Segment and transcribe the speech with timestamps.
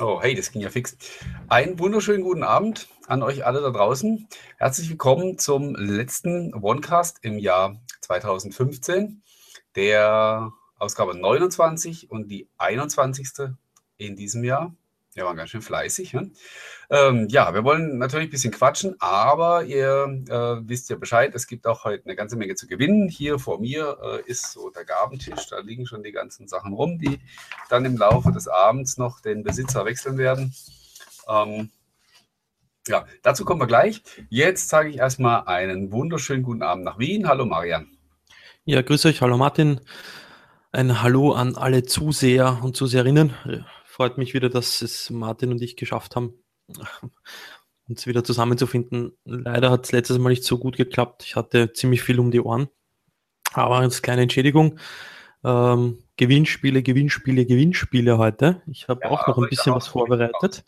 [0.00, 0.96] Oh, hey, das ging ja fix.
[1.48, 4.26] Einen wunderschönen guten Abend an euch alle da draußen.
[4.56, 9.22] Herzlich willkommen zum letzten OneCast im Jahr 2015,
[9.76, 13.50] der Ausgabe 29 und die 21.
[13.98, 14.74] in diesem Jahr.
[15.14, 16.14] Wir waren ganz schön fleißig.
[16.14, 16.30] Ne?
[16.88, 21.46] Ähm, ja, wir wollen natürlich ein bisschen quatschen, aber ihr äh, wisst ja Bescheid, es
[21.46, 23.08] gibt auch heute eine ganze Menge zu gewinnen.
[23.08, 26.98] Hier vor mir äh, ist so der Gabentisch, da liegen schon die ganzen Sachen rum,
[26.98, 27.20] die
[27.68, 30.54] dann im Laufe des Abends noch den Besitzer wechseln werden.
[31.28, 31.70] Ähm,
[32.88, 34.02] ja, dazu kommen wir gleich.
[34.30, 37.28] Jetzt sage ich erstmal einen wunderschönen guten Abend nach Wien.
[37.28, 37.86] Hallo Marian.
[38.64, 39.20] Ja, grüß euch.
[39.20, 39.80] Hallo Martin.
[40.72, 43.34] Ein Hallo an alle Zuseher und Zuseherinnen
[43.92, 46.32] freut mich wieder, dass es Martin und ich geschafft haben,
[47.88, 49.12] uns wieder zusammenzufinden.
[49.24, 51.24] Leider hat es letztes Mal nicht so gut geklappt.
[51.26, 52.68] Ich hatte ziemlich viel um die Ohren.
[53.52, 54.78] Aber als kleine Entschädigung,
[55.44, 58.62] ähm, Gewinnspiele, Gewinnspiele, Gewinnspiele heute.
[58.66, 60.64] Ich habe ja, auch noch ein bisschen was vorbereitet.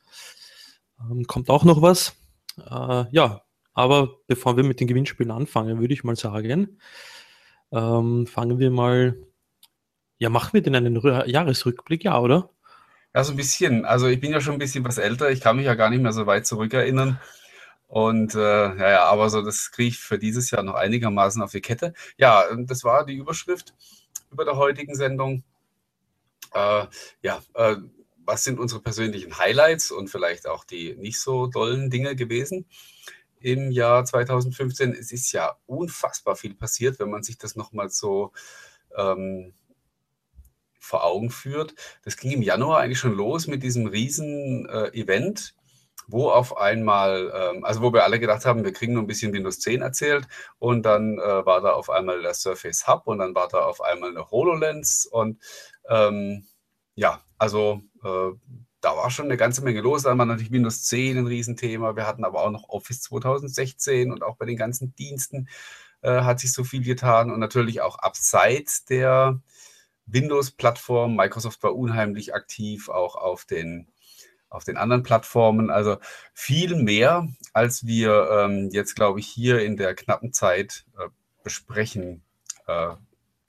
[1.00, 2.14] Ähm, kommt auch noch was.
[2.58, 3.40] Äh, ja,
[3.72, 6.78] aber bevor wir mit den Gewinnspielen anfangen, würde ich mal sagen,
[7.72, 9.16] ähm, fangen wir mal,
[10.18, 12.50] ja, machen wir denn einen Jahresrückblick, ja, oder?
[13.14, 13.84] Ja, so ein bisschen.
[13.84, 15.30] Also ich bin ja schon ein bisschen was älter.
[15.30, 17.20] Ich kann mich ja gar nicht mehr so weit zurückerinnern.
[17.88, 21.52] Und äh, ja, ja, aber so, das kriege ich für dieses Jahr noch einigermaßen auf
[21.52, 21.94] die Kette.
[22.18, 23.74] Ja, das war die Überschrift
[24.32, 25.44] über der heutigen Sendung.
[26.52, 26.86] Äh,
[27.22, 27.76] ja, äh,
[28.26, 32.66] was sind unsere persönlichen Highlights und vielleicht auch die nicht so tollen Dinge gewesen
[33.40, 34.92] im Jahr 2015?
[34.92, 38.32] Es ist ja unfassbar viel passiert, wenn man sich das nochmal so
[38.96, 39.54] ähm,
[40.84, 41.74] vor Augen führt.
[42.04, 45.54] Das ging im Januar eigentlich schon los mit diesem riesen äh, Event,
[46.06, 49.32] wo auf einmal, ähm, also wo wir alle gedacht haben, wir kriegen nur ein bisschen
[49.32, 50.26] Windows 10 erzählt
[50.58, 53.80] und dann äh, war da auf einmal der Surface Hub und dann war da auf
[53.80, 55.42] einmal eine HoloLens und
[55.88, 56.46] ähm,
[56.94, 58.30] ja, also äh,
[58.80, 60.02] da war schon eine ganze Menge los.
[60.02, 61.96] Dann war natürlich Windows 10 ein Riesenthema.
[61.96, 65.48] Wir hatten aber auch noch Office 2016 und auch bei den ganzen Diensten
[66.02, 69.40] äh, hat sich so viel getan und natürlich auch abseits der
[70.06, 71.16] Windows-Plattform.
[71.16, 73.88] Microsoft war unheimlich aktiv, auch auf den,
[74.48, 75.70] auf den anderen Plattformen.
[75.70, 75.98] Also
[76.32, 81.08] viel mehr, als wir ähm, jetzt, glaube ich, hier in der knappen Zeit äh,
[81.42, 82.22] besprechen
[82.66, 82.94] äh,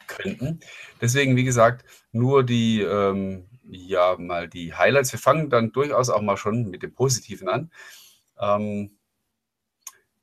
[0.08, 0.60] könnten.
[1.02, 5.12] Deswegen, wie gesagt, nur die, ähm, ja, mal die Highlights.
[5.12, 7.72] Wir fangen dann durchaus auch mal schon mit dem Positiven an.
[8.40, 8.98] Ähm,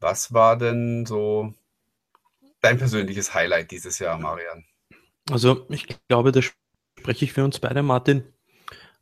[0.00, 1.54] was war denn so
[2.60, 4.64] dein persönliches Highlight dieses Jahr, Marian?
[5.30, 8.24] Also ich glaube, da spreche ich für uns beide, Martin,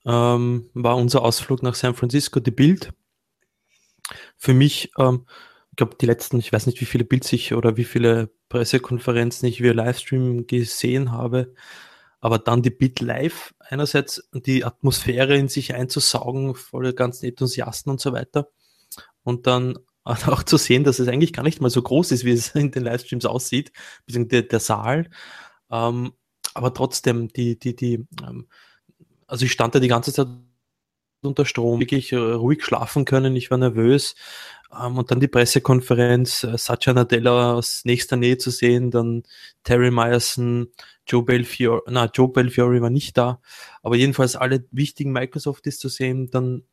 [0.04, 2.92] ähm, war unser Ausflug nach San Francisco, die Bild.
[4.36, 5.26] Für mich, ähm,
[5.70, 9.48] ich glaube, die letzten, ich weiß nicht, wie viele Bild sich oder wie viele Pressekonferenzen
[9.48, 11.54] ich via Livestream gesehen habe,
[12.20, 18.00] aber dann die Bild live, einerseits die Atmosphäre in sich einzusaugen, voller ganzen Enthusiasten und
[18.00, 18.48] so weiter.
[19.22, 22.32] Und dann auch zu sehen, dass es eigentlich gar nicht mal so groß ist, wie
[22.32, 23.72] es in den Livestreams aussieht,
[24.06, 25.10] beziehungsweise der, der Saal.
[25.70, 26.12] Ähm,
[26.54, 28.48] aber trotzdem, die, die, die, ähm,
[29.26, 30.28] also ich stand da die ganze Zeit
[31.22, 34.14] unter Strom, wirklich äh, ruhig schlafen können, ich war nervös.
[34.72, 39.24] Ähm, und dann die Pressekonferenz, äh, Satya Nadella aus nächster Nähe zu sehen, dann
[39.64, 40.68] Terry Myerson,
[41.06, 43.40] Joe Belfiore, na, Joe Belfiore war nicht da,
[43.82, 46.64] aber jedenfalls alle wichtigen Microsofties zu sehen, dann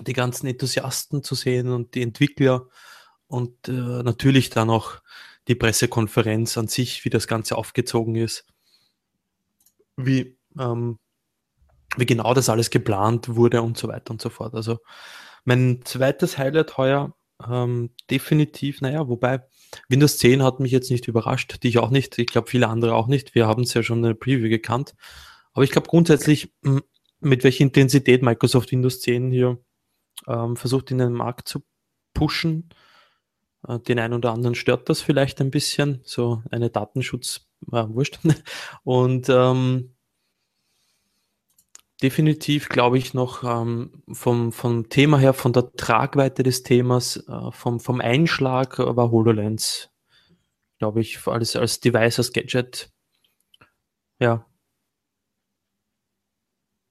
[0.00, 2.68] die ganzen Enthusiasten zu sehen und die Entwickler
[3.26, 5.00] und äh, natürlich dann auch
[5.48, 8.46] die Pressekonferenz an sich, wie das Ganze aufgezogen ist,
[9.96, 10.98] wie, ähm,
[11.96, 14.54] wie genau das alles geplant wurde und so weiter und so fort.
[14.54, 14.78] Also
[15.44, 17.14] mein zweites Highlight heuer
[17.46, 19.42] ähm, definitiv, naja, wobei
[19.88, 22.94] Windows 10 hat mich jetzt nicht überrascht, die ich auch nicht, ich glaube viele andere
[22.94, 23.34] auch nicht.
[23.34, 24.94] Wir haben es ja schon in der Preview gekannt.
[25.52, 26.52] Aber ich glaube grundsätzlich,
[27.20, 29.58] mit welcher Intensität Microsoft Windows 10 hier
[30.26, 31.64] ähm, versucht in den Markt zu
[32.14, 32.70] pushen,
[33.66, 38.20] den einen oder anderen stört das vielleicht ein bisschen, so eine Datenschutz, äh, wurscht.
[38.84, 39.94] Und ähm,
[42.02, 47.50] definitiv glaube ich noch ähm, vom, vom Thema her, von der Tragweite des Themas, äh,
[47.50, 49.90] vom, vom Einschlag war HoloLens,
[50.78, 52.92] glaube ich, als, als Device, als Gadget.
[54.20, 54.46] Ja.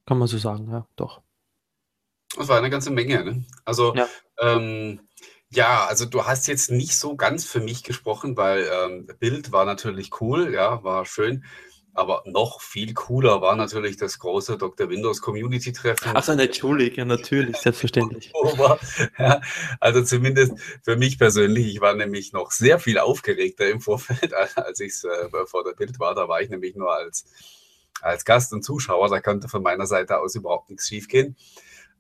[0.06, 1.22] Kann man so sagen, ja, doch.
[2.36, 3.24] Das war eine ganze Menge.
[3.24, 3.46] Ne?
[3.66, 4.08] Also ja.
[4.40, 5.07] ähm,
[5.50, 9.66] ja, also du hast jetzt nicht so ganz für mich gesprochen, weil ähm, Bild war
[9.66, 11.44] natürlich cool, ja, war schön.
[11.94, 14.88] Aber noch viel cooler war natürlich das große Dr.
[14.88, 16.12] Windows Community Treffen.
[16.14, 18.32] Ach so, Entschuldigung, ja, natürlich, selbstverständlich.
[19.18, 19.42] ja,
[19.80, 20.54] also zumindest
[20.84, 25.46] für mich persönlich, ich war nämlich noch sehr viel aufgeregter im Vorfeld, als ich äh,
[25.48, 26.14] vor der Bild war.
[26.14, 27.26] Da war ich nämlich nur als,
[28.02, 31.36] als Gast und Zuschauer, da konnte von meiner Seite aus überhaupt nichts schiefgehen.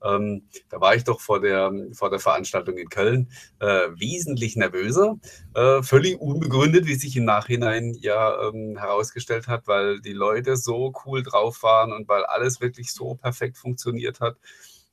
[0.03, 5.17] Ähm, da war ich doch vor der, vor der Veranstaltung in Köln äh, wesentlich nervöser,
[5.55, 10.93] äh, völlig unbegründet, wie sich im Nachhinein ja ähm, herausgestellt hat, weil die Leute so
[11.05, 14.37] cool drauf waren und weil alles wirklich so perfekt funktioniert hat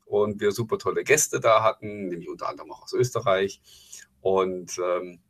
[0.06, 3.60] und wir super tolle Gäste da hatten, nämlich unter anderem auch aus Österreich.
[4.20, 5.20] Und ähm,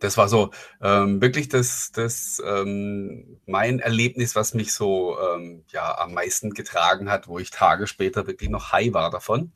[0.00, 0.50] das war so
[0.80, 7.10] ähm, wirklich das, das ähm, mein Erlebnis, was mich so ähm, ja, am meisten getragen
[7.10, 9.52] hat, wo ich Tage später wirklich noch high war davon.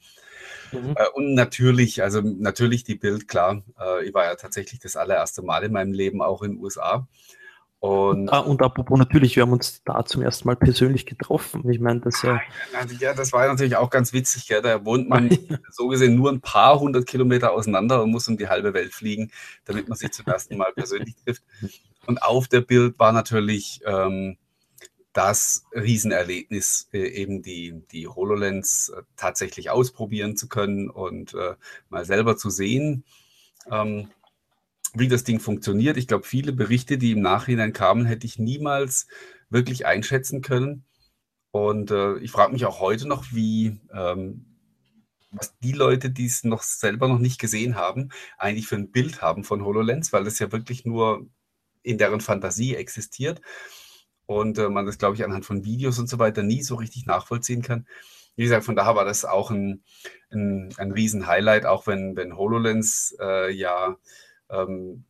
[0.72, 0.94] Mhm.
[0.96, 5.42] Äh, und natürlich, also natürlich die Bild, klar, äh, ich war ja tatsächlich das allererste
[5.42, 7.06] Mal in meinem Leben auch in den USA.
[7.84, 11.68] Und, ah, und apropos natürlich, wir haben uns da zum ersten Mal persönlich getroffen.
[11.68, 12.40] Ich meine, das ja.
[12.98, 14.46] Ja, das war natürlich auch ganz witzig.
[14.46, 14.62] Gell?
[14.62, 15.28] Da wohnt man
[15.70, 19.30] so gesehen nur ein paar hundert Kilometer auseinander und muss um die halbe Welt fliegen,
[19.66, 21.42] damit man sich zum ersten Mal persönlich trifft.
[22.06, 24.38] Und auf der Bild war natürlich ähm,
[25.12, 31.54] das Riesenerlebnis, äh, eben die, die HoloLens äh, tatsächlich ausprobieren zu können und äh,
[31.90, 33.04] mal selber zu sehen.
[33.70, 34.08] Ähm,
[34.94, 35.96] wie das Ding funktioniert.
[35.96, 39.06] Ich glaube, viele Berichte, die im Nachhinein kamen, hätte ich niemals
[39.50, 40.84] wirklich einschätzen können.
[41.50, 44.46] Und äh, ich frage mich auch heute noch, wie, ähm,
[45.30, 49.20] was die Leute, die es noch selber noch nicht gesehen haben, eigentlich für ein Bild
[49.20, 51.26] haben von HoloLens, weil das ja wirklich nur
[51.82, 53.40] in deren Fantasie existiert
[54.26, 57.06] und äh, man das, glaube ich, anhand von Videos und so weiter nie so richtig
[57.06, 57.86] nachvollziehen kann.
[58.36, 59.84] Wie gesagt, von daher war das auch ein,
[60.32, 63.96] ein, ein Riesen-Highlight, auch wenn, wenn HoloLens äh, ja
[64.50, 65.04] ähm,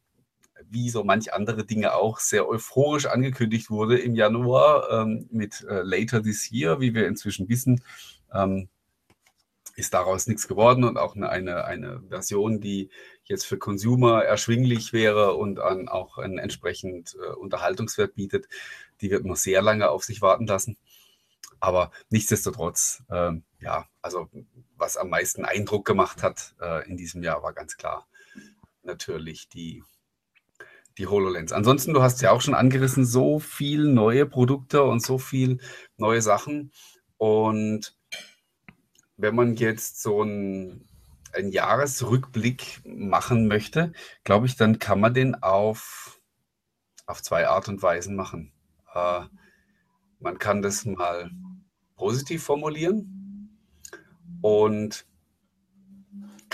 [0.70, 5.82] wie so manch andere Dinge auch sehr euphorisch angekündigt wurde im Januar ähm, mit äh,
[5.82, 7.82] Later This Year, wie wir inzwischen wissen,
[8.32, 8.68] ähm,
[9.76, 12.90] ist daraus nichts geworden und auch eine, eine, Version, die
[13.24, 18.46] jetzt für Consumer erschwinglich wäre und an, auch einen entsprechend äh, Unterhaltungswert bietet,
[19.00, 20.76] die wird noch sehr lange auf sich warten lassen.
[21.58, 24.28] Aber nichtsdestotrotz, äh, ja, also
[24.76, 28.06] was am meisten Eindruck gemacht hat äh, in diesem Jahr, war ganz klar
[28.84, 29.82] natürlich die,
[30.98, 31.52] die HoloLens.
[31.52, 35.58] Ansonsten, du hast ja auch schon angerissen, so viel neue Produkte und so viel
[35.96, 36.72] neue Sachen.
[37.16, 37.96] Und
[39.16, 40.86] wenn man jetzt so ein,
[41.32, 43.92] einen Jahresrückblick machen möchte,
[44.24, 46.20] glaube ich, dann kann man den auf,
[47.06, 48.52] auf zwei Art und Weisen machen.
[48.94, 49.22] Äh,
[50.20, 51.30] man kann das mal
[51.96, 53.58] positiv formulieren
[54.40, 55.06] und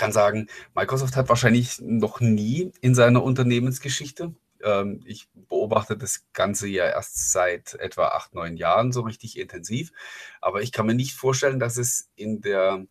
[0.01, 4.33] kann sagen, Microsoft hat wahrscheinlich noch nie in seiner Unternehmensgeschichte,
[4.63, 9.91] ähm, ich beobachte das Ganze ja erst seit etwa acht, neun Jahren so richtig intensiv,
[10.41, 12.83] aber ich kann mir nicht vorstellen, dass es in der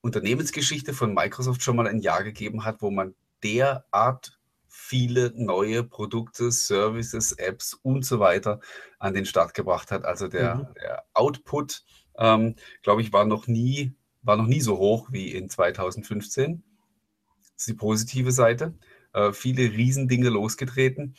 [0.00, 3.14] Unternehmensgeschichte von Microsoft schon mal ein Jahr gegeben hat, wo man
[3.44, 8.60] derart viele neue Produkte, Services, Apps und so weiter
[8.98, 10.04] an den Start gebracht hat.
[10.04, 10.74] Also der, mhm.
[10.74, 11.84] der Output,
[12.18, 16.62] ähm, glaube ich, war noch nie war noch nie so hoch wie in 2015.
[17.38, 18.74] Das ist die positive Seite.
[19.12, 21.14] Äh, viele Riesendinge losgetreten.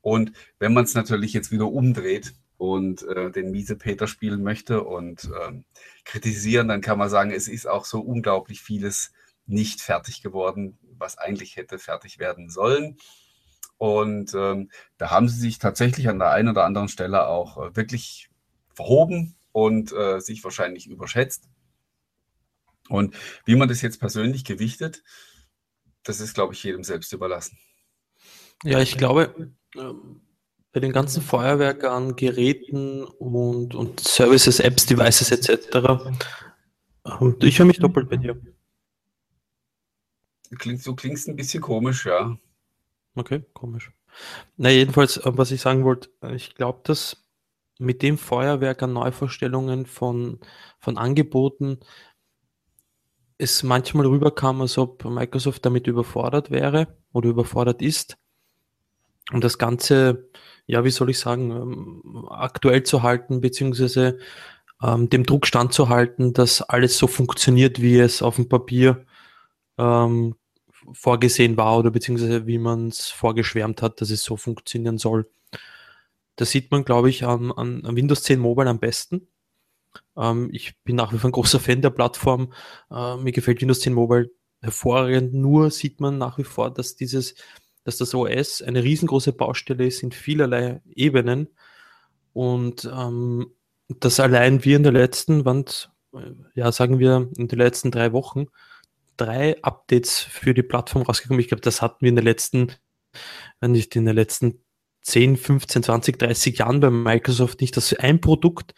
[0.00, 5.24] Und wenn man es natürlich jetzt wieder umdreht und äh, den Miesepeter spielen möchte und
[5.24, 5.62] äh,
[6.04, 9.12] kritisieren, dann kann man sagen, es ist auch so unglaublich vieles
[9.46, 12.96] nicht fertig geworden, was eigentlich hätte fertig werden sollen.
[13.78, 17.76] Und ähm, da haben sie sich tatsächlich an der einen oder anderen Stelle auch äh,
[17.76, 18.30] wirklich
[18.72, 21.48] verhoben und äh, sich wahrscheinlich überschätzt.
[22.88, 23.14] Und
[23.44, 25.02] wie man das jetzt persönlich gewichtet,
[26.02, 27.58] das ist, glaube ich, jedem selbst überlassen.
[28.62, 30.20] Ja, ich glaube, ähm,
[30.72, 35.76] bei den ganzen Feuerwerkern, Geräten und, und Services, Apps, Devices etc.,
[37.20, 38.40] ähm, ich höre mich doppelt bei dir.
[40.58, 42.36] Klingt, du klingst ein bisschen komisch, ja.
[43.14, 43.90] Okay, komisch.
[44.56, 47.24] Na, jedenfalls, äh, was ich sagen wollte, äh, ich glaube, dass
[47.78, 50.40] mit dem Feuerwerk an Neuvorstellungen von,
[50.78, 51.78] von Angeboten
[53.38, 58.16] es manchmal rüberkam, als ob Microsoft damit überfordert wäre oder überfordert ist.
[59.32, 60.28] Und das Ganze,
[60.66, 64.18] ja, wie soll ich sagen, ähm, aktuell zu halten, beziehungsweise
[64.82, 69.04] ähm, dem Druck standzuhalten, dass alles so funktioniert, wie es auf dem Papier
[69.78, 70.36] ähm,
[70.92, 75.28] vorgesehen war oder beziehungsweise wie man es vorgeschwärmt hat, dass es so funktionieren soll.
[76.36, 79.26] Das sieht man, glaube ich, an, an Windows 10 Mobile am besten.
[80.16, 82.52] Ähm, ich bin nach wie vor ein großer Fan der Plattform.
[82.90, 85.34] Äh, mir gefällt Windows 10 Mobile hervorragend.
[85.34, 87.34] Nur sieht man nach wie vor, dass dieses,
[87.84, 91.48] dass das OS eine riesengroße Baustelle ist in vielerlei Ebenen.
[92.32, 93.52] Und ähm,
[93.88, 98.12] dass allein wir in der letzten, Wand, äh, ja, sagen wir, in den letzten drei
[98.12, 98.46] Wochen
[99.16, 101.40] drei Updates für die Plattform rausgekommen.
[101.40, 102.72] Ich glaube, das hatten wir in den letzten,
[103.60, 104.60] wenn nicht in den letzten
[105.02, 108.74] 10, 15, 20, 30 Jahren bei Microsoft nicht, dass ein Produkt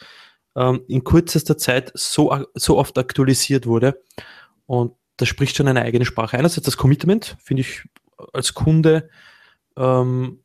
[0.59, 4.03] ähm, in kürzester Zeit so, so oft aktualisiert wurde.
[4.67, 6.37] Und das spricht schon eine eigene Sprache.
[6.37, 7.85] Einerseits das Commitment, finde ich
[8.33, 9.09] als Kunde
[9.77, 10.43] ähm,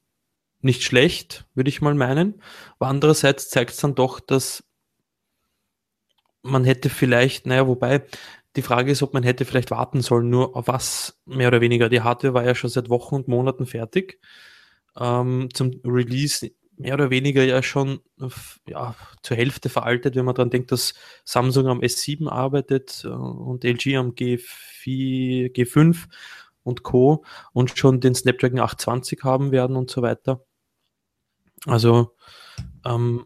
[0.61, 2.41] nicht schlecht, würde ich mal meinen.
[2.77, 4.63] Aber andererseits zeigt es dann doch, dass
[6.43, 8.05] man hätte vielleicht, naja, wobei
[8.55, 11.89] die Frage ist, ob man hätte vielleicht warten sollen, nur auf was mehr oder weniger.
[11.89, 14.19] Die Hardware war ja schon seit Wochen und Monaten fertig.
[14.95, 17.99] Ähm, zum Release mehr oder weniger ja schon
[18.67, 23.63] ja, zur Hälfte veraltet, wenn man daran denkt, dass Samsung am S7 arbeitet äh, und
[23.63, 26.07] LG am G4, G5
[26.63, 27.23] und Co.
[27.51, 30.43] und schon den Snapdragon 820 haben werden und so weiter.
[31.65, 32.15] Also
[32.85, 33.25] ähm,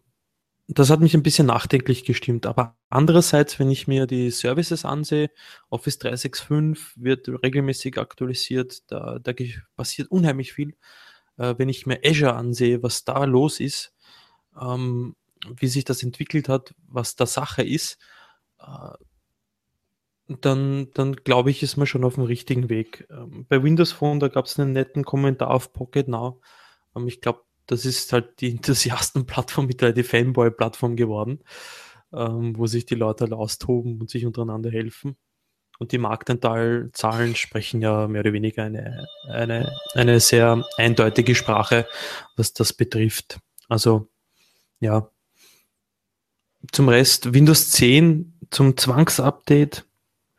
[0.67, 2.45] das hat mich ein bisschen nachdenklich gestimmt.
[2.45, 5.29] Aber andererseits, wenn ich mir die Services ansehe,
[5.69, 9.33] Office 365 wird regelmäßig aktualisiert, da, da
[9.77, 10.75] passiert unheimlich viel.
[11.37, 13.93] Äh, wenn ich mir Azure ansehe, was da los ist,
[14.59, 15.15] ähm,
[15.59, 17.97] wie sich das entwickelt hat, was da Sache ist,
[18.59, 18.93] äh,
[20.27, 23.07] dann, dann glaube ich, ist man schon auf dem richtigen Weg.
[23.09, 26.41] Ähm, bei Windows Phone, da gab es einen netten Kommentar auf Pocket Now.
[26.95, 31.43] Ähm, ich glaube, das ist halt die Enthusiasten-Plattform mit die Fanboy-Plattform geworden,
[32.13, 35.17] ähm, wo sich die Leute halt austoben und sich untereinander helfen.
[35.79, 41.87] Und die Marktanteilzahlen sprechen ja mehr oder weniger eine, eine, eine sehr eindeutige Sprache,
[42.35, 43.39] was das betrifft.
[43.69, 44.09] Also,
[44.79, 45.09] ja.
[46.71, 49.87] Zum Rest, Windows 10 zum Zwangsupdate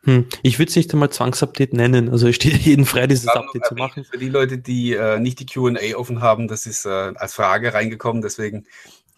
[0.03, 0.27] hm.
[0.43, 2.09] Ich würde es nicht einmal Zwangsupdate nennen.
[2.09, 4.05] Also es steht jedem frei, dieses ja, Update zu machen.
[4.05, 7.73] Für die Leute, die äh, nicht die QA offen haben, das ist äh, als Frage
[7.73, 8.65] reingekommen, deswegen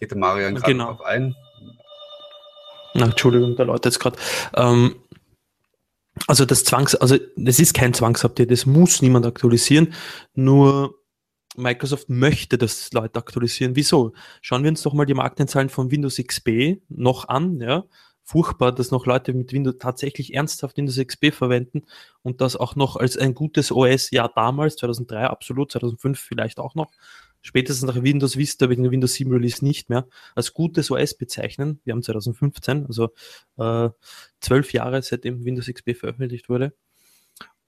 [0.00, 0.86] geht der Marian gerade genau.
[0.86, 1.36] drauf ein.
[2.94, 4.18] Na, Entschuldigung, da läutet jetzt gerade.
[4.54, 4.96] Ähm,
[6.26, 9.94] also das Zwangs, also es ist kein Zwangsupdate, es muss niemand aktualisieren,
[10.34, 10.98] nur
[11.56, 13.76] Microsoft möchte, dass Leute aktualisieren.
[13.76, 14.12] Wieso?
[14.40, 17.84] Schauen wir uns doch mal die Marktenzahlen von Windows XP noch an, ja
[18.24, 21.82] furchtbar, dass noch Leute mit Windows tatsächlich ernsthaft Windows XP verwenden
[22.22, 26.74] und das auch noch als ein gutes OS, ja damals, 2003 absolut, 2005 vielleicht auch
[26.74, 26.90] noch,
[27.42, 31.80] spätestens nach Windows Vista wegen Windows 7 Release nicht mehr, als gutes OS bezeichnen.
[31.84, 33.12] Wir haben 2015, also
[33.58, 33.90] äh,
[34.40, 36.72] zwölf Jahre seitdem Windows XP veröffentlicht wurde.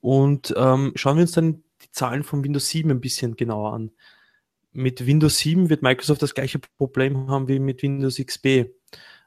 [0.00, 3.90] Und ähm, schauen wir uns dann die Zahlen von Windows 7 ein bisschen genauer an.
[4.72, 8.70] Mit Windows 7 wird Microsoft das gleiche Problem haben wie mit Windows XP.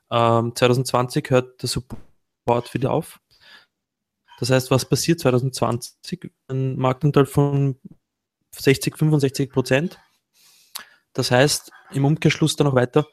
[0.09, 3.19] Ähm, 2020 hört der Support wieder auf.
[4.39, 6.31] Das heißt, was passiert 2020?
[6.47, 7.77] Ein Marktanteil von
[8.51, 9.99] 60, 65 Prozent.
[11.17, 13.07] Das heißt, im Umkehrschluss dann noch weiter,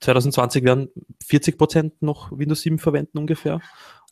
[0.00, 0.90] 2020 werden
[1.24, 3.60] 40 Prozent noch Windows 7 verwenden ungefähr.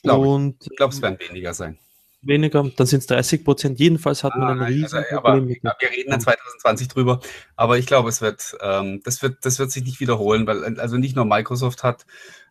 [0.03, 1.79] Glaub Und, ich glaube, es werden weniger sein
[2.23, 3.79] weniger, dann sind es 30 Prozent.
[3.79, 5.49] Jedenfalls hat ah, man ein riesiges also, Problem.
[5.49, 7.21] wir reden dann 2020 drüber,
[7.57, 10.97] aber ich glaube, es wird, ähm, das wird, das wird sich nicht wiederholen, weil also
[10.97, 12.07] nicht nur Microsoft hat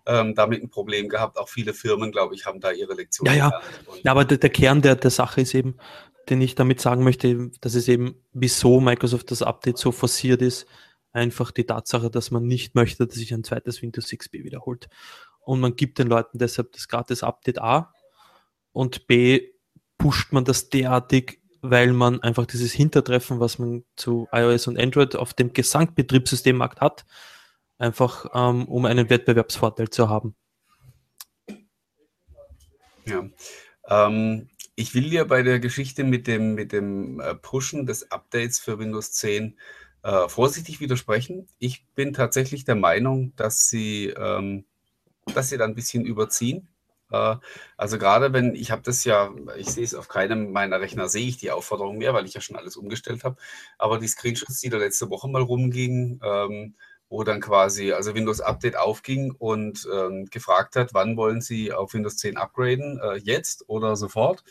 [0.06, 3.36] ähm, damit ein Problem gehabt, auch viele Firmen, glaube ich, haben da ihre Lektionen.
[3.36, 3.62] Ja, ja.
[4.04, 5.78] ja aber der, der Kern der, der Sache ist eben,
[6.30, 10.68] den ich damit sagen möchte, dass es eben, wieso Microsoft das Update so forciert ist,
[11.12, 14.90] einfach die Tatsache, dass man nicht möchte, dass sich ein zweites Windows XP wiederholt.
[15.40, 17.94] Und man gibt den Leuten deshalb das gratis Update A
[18.72, 19.50] und B
[19.98, 25.16] pusht man das derartig, weil man einfach dieses Hintertreffen, was man zu iOS und Android
[25.16, 27.06] auf dem Gesamtbetriebssystemmarkt hat,
[27.78, 30.36] einfach ähm, um einen Wettbewerbsvorteil zu haben.
[33.06, 33.28] Ja.
[33.88, 38.60] Ähm, ich will ja bei der Geschichte mit dem, mit dem äh, Pushen des Updates
[38.60, 39.58] für Windows 10
[40.04, 41.48] äh, vorsichtig widersprechen.
[41.60, 44.64] Ich bin tatsächlich der Meinung, dass sie, ähm,
[45.36, 46.70] dass sie da ein bisschen überziehen.
[47.12, 47.36] Äh,
[47.76, 51.28] also gerade wenn, ich habe das ja, ich sehe es auf keinem meiner Rechner, sehe
[51.28, 53.36] ich die Aufforderung mehr, weil ich ja schon alles umgestellt habe.
[53.78, 56.76] Aber die Screenshots, die da letzte Woche mal rumgingen, ähm,
[57.10, 61.94] wo dann quasi also Windows Update aufging und ähm, gefragt hat, wann wollen Sie auf
[61.94, 64.46] Windows 10 upgraden, äh, jetzt oder sofort?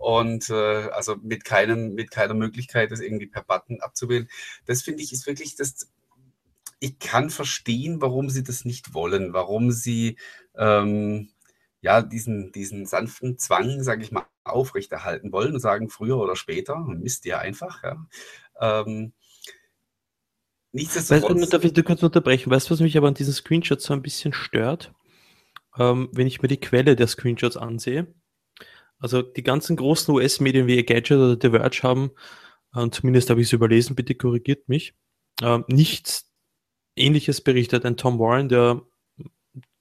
[0.00, 4.28] Und äh, also mit keinem, mit keiner Möglichkeit, das irgendwie per Button abzuwählen.
[4.64, 5.90] Das finde ich ist wirklich das.
[6.80, 10.16] Ich kann verstehen, warum sie das nicht wollen, warum sie
[10.56, 11.28] ähm,
[11.82, 16.78] ja, diesen, diesen sanften Zwang, sage ich mal, aufrechterhalten wollen und sagen, früher oder später,
[16.78, 17.82] misst ihr einfach.
[17.82, 18.06] Ja.
[18.60, 19.12] Ähm,
[20.72, 21.40] nichtsdestotrotz.
[21.40, 22.50] Weißt, darf ich du kurz unterbrechen?
[22.50, 24.92] Weißt du, was mich aber an diesen Screenshots so ein bisschen stört?
[25.78, 28.12] Ähm, wenn ich mir die Quelle der Screenshots ansehe.
[29.00, 32.10] Also die ganzen großen US-Medien wie Gadget oder The Verge haben,
[32.74, 34.94] äh, zumindest habe ich es überlesen, bitte korrigiert mich,
[35.42, 36.30] äh, nichts
[36.96, 37.84] ähnliches berichtet.
[37.84, 38.82] Ein Tom Warren, der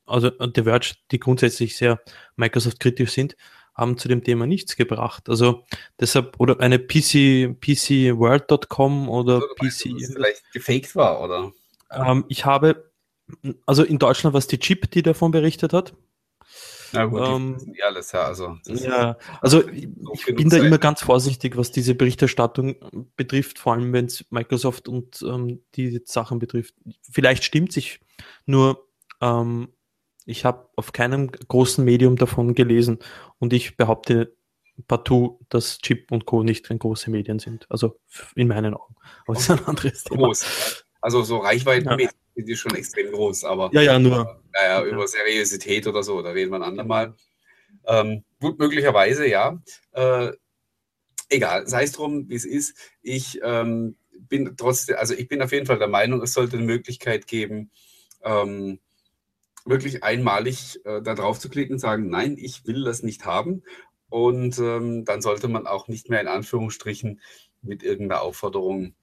[0.06, 2.02] also The Verge, die grundsätzlich sehr
[2.36, 3.36] Microsoft-kritisch sind,
[3.76, 5.30] haben zu dem Thema nichts gebracht.
[5.30, 5.66] Also
[6.00, 9.62] deshalb, oder eine PC, PCWord.com oder also, PC.
[9.62, 11.52] Meinst, dass es vielleicht gefaked war, oder?
[11.92, 12.90] Ähm, ich habe
[13.66, 15.94] also in Deutschland war es die Chip, die davon berichtet hat.
[16.94, 18.24] Na gut, ähm, die alles, ja.
[18.24, 20.66] Also, ja, also ich bin da Zeit.
[20.66, 22.76] immer ganz vorsichtig, was diese Berichterstattung
[23.16, 26.76] betrifft, vor allem wenn es Microsoft und ähm, die Sachen betrifft.
[27.10, 28.00] Vielleicht stimmt sich,
[28.46, 28.88] nur
[29.22, 29.70] ähm,
[30.26, 33.00] ich habe auf keinem großen Medium davon gelesen
[33.40, 34.36] und ich behaupte
[34.88, 36.44] partout, dass Chip und Co.
[36.44, 37.66] nicht große Medien sind.
[37.70, 38.00] Also
[38.36, 38.96] in meinen Augen.
[39.26, 40.28] Aber das ist ein anderes Thema.
[40.28, 40.86] Groß.
[41.02, 42.29] Also so reichweitenmäßig ja.
[42.44, 44.42] Die schon extrem groß, aber ja, ja, nur.
[44.54, 47.16] Naja, über Seriosität oder so, da reden wir ein andermal.
[47.86, 49.62] Ähm, gut, möglicherweise, ja.
[49.92, 50.32] Äh,
[51.30, 52.76] egal, sei es drum, wie es ist.
[53.02, 53.96] Ich ähm,
[54.28, 57.72] bin trotzdem, also ich bin auf jeden Fall der Meinung, es sollte eine Möglichkeit geben,
[58.24, 58.80] ähm,
[59.66, 63.64] wirklich einmalig äh, da drauf zu klicken und sagen, nein, ich will das nicht haben.
[64.10, 67.22] Und ähm, dann sollte man auch nicht mehr in Anführungsstrichen
[67.62, 68.96] mit irgendeiner Aufforderung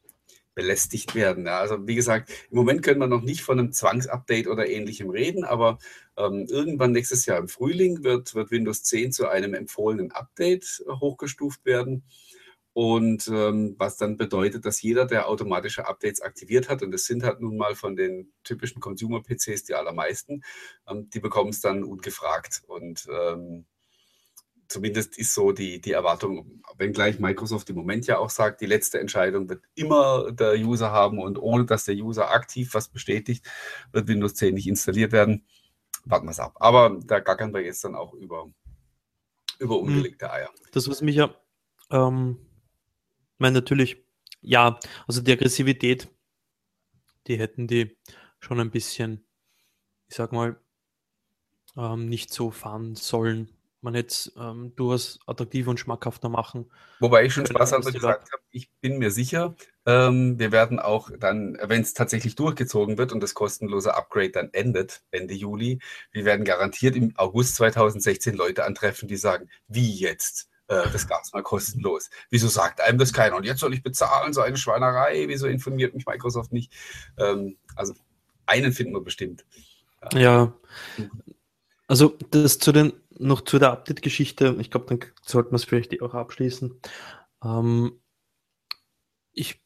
[0.56, 1.46] belästigt werden.
[1.46, 5.10] Ja, also wie gesagt, im Moment können wir noch nicht von einem Zwangsupdate oder ähnlichem
[5.10, 5.78] reden, aber
[6.16, 11.64] ähm, irgendwann nächstes Jahr im Frühling wird, wird Windows 10 zu einem empfohlenen Update hochgestuft
[11.64, 12.04] werden.
[12.72, 17.22] Und ähm, was dann bedeutet, dass jeder, der automatische Updates aktiviert hat, und das sind
[17.22, 20.42] halt nun mal von den typischen Consumer-PCs die allermeisten,
[20.88, 22.62] ähm, die bekommen es dann ungefragt.
[22.66, 23.66] Und ähm,
[24.68, 29.00] zumindest ist so die, die Erwartung, wenngleich Microsoft im Moment ja auch sagt, die letzte
[29.00, 33.46] Entscheidung wird immer der User haben und ohne dass der User aktiv was bestätigt,
[33.92, 35.46] wird Windows 10 nicht installiert werden.
[36.04, 36.54] Warten wir es ab.
[36.56, 38.50] Aber da gackern wir jetzt dann auch über,
[39.58, 39.82] über hm.
[39.82, 40.50] ungelegte Eier.
[40.72, 41.34] Das, was mich ja,
[41.90, 42.38] ähm,
[43.38, 44.04] meine natürlich,
[44.40, 46.08] ja, also die Aggressivität,
[47.26, 47.96] die hätten die
[48.38, 49.24] schon ein bisschen,
[50.08, 50.60] ich sag mal,
[51.76, 53.55] ähm, nicht so fahren sollen
[53.86, 56.70] man jetzt ähm, durchaus attraktiver und schmackhafter machen.
[57.00, 59.54] Wobei ich schon Spaß hatte gesagt habe, ich bin mir sicher,
[59.86, 64.50] ähm, wir werden auch dann, wenn es tatsächlich durchgezogen wird und das kostenlose Upgrade dann
[64.52, 65.78] endet, Ende Juli,
[66.12, 70.50] wir werden garantiert im August 2016 Leute antreffen, die sagen, wie jetzt?
[70.68, 72.10] Äh, das gab es mal kostenlos.
[72.28, 73.36] Wieso sagt einem das keiner?
[73.36, 75.28] Und jetzt soll ich bezahlen, so eine Schweinerei.
[75.28, 76.72] Wieso informiert mich Microsoft nicht?
[77.16, 77.94] Ähm, also
[78.46, 79.44] einen finden wir bestimmt.
[80.12, 80.52] Ja,
[81.88, 86.00] also das zu den noch zu der Update-Geschichte, ich glaube, dann sollten wir es vielleicht
[86.02, 86.80] auch abschließen.
[87.44, 88.00] Ähm,
[89.32, 89.62] ich,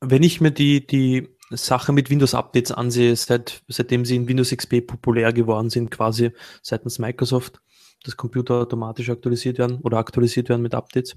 [0.00, 4.86] wenn ich mir die, die Sache mit Windows-Updates ansehe, seit, seitdem sie in Windows XP
[4.86, 7.60] populär geworden sind, quasi seitens Microsoft,
[8.02, 11.16] dass Computer automatisch aktualisiert werden oder aktualisiert werden mit Updates,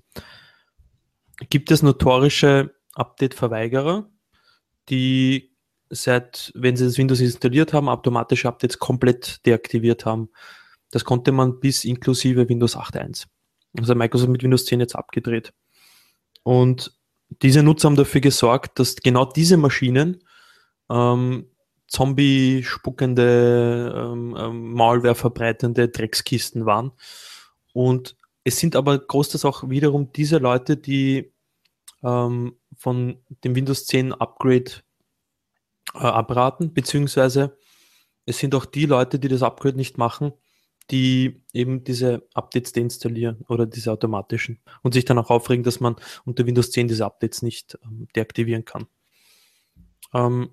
[1.50, 4.10] gibt es notorische Update-Verweigerer,
[4.90, 5.56] die
[5.90, 10.30] seit, wenn sie das Windows installiert haben, automatische Updates komplett deaktiviert haben.
[10.92, 13.26] Das konnte man bis inklusive Windows 8.1.
[13.78, 15.54] Also Microsoft mit Windows 10 jetzt abgedreht.
[16.44, 16.98] Und
[17.42, 20.24] diese Nutzer haben dafür gesorgt, dass genau diese Maschinen
[20.90, 21.48] ähm,
[21.88, 26.92] Zombie-spuckende, ähm, ähm, Malware verbreitende Dreckskisten waren.
[27.74, 31.32] Und es sind aber großteils auch wiederum diese Leute, die
[32.04, 34.72] ähm, von dem Windows 10 Upgrade
[35.94, 37.58] äh, abraten, beziehungsweise
[38.26, 40.34] es sind auch die Leute, die das Upgrade nicht machen,
[40.92, 45.96] die eben diese Updates deinstallieren oder diese automatischen und sich dann auch aufregen, dass man
[46.26, 48.88] unter Windows 10 diese Updates nicht ähm, deaktivieren kann.
[50.14, 50.50] Ähm,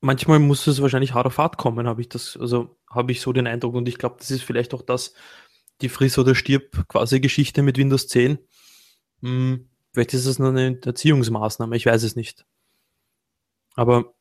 [0.00, 3.32] manchmal muss es wahrscheinlich hart auf hart kommen, habe ich das, also habe ich so
[3.32, 5.14] den Eindruck und ich glaube, das ist vielleicht auch das,
[5.80, 8.38] die Friss oder stirb quasi Geschichte mit Windows 10.
[9.22, 12.46] Hm, vielleicht ist es nur eine Erziehungsmaßnahme, ich weiß es nicht.
[13.74, 14.14] Aber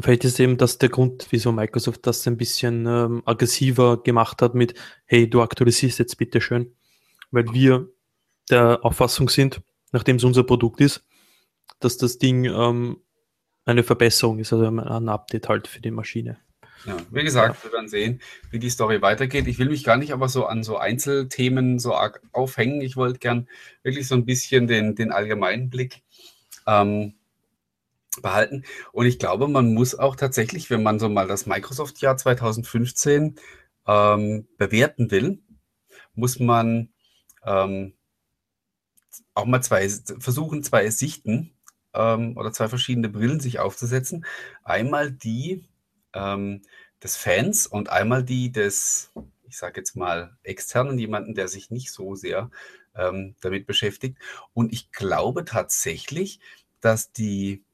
[0.00, 4.54] Vielleicht ist eben das der Grund, wieso Microsoft das ein bisschen ähm, aggressiver gemacht hat
[4.54, 4.74] mit,
[5.06, 6.74] hey, du aktualisierst jetzt bitte schön,
[7.30, 7.88] weil wir
[8.50, 9.60] der Auffassung sind,
[9.92, 11.04] nachdem es unser Produkt ist,
[11.80, 12.98] dass das Ding ähm,
[13.64, 16.38] eine Verbesserung ist, also ein Update halt für die Maschine.
[16.84, 19.48] Ja, wie gesagt, wir werden sehen, wie die Story weitergeht.
[19.48, 22.80] Ich will mich gar nicht aber so an so Einzelthemen so arg aufhängen.
[22.80, 23.48] Ich wollte gern
[23.82, 26.02] wirklich so ein bisschen den, den allgemeinen Blick
[26.66, 27.14] ähm,
[28.22, 28.64] behalten.
[28.92, 33.36] Und ich glaube, man muss auch tatsächlich, wenn man so mal das Microsoft-Jahr 2015
[33.86, 35.40] ähm, bewerten will,
[36.14, 36.90] muss man
[37.44, 37.94] ähm,
[39.34, 41.52] auch mal zwei versuchen, zwei Sichten
[41.94, 44.24] ähm, oder zwei verschiedene Brillen sich aufzusetzen.
[44.64, 45.64] Einmal die
[46.14, 46.62] ähm,
[47.02, 49.12] des Fans und einmal die des,
[49.48, 52.50] ich sage jetzt mal, externen, jemanden, der sich nicht so sehr
[52.94, 54.18] ähm, damit beschäftigt.
[54.54, 56.40] Und ich glaube tatsächlich,
[56.80, 57.64] dass die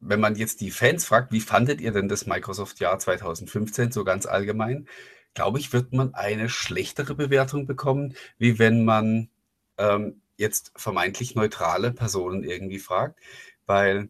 [0.00, 4.26] wenn man jetzt die Fans fragt, wie fandet ihr denn das Microsoft-Jahr 2015 so ganz
[4.26, 4.88] allgemein,
[5.34, 9.30] glaube ich, wird man eine schlechtere Bewertung bekommen, wie wenn man
[9.76, 13.18] ähm, jetzt vermeintlich neutrale Personen irgendwie fragt,
[13.66, 14.08] weil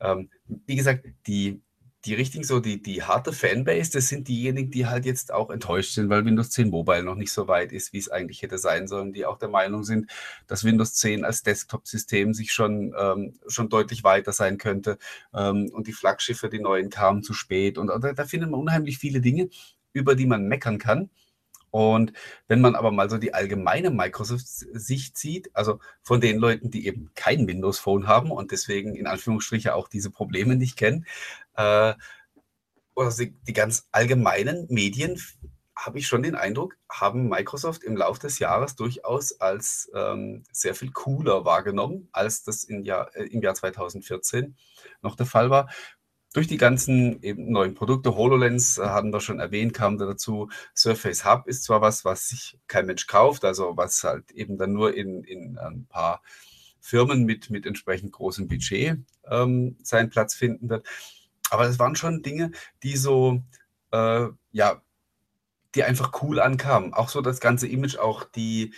[0.00, 1.62] ähm, wie gesagt, die,
[2.06, 5.92] die richtigen so, die, die harte Fanbase, das sind diejenigen, die halt jetzt auch enttäuscht
[5.92, 8.88] sind, weil Windows 10 Mobile noch nicht so weit ist, wie es eigentlich hätte sein
[8.88, 10.10] sollen, die auch der Meinung sind,
[10.46, 14.98] dass Windows 10 als Desktop-System sich schon, ähm, schon deutlich weiter sein könnte
[15.34, 18.98] ähm, und die Flaggschiffe, die neuen, kamen zu spät und da, da findet man unheimlich
[18.98, 19.50] viele Dinge,
[19.92, 21.10] über die man meckern kann.
[21.70, 22.12] Und
[22.48, 27.10] wenn man aber mal so die allgemeine Microsoft-Sicht sieht, also von den Leuten, die eben
[27.14, 31.06] kein Windows Phone haben und deswegen in Anführungsstrichen auch diese Probleme nicht kennen,
[31.56, 31.94] äh,
[32.96, 35.20] oder die, die ganz allgemeinen Medien,
[35.76, 40.74] habe ich schon den Eindruck, haben Microsoft im Laufe des Jahres durchaus als ähm, sehr
[40.74, 44.56] viel cooler wahrgenommen, als das im Jahr, äh, im Jahr 2014
[45.00, 45.70] noch der Fall war
[46.32, 50.48] durch die ganzen eben neuen Produkte, HoloLens äh, hatten wir schon erwähnt, kam da dazu.
[50.74, 54.72] Surface Hub ist zwar was, was sich kein Mensch kauft, also was halt eben dann
[54.72, 56.22] nur in, in ein paar
[56.80, 60.86] Firmen mit, mit entsprechend großem Budget ähm, seinen Platz finden wird.
[61.50, 63.42] Aber es waren schon Dinge, die so,
[63.90, 64.82] äh, ja,
[65.74, 66.94] die einfach cool ankamen.
[66.94, 68.72] Auch so das ganze Image, auch die,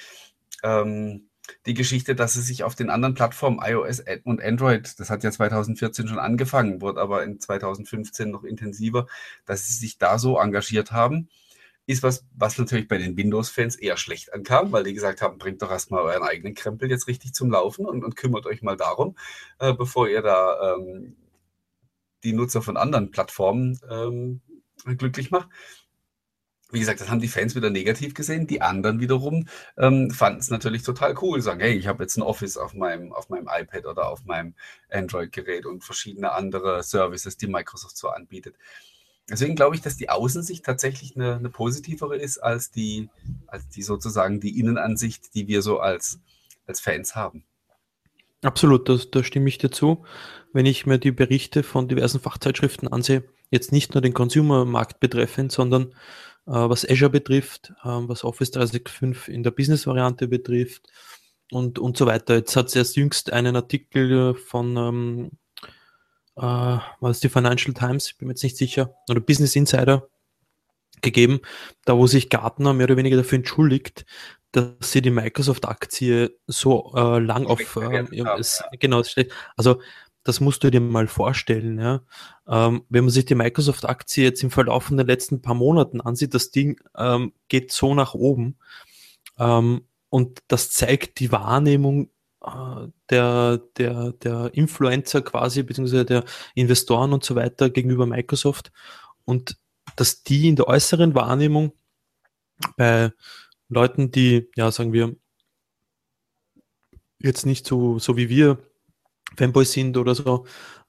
[0.63, 1.29] ähm,
[1.67, 5.31] die Geschichte, dass es sich auf den anderen Plattformen iOS und Android, das hat ja
[5.31, 9.07] 2014 schon angefangen, wurde aber in 2015 noch intensiver,
[9.45, 11.29] dass sie sich da so engagiert haben,
[11.87, 15.63] ist was, was natürlich bei den Windows-Fans eher schlecht ankam, weil die gesagt haben, bringt
[15.63, 19.17] doch erstmal euren eigenen Krempel jetzt richtig zum Laufen und, und kümmert euch mal darum,
[19.59, 21.17] äh, bevor ihr da ähm,
[22.23, 24.41] die Nutzer von anderen Plattformen ähm,
[24.85, 25.49] glücklich macht
[26.73, 28.47] wie gesagt, das haben die Fans wieder negativ gesehen.
[28.47, 31.41] Die anderen wiederum ähm, fanden es natürlich total cool.
[31.41, 34.55] Sagen, hey, ich habe jetzt ein Office auf meinem, auf meinem iPad oder auf meinem
[34.91, 38.57] Android-Gerät und verschiedene andere Services, die Microsoft so anbietet.
[39.31, 43.09] Deswegen glaube ich, dass die Außensicht tatsächlich eine, eine positivere ist als die,
[43.47, 46.21] als die sozusagen die Innenansicht, die wir so als,
[46.67, 47.45] als Fans haben.
[48.43, 50.05] Absolut, da, da stimme ich dir zu.
[50.53, 55.53] Wenn ich mir die Berichte von diversen Fachzeitschriften ansehe, jetzt nicht nur den Consumer-Markt betreffend,
[55.53, 55.95] sondern
[56.51, 60.89] was Azure betrifft, ähm, was Office 365 in der Business-Variante betrifft
[61.51, 62.37] und, und so weiter.
[62.37, 65.31] Jetzt hat es erst jüngst einen Artikel von, ähm,
[66.37, 70.09] äh, was die Financial Times, ich bin mir jetzt nicht sicher, oder Business Insider
[71.03, 71.41] gegeben,
[71.85, 74.07] da wo sich Gartner mehr oder weniger dafür entschuldigt,
[74.53, 79.03] dass sie die Microsoft-Aktie so äh, lang auf äh, ja, es, genau
[79.57, 79.81] also
[80.25, 81.79] das musst du dir mal vorstellen.
[81.79, 82.03] Ja.
[82.47, 86.35] Ähm, wenn man sich die Microsoft-Aktie jetzt im Verlauf von den letzten paar Monaten ansieht,
[86.35, 88.57] das Ding ähm, geht so nach oben.
[89.39, 92.11] Ähm, und das zeigt die Wahrnehmung
[92.45, 98.73] äh, der, der, der Influencer quasi, beziehungsweise der Investoren und so weiter gegenüber Microsoft.
[99.25, 99.57] Und
[99.97, 101.73] dass die in der äußeren Wahrnehmung
[102.77, 103.13] bei
[103.69, 105.17] Leuten, die, ja, sagen wir,
[107.19, 108.59] jetzt nicht so, so wie wir
[109.37, 110.47] Fanboys sind oder so,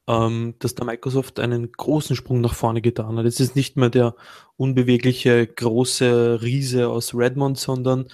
[0.07, 3.25] ähm, dass der Microsoft einen großen Sprung nach vorne getan hat.
[3.25, 4.15] Es ist nicht mehr der
[4.57, 8.07] unbewegliche große Riese aus Redmond, sondern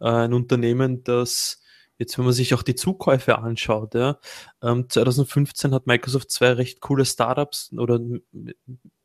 [0.00, 1.60] äh, ein Unternehmen, das
[1.98, 4.18] jetzt, wenn man sich auch die Zukäufe anschaut, ja,
[4.62, 8.00] ähm, 2015 hat Microsoft zwei recht coole Startups oder,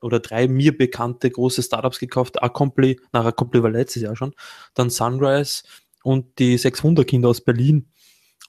[0.01, 4.33] oder drei mir bekannte große Startups gekauft, Acompli, nach Acompli war letztes Jahr schon,
[4.73, 5.63] dann Sunrise
[6.03, 7.87] und die sechs Wunderkinder aus Berlin.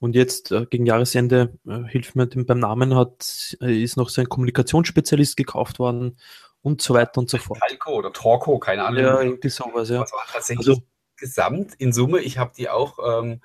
[0.02, 4.28] Und jetzt äh, gegen Jahresende, äh, hilft mir beim Namen, hat, äh, ist noch sein
[4.28, 6.18] Kommunikationsspezialist gekauft worden
[6.60, 7.60] und so weiter und so fort.
[7.60, 9.00] Talco oder Torco, keine Ahnung.
[9.00, 10.00] Ja, irgendwie sowas, ja.
[10.00, 10.82] Also tatsächlich also,
[11.16, 13.42] gesamt in Summe, ich habe die auch ähm,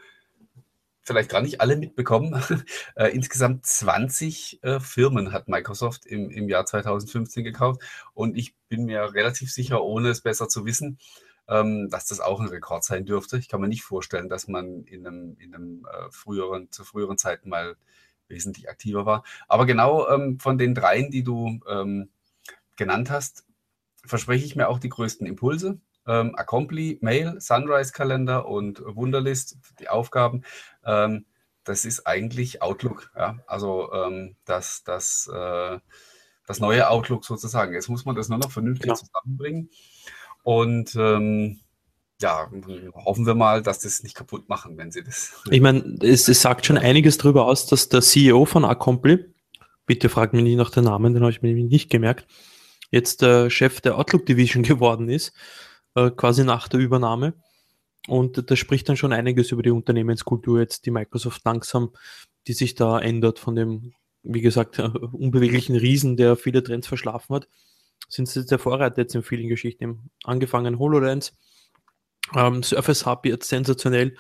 [1.04, 2.42] vielleicht gar nicht alle mitbekommen.
[2.96, 7.84] äh, insgesamt 20 äh, Firmen hat Microsoft im, im Jahr 2015 gekauft
[8.16, 10.98] und ich bin mir relativ sicher, ohne es besser zu wissen,
[11.48, 13.38] ähm, dass das auch ein Rekord sein dürfte.
[13.38, 17.18] Ich kann mir nicht vorstellen, dass man in einem, in einem äh, früheren, zu früheren
[17.18, 17.76] Zeiten mal
[18.28, 19.24] wesentlich aktiver war.
[19.48, 22.10] Aber genau ähm, von den dreien, die du ähm,
[22.76, 23.46] genannt hast,
[24.06, 25.80] verspreche ich mir auch die größten Impulse.
[26.06, 30.44] Ähm, Accompli, Mail, Sunrise-Kalender und Wunderlist, die Aufgaben.
[30.86, 31.26] Ähm,
[31.64, 33.12] das ist eigentlich Outlook.
[33.16, 33.40] Ja?
[33.46, 35.80] Also ähm, das, das, äh,
[36.46, 37.74] das neue Outlook sozusagen.
[37.74, 38.96] Jetzt muss man das nur noch vernünftig ja.
[38.96, 39.70] zusammenbringen.
[40.48, 41.60] Und ähm,
[42.22, 42.50] ja,
[42.94, 45.34] hoffen wir mal, dass das nicht kaputt machen, wenn sie das.
[45.52, 49.26] Ich meine, es, es, sagt schon einiges darüber aus, dass der CEO von Accompli,
[49.86, 52.28] bitte fragt mich nicht nach den Namen, den habe ich mir nicht gemerkt,
[52.92, 55.34] jetzt der Chef der Outlook Division geworden ist,
[55.96, 57.34] äh, quasi nach der Übernahme.
[58.08, 61.92] Und das spricht dann schon einiges über die Unternehmenskultur jetzt, die Microsoft langsam,
[62.48, 63.92] die sich da ändert von dem,
[64.24, 64.80] wie gesagt,
[65.12, 67.50] unbeweglichen Riesen, der viele Trends verschlafen hat
[68.08, 70.10] sind sie der Vorreiter jetzt in vielen Geschichten.
[70.24, 71.36] Angefangen HoloLens,
[72.36, 74.16] ähm, Surface Hub jetzt sensationell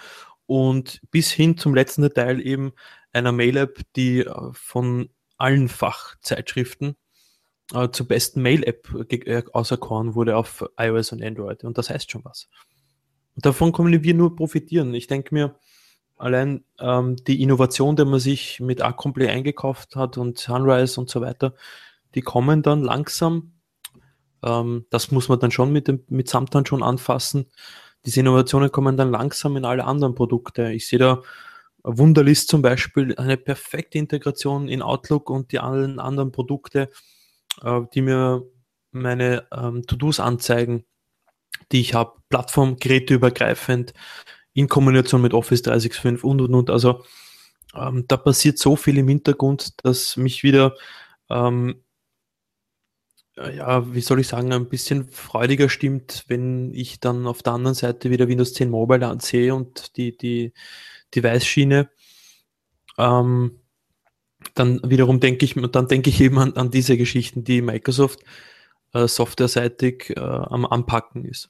[0.45, 2.73] und bis hin zum letzten Detail eben
[3.13, 6.95] einer Mail-App, die äh, von allen Fachzeitschriften
[7.73, 11.63] äh, zur besten Mail-App äh, auserkoren wurde auf iOS und Android.
[11.63, 12.49] Und das heißt schon was.
[13.35, 14.93] Und davon können wir nur profitieren.
[14.93, 15.59] Ich denke mir,
[16.15, 21.21] allein ähm, die Innovation, die man sich mit Acomplay eingekauft hat und Sunrise und so
[21.21, 21.53] weiter,
[22.15, 23.53] die kommen dann langsam.
[24.43, 27.47] Ähm, das muss man dann schon mit dem mit Samtan schon anfassen.
[28.05, 30.71] Diese Innovationen kommen dann langsam in alle anderen Produkte.
[30.71, 31.21] Ich sehe da
[31.83, 36.89] Wunderlist zum Beispiel eine perfekte Integration in Outlook und die allen anderen Produkte,
[37.63, 38.43] äh, die mir
[38.91, 40.85] meine ähm, To-Dos anzeigen,
[41.71, 43.93] die ich habe, Plattform, geräteübergreifend,
[44.53, 46.69] in Kombination mit Office 365 und und und.
[46.69, 47.03] Also
[47.75, 50.75] ähm, da passiert so viel im Hintergrund, dass mich wieder,
[51.29, 51.83] ähm,
[53.37, 57.75] ja, wie soll ich sagen, ein bisschen freudiger stimmt, wenn ich dann auf der anderen
[57.75, 60.53] Seite wieder Windows 10 Mobile ansehe und die, die
[61.15, 61.89] Device-Schiene.
[62.97, 63.59] Ähm,
[64.55, 68.23] dann wiederum denke ich, dann denke ich eben an, an diese Geschichten, die Microsoft
[68.93, 71.49] äh, softwareseitig äh, am Anpacken ist.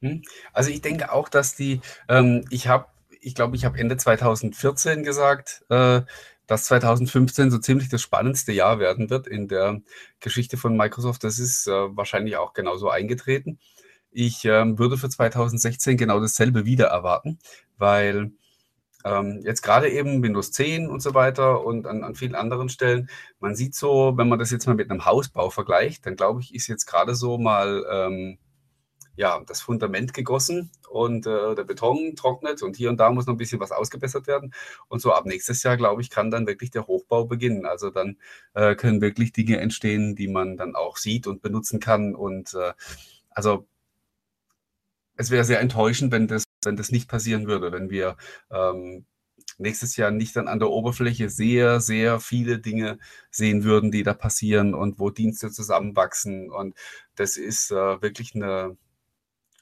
[0.00, 0.22] Hm?
[0.52, 2.86] Also ich denke auch, dass die, ähm, ich habe,
[3.20, 6.02] ich glaube, ich habe Ende 2014 gesagt, äh,
[6.48, 9.80] dass 2015 so ziemlich das spannendste Jahr werden wird in der
[10.18, 11.22] Geschichte von Microsoft.
[11.22, 13.60] Das ist äh, wahrscheinlich auch genauso eingetreten.
[14.10, 17.38] Ich ähm, würde für 2016 genau dasselbe wieder erwarten,
[17.76, 18.32] weil
[19.04, 23.10] ähm, jetzt gerade eben Windows 10 und so weiter und an, an vielen anderen Stellen,
[23.40, 26.54] man sieht so, wenn man das jetzt mal mit einem Hausbau vergleicht, dann glaube ich,
[26.54, 28.38] ist jetzt gerade so mal ähm,
[29.18, 33.34] ja, das Fundament gegossen und äh, der Beton trocknet und hier und da muss noch
[33.34, 34.54] ein bisschen was ausgebessert werden.
[34.86, 37.66] Und so ab nächstes Jahr, glaube ich, kann dann wirklich der Hochbau beginnen.
[37.66, 38.16] Also dann
[38.54, 42.14] äh, können wirklich Dinge entstehen, die man dann auch sieht und benutzen kann.
[42.14, 42.74] Und äh,
[43.30, 43.66] also
[45.16, 48.16] es wäre sehr enttäuschend, wenn das, wenn das nicht passieren würde, wenn wir
[48.52, 49.04] ähm,
[49.58, 53.00] nächstes Jahr nicht dann an der Oberfläche sehr, sehr viele Dinge
[53.32, 56.52] sehen würden, die da passieren und wo Dienste zusammenwachsen.
[56.52, 56.76] Und
[57.16, 58.76] das ist äh, wirklich eine,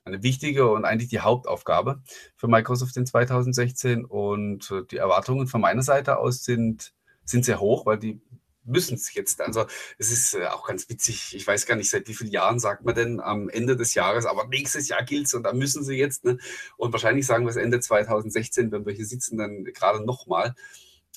[0.06, 2.00] eine wichtige und eigentlich die Hauptaufgabe
[2.36, 4.04] für Microsoft in 2016.
[4.04, 8.20] Und äh, die Erwartungen von meiner Seite aus sind, sind sehr hoch, weil die
[8.64, 9.40] müssen es jetzt.
[9.40, 9.66] Also
[9.98, 11.34] es ist äh, auch ganz witzig.
[11.34, 14.26] Ich weiß gar nicht, seit wie vielen Jahren sagt man denn am Ende des Jahres,
[14.26, 16.24] aber nächstes Jahr gilt es und da müssen sie jetzt.
[16.24, 16.38] Ne?
[16.76, 20.54] Und wahrscheinlich sagen wir es Ende 2016, wenn wir hier sitzen, dann gerade nochmal.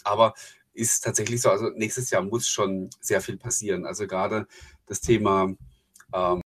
[0.03, 0.33] Aber
[0.73, 3.85] ist tatsächlich so, also nächstes Jahr muss schon sehr viel passieren.
[3.85, 4.47] Also gerade
[4.85, 5.53] das Thema
[6.13, 6.41] ähm,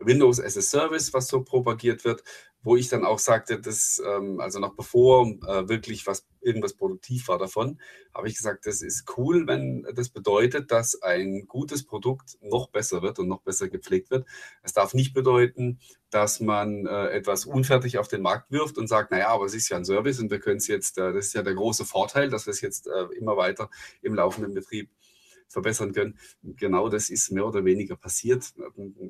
[0.00, 2.22] Windows as a Service, was so propagiert wird,
[2.62, 7.28] wo ich dann auch sagte, dass, ähm, also noch bevor äh, wirklich was, irgendwas produktiv
[7.28, 7.80] war davon,
[8.14, 13.02] habe ich gesagt, das ist cool, wenn das bedeutet, dass ein gutes Produkt noch besser
[13.02, 14.26] wird und noch besser gepflegt wird.
[14.62, 15.78] Es darf nicht bedeuten,
[16.10, 19.68] dass man äh, etwas unfertig auf den Markt wirft und sagt, naja, aber es ist
[19.68, 22.28] ja ein Service und wir können es jetzt, äh, das ist ja der große Vorteil,
[22.28, 23.70] dass wir es jetzt äh, immer weiter
[24.02, 24.90] im laufenden Betrieb
[25.48, 26.18] verbessern können.
[26.42, 28.52] Genau das ist mehr oder weniger passiert.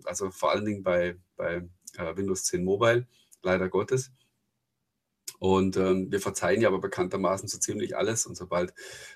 [0.04, 3.06] Also vor allen Dingen bei, bei äh, Windows 10 Mobile,
[3.42, 4.12] leider Gottes.
[5.38, 8.26] Und ähm, wir verzeihen ja aber bekanntermaßen so ziemlich alles.
[8.26, 8.74] Und sobald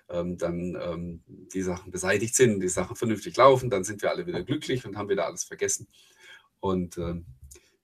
[0.09, 4.27] ähm, dann ähm, die Sachen beseitigt sind die Sachen vernünftig laufen, dann sind wir alle
[4.27, 5.89] wieder glücklich und haben wieder alles vergessen.
[6.61, 7.27] Und ähm,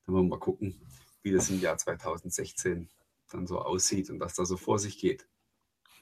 [0.07, 0.81] dann wollen wir mal gucken,
[1.23, 2.89] wie das im Jahr 2016
[3.31, 5.27] dann so aussieht und was da so vor sich geht.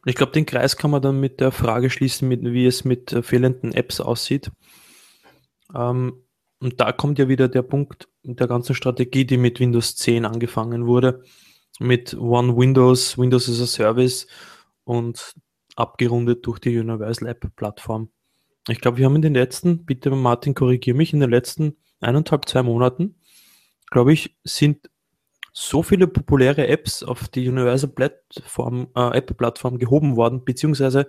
[0.09, 3.13] Ich glaube, den Kreis kann man dann mit der Frage schließen, mit, wie es mit
[3.13, 4.53] äh, fehlenden Apps aussieht.
[5.75, 6.23] Ähm,
[6.61, 10.87] und da kommt ja wieder der Punkt der ganzen Strategie, die mit Windows 10 angefangen
[10.87, 11.25] wurde,
[11.81, 14.29] mit One Windows, Windows as a Service
[14.85, 15.35] und
[15.75, 18.09] abgerundet durch die Universal App Plattform.
[18.69, 22.49] Ich glaube, wir haben in den letzten, bitte Martin, korrigiere mich, in den letzten eineinhalb,
[22.49, 23.17] zwei Monaten,
[23.91, 24.89] glaube ich, sind
[25.59, 31.09] so viele populäre Apps auf die Universal Plattform, äh, App-Plattform gehoben worden, beziehungsweise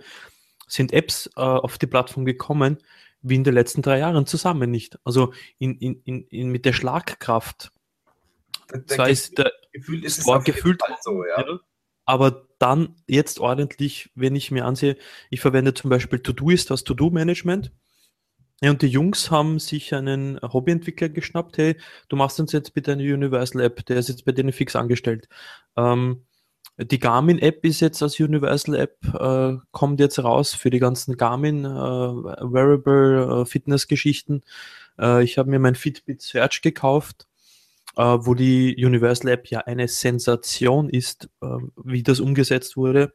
[0.68, 2.78] sind Apps äh, auf die Plattform gekommen,
[3.22, 5.00] wie in den letzten drei Jahren zusammen nicht.
[5.04, 7.74] Also in, in, in, in mit der Schlagkraft.
[8.72, 11.42] Der, Zwar ist der Gefühl ist es gefühlt so, ja.
[11.42, 11.60] ja.
[12.06, 14.96] Aber dann jetzt ordentlich, wenn ich mir ansehe,
[15.30, 17.74] ich verwende zum Beispiel Todoist als To-Do-Management
[18.62, 21.78] ja, und die Jungs haben sich einen Hobbyentwickler geschnappt, hey,
[22.10, 25.30] du machst uns jetzt bitte eine Universal App, der ist jetzt bei denen fix angestellt.
[25.76, 26.24] Ähm,
[26.80, 31.18] die Garmin App ist jetzt als Universal App, äh, kommt jetzt raus für die ganzen
[31.18, 34.44] Garmin äh, Wearable äh, Fitness Geschichten.
[35.00, 37.28] Äh, ich habe mir mein Fitbit Search gekauft,
[37.96, 41.48] äh, wo die Universal App ja eine Sensation ist, äh,
[41.84, 43.14] wie das umgesetzt wurde.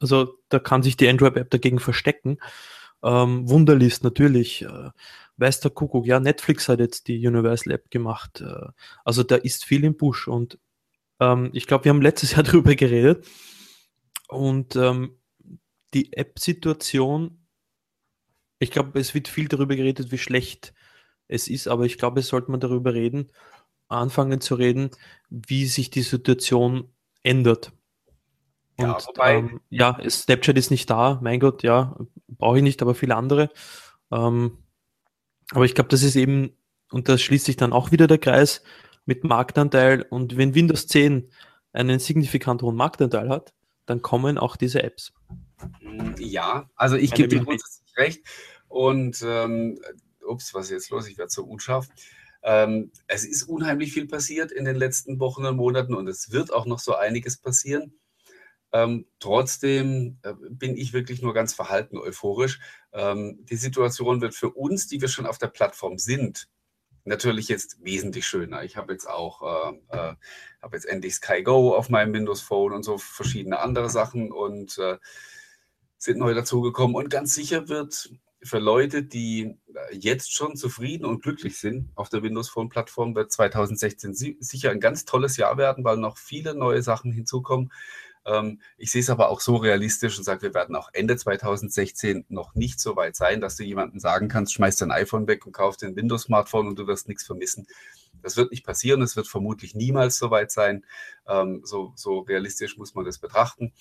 [0.00, 2.38] Also da kann sich die Android App dagegen verstecken.
[3.02, 4.62] Ähm, Wunderlist natürlich.
[4.62, 4.90] Äh,
[5.38, 8.40] weiß der Kuckuck, ja, Netflix hat jetzt die Universal App gemacht.
[8.40, 8.68] Äh,
[9.04, 10.58] also da ist viel im Busch und
[11.20, 13.26] ähm, ich glaube, wir haben letztes Jahr darüber geredet
[14.28, 15.16] und ähm,
[15.94, 17.46] die App-Situation,
[18.58, 20.74] ich glaube, es wird viel darüber geredet, wie schlecht
[21.28, 23.30] es ist, aber ich glaube, es sollte man darüber reden,
[23.88, 24.90] anfangen zu reden,
[25.30, 27.72] wie sich die Situation ändert.
[28.76, 31.96] Und ja, wobei, ähm, ja, Snapchat ist nicht da, mein Gott, ja,
[32.38, 33.50] brauche ich nicht, aber viele andere.
[34.10, 34.58] Ähm,
[35.50, 36.52] aber ich glaube, das ist eben,
[36.90, 38.62] und da schließt sich dann auch wieder der Kreis
[39.04, 40.02] mit Marktanteil.
[40.02, 41.30] Und wenn Windows 10
[41.72, 43.54] einen signifikant hohen Marktanteil hat,
[43.86, 45.12] dann kommen auch diese Apps.
[46.18, 48.22] Ja, also ich gebe dir grundsätzlich recht.
[48.68, 49.80] Und ähm,
[50.26, 51.08] ups, was ist jetzt los?
[51.08, 51.88] Ich werde so unscharf.
[52.42, 56.52] Ähm, es ist unheimlich viel passiert in den letzten Wochen und Monaten und es wird
[56.52, 57.97] auch noch so einiges passieren.
[58.72, 62.60] Ähm, trotzdem äh, bin ich wirklich nur ganz verhalten euphorisch.
[62.92, 66.48] Ähm, die Situation wird für uns, die wir schon auf der Plattform sind,
[67.04, 68.62] natürlich jetzt wesentlich schöner.
[68.64, 70.14] Ich habe jetzt auch äh, äh,
[70.62, 74.78] habe jetzt endlich Sky Go auf meinem Windows Phone und so verschiedene andere Sachen und
[74.78, 74.98] äh,
[75.96, 76.94] sind neu dazugekommen.
[76.94, 78.10] Und ganz sicher wird
[78.42, 83.14] für Leute, die äh, jetzt schon zufrieden und glücklich sind auf der Windows Phone Plattform,
[83.14, 87.72] wird 2016 sicher ein ganz tolles Jahr werden, weil noch viele neue Sachen hinzukommen.
[88.28, 92.26] Ähm, ich sehe es aber auch so realistisch und sage, wir werden auch Ende 2016
[92.28, 95.52] noch nicht so weit sein, dass du jemandem sagen kannst, schmeiß dein iPhone weg und
[95.52, 97.66] kauf dir ein Windows-Smartphone und du wirst nichts vermissen.
[98.22, 100.84] Das wird nicht passieren, es wird vermutlich niemals so weit sein.
[101.26, 103.72] Ähm, so, so, realistisch muss man das betrachten.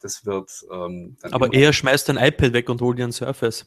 [0.00, 3.66] Das wird ähm, Aber eher schmeißt dein iPad weg und hol dir ein Surface.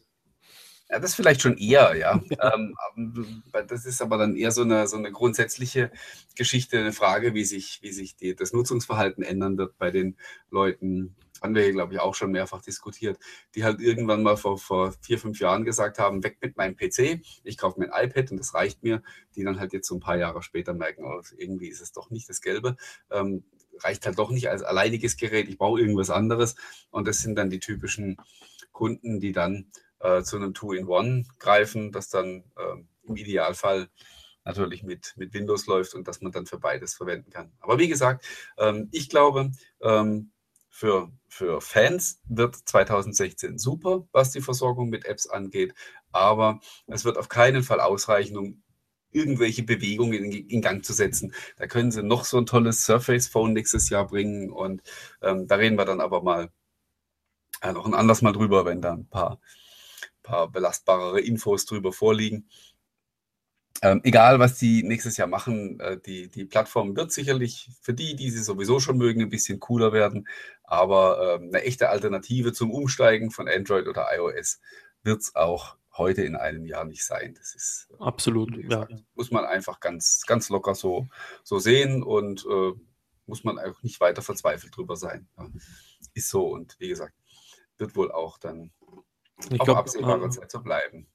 [0.89, 2.21] Ja, das vielleicht schon eher, ja.
[2.39, 5.91] ähm, das ist aber dann eher so eine, so eine grundsätzliche
[6.36, 10.15] Geschichte, eine Frage, wie sich, wie sich die, das Nutzungsverhalten ändern wird bei den
[10.50, 11.15] Leuten.
[11.41, 13.19] Haben wir hier, glaube ich, auch schon mehrfach diskutiert,
[13.54, 17.21] die halt irgendwann mal vor, vor vier, fünf Jahren gesagt haben, weg mit meinem PC,
[17.43, 19.04] ich kaufe mir ein iPad und das reicht mir,
[19.36, 22.10] die dann halt jetzt so ein paar Jahre später merken, oh, irgendwie ist es doch
[22.10, 22.78] nicht das Gelbe.
[23.12, 23.43] Ähm,
[23.80, 26.56] reicht halt doch nicht als alleiniges Gerät, ich brauche irgendwas anderes.
[26.91, 28.17] Und das sind dann die typischen
[28.71, 29.69] Kunden, die dann
[30.00, 33.90] äh, zu einem Two-in-One greifen, das dann äh, im Idealfall
[34.44, 37.52] natürlich mit, mit Windows läuft und dass man dann für beides verwenden kann.
[37.60, 38.26] Aber wie gesagt,
[38.58, 40.32] ähm, ich glaube, ähm,
[40.70, 45.74] für, für Fans wird 2016 super, was die Versorgung mit Apps angeht,
[46.12, 48.64] aber es wird auf keinen Fall ausreichen, um
[49.12, 51.34] irgendwelche Bewegungen in, in, Gang zu setzen.
[51.58, 54.82] Da können sie noch so ein tolles Surface Phone nächstes Jahr bringen und
[55.22, 56.52] ähm, da reden wir dann aber mal
[57.62, 59.40] äh, noch ein anderes Mal drüber, wenn da ein paar
[60.28, 62.50] paar belastbarere Infos drüber vorliegen.
[63.82, 68.16] Ähm, egal, was die nächstes Jahr machen, äh, die, die Plattform wird sicherlich für die,
[68.16, 70.28] die sie sowieso schon mögen, ein bisschen cooler werden.
[70.63, 74.60] Aber ähm, eine echte Alternative zum Umsteigen von Android oder iOS
[75.04, 77.36] wird es auch heute in einem Jahr nicht sein.
[77.38, 78.98] Das ist äh, absolut, gesagt, ja.
[79.13, 81.08] muss man einfach ganz, ganz locker so,
[81.44, 82.74] so sehen und äh,
[83.28, 85.28] muss man auch nicht weiter verzweifelt drüber sein.
[85.38, 85.48] Ja.
[86.16, 87.13] Ist so und wie gesagt,
[87.78, 88.72] wird wohl auch dann
[89.52, 91.08] ich auf absehbare ähm, Zeit zu bleiben.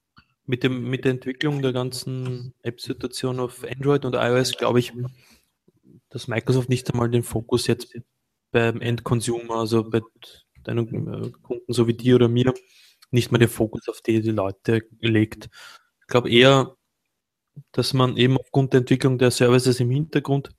[0.45, 4.93] Mit, dem, mit der Entwicklung der ganzen App-Situation auf Android und iOS glaube ich,
[6.09, 7.95] dass Microsoft nicht einmal den Fokus jetzt
[8.51, 10.01] beim Endconsumer, also bei
[10.63, 12.53] deinen äh, Kunden so wie dir oder mir,
[13.11, 15.49] nicht mehr den Fokus auf die, die Leute legt.
[16.01, 16.75] Ich glaube eher,
[17.71, 20.49] dass man eben aufgrund der Entwicklung der Services im Hintergrund,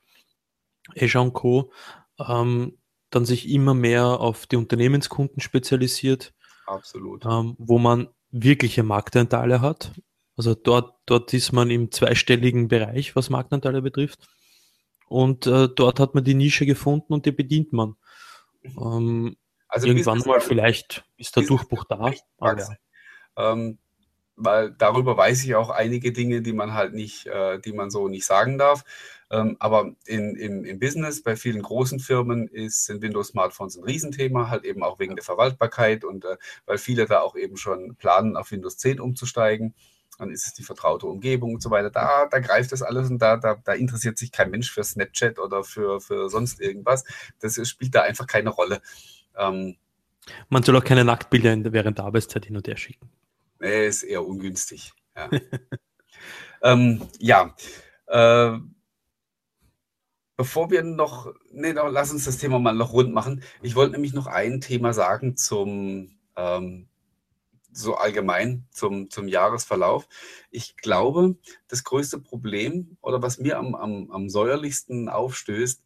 [0.99, 1.73] Azure und Co.,
[2.19, 2.79] ähm,
[3.11, 6.34] dann sich immer mehr auf die Unternehmenskunden spezialisiert
[6.67, 7.25] Absolut.
[7.25, 9.93] Ähm, wo man wirkliche Marktanteile hat.
[10.37, 14.29] Also dort, dort ist man im zweistelligen Bereich, was Marktanteile betrifft.
[15.09, 17.97] Und äh, dort hat man die Nische gefunden und die bedient man.
[18.65, 19.37] Ähm,
[19.69, 22.13] also irgendwann mal vielleicht ist der Durchbruch da.
[22.39, 22.69] Aber, ja.
[23.37, 23.79] ähm,
[24.37, 28.09] weil darüber weiß ich auch einige Dinge, die man halt nicht, äh, die man so
[28.09, 28.85] nicht sagen darf.
[29.31, 34.49] Ähm, aber in, im, im Business, bei vielen großen Firmen, ist, sind Windows-Smartphones ein Riesenthema,
[34.51, 38.37] halt eben auch wegen der Verwaltbarkeit und äh, weil viele da auch eben schon planen,
[38.37, 39.75] auf Windows 10 umzusteigen.
[40.19, 41.91] Dann ist es die vertraute Umgebung und so weiter.
[41.91, 45.39] Da, da greift das alles und da, da, da interessiert sich kein Mensch für Snapchat
[45.41, 47.05] oder für, für sonst irgendwas.
[47.41, 48.81] Das spielt da einfach keine Rolle.
[49.37, 49.77] Ähm,
[50.49, 53.11] Man soll auch keine Nacktbilder während der Arbeitszeit hin und her schicken.
[53.65, 54.93] Nee, ist eher ungünstig.
[55.17, 55.31] Ja.
[56.63, 57.57] ähm, ja.
[58.07, 58.59] Äh,
[60.37, 63.43] bevor wir noch, nee, lass uns das Thema mal noch rund machen.
[63.63, 66.91] Ich wollte nämlich noch ein Thema sagen zum, ähm,
[67.73, 70.09] so allgemein zum, zum Jahresverlauf.
[70.51, 71.37] Ich glaube,
[71.67, 75.83] das größte Problem oder was mir am, am, am säuerlichsten aufstößt,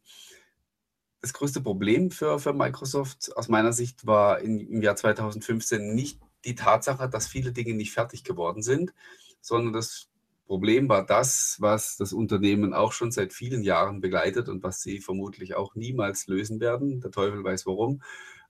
[1.21, 6.19] das größte Problem für, für Microsoft aus meiner Sicht war in, im Jahr 2015 nicht
[6.45, 8.93] die Tatsache, dass viele Dinge nicht fertig geworden sind,
[9.41, 10.09] sondern das
[10.45, 14.99] Problem war das, was das Unternehmen auch schon seit vielen Jahren begleitet und was sie
[14.99, 17.01] vermutlich auch niemals lösen werden.
[17.01, 18.01] Der Teufel weiß warum.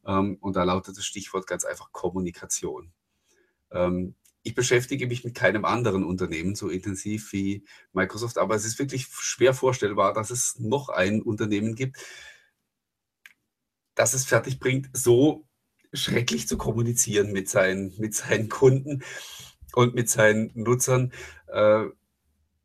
[0.05, 2.93] Ähm, und da lautet das Stichwort ganz einfach Kommunikation.
[3.71, 8.79] Ähm, ich beschäftige mich mit keinem anderen Unternehmen so intensiv wie Microsoft, aber es ist
[8.79, 11.97] wirklich schwer vorstellbar, dass es noch ein Unternehmen gibt,
[13.95, 15.49] das es fertig bringt, so
[15.93, 19.03] schrecklich zu kommunizieren mit seinen, mit seinen Kunden
[19.73, 21.11] und mit seinen Nutzern.
[21.47, 21.85] Äh,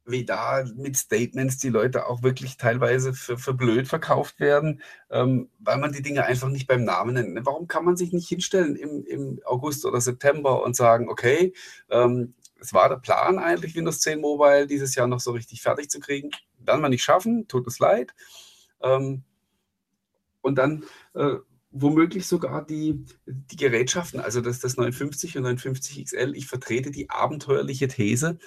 [0.06, 5.48] wie da mit Statements die Leute auch wirklich teilweise für, für blöd verkauft werden, ähm,
[5.58, 7.46] weil man die Dinge einfach nicht beim Namen nennt.
[7.46, 11.54] Warum kann man sich nicht hinstellen im, im August oder September und sagen, okay,
[11.90, 15.90] ähm, es war der Plan eigentlich, Windows 10 Mobile dieses Jahr noch so richtig fertig
[15.90, 16.30] zu kriegen.
[16.58, 18.14] Werden wir nicht schaffen, tut es leid.
[18.82, 19.22] Ähm,
[20.42, 21.36] und dann äh,
[21.74, 26.32] womöglich sogar die, die Gerätschaften, also das, das 950 und 950 XL.
[26.36, 28.38] Ich vertrete die abenteuerliche These,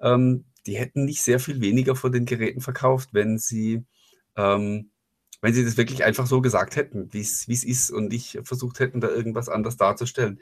[0.00, 3.84] ähm, die hätten nicht sehr viel weniger von den Geräten verkauft, wenn sie,
[4.36, 4.90] ähm,
[5.40, 9.00] wenn sie das wirklich einfach so gesagt hätten, wie es ist und nicht versucht hätten,
[9.00, 10.40] da irgendwas anders darzustellen.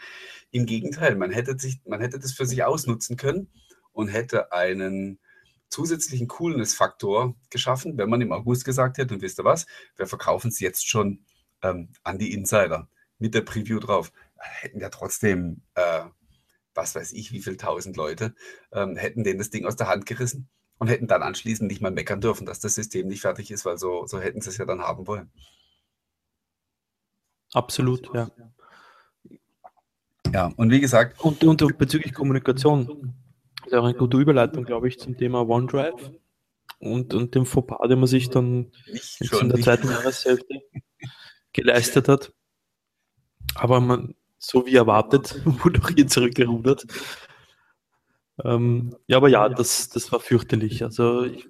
[0.50, 3.48] Im Gegenteil, man hätte, sich, man hätte das für sich ausnutzen können
[3.92, 5.18] und hätte einen
[5.68, 9.66] zusätzlichen Coolness-Faktor geschaffen, wenn man im August gesagt hätte, und wisst ihr was,
[9.96, 11.26] wir verkaufen es jetzt schon
[11.62, 12.88] ähm, an die Insider
[13.18, 14.12] mit der Preview drauf.
[14.36, 16.04] Hätten ja trotzdem äh,
[16.74, 18.34] was weiß ich, wie viele tausend Leute,
[18.72, 20.48] ähm, hätten denen das Ding aus der Hand gerissen
[20.78, 23.78] und hätten dann anschließend nicht mal meckern dürfen, dass das System nicht fertig ist, weil
[23.78, 25.30] so, so hätten sie es ja dann haben wollen.
[27.52, 28.30] Absolut, ja.
[30.32, 31.20] Ja, und wie gesagt.
[31.22, 33.14] Und, und, bezüglich Kommunikation,
[33.58, 36.10] das ist auch eine gute Überleitung, glaube ich, zum Thema OneDrive
[36.78, 38.72] und, und dem Fauxpas, den man sich dann
[39.40, 40.62] in der zweiten Jahreshälfte
[41.52, 42.32] geleistet hat.
[43.54, 46.86] Aber man, so wie erwartet, wurde auch hier zurückgerudert.
[48.44, 50.82] Ähm, ja, aber ja, das, das war fürchterlich.
[50.82, 51.48] Also ich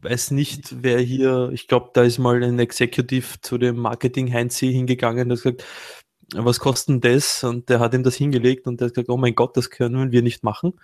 [0.00, 4.72] weiß nicht, wer hier, ich glaube, da ist mal ein Executive zu dem Marketing Heinzi
[4.72, 5.64] hingegangen und hat gesagt,
[6.34, 7.44] was kostet das?
[7.44, 10.12] Und der hat ihm das hingelegt und der hat gesagt, oh mein Gott, das können
[10.12, 10.74] wir nicht machen.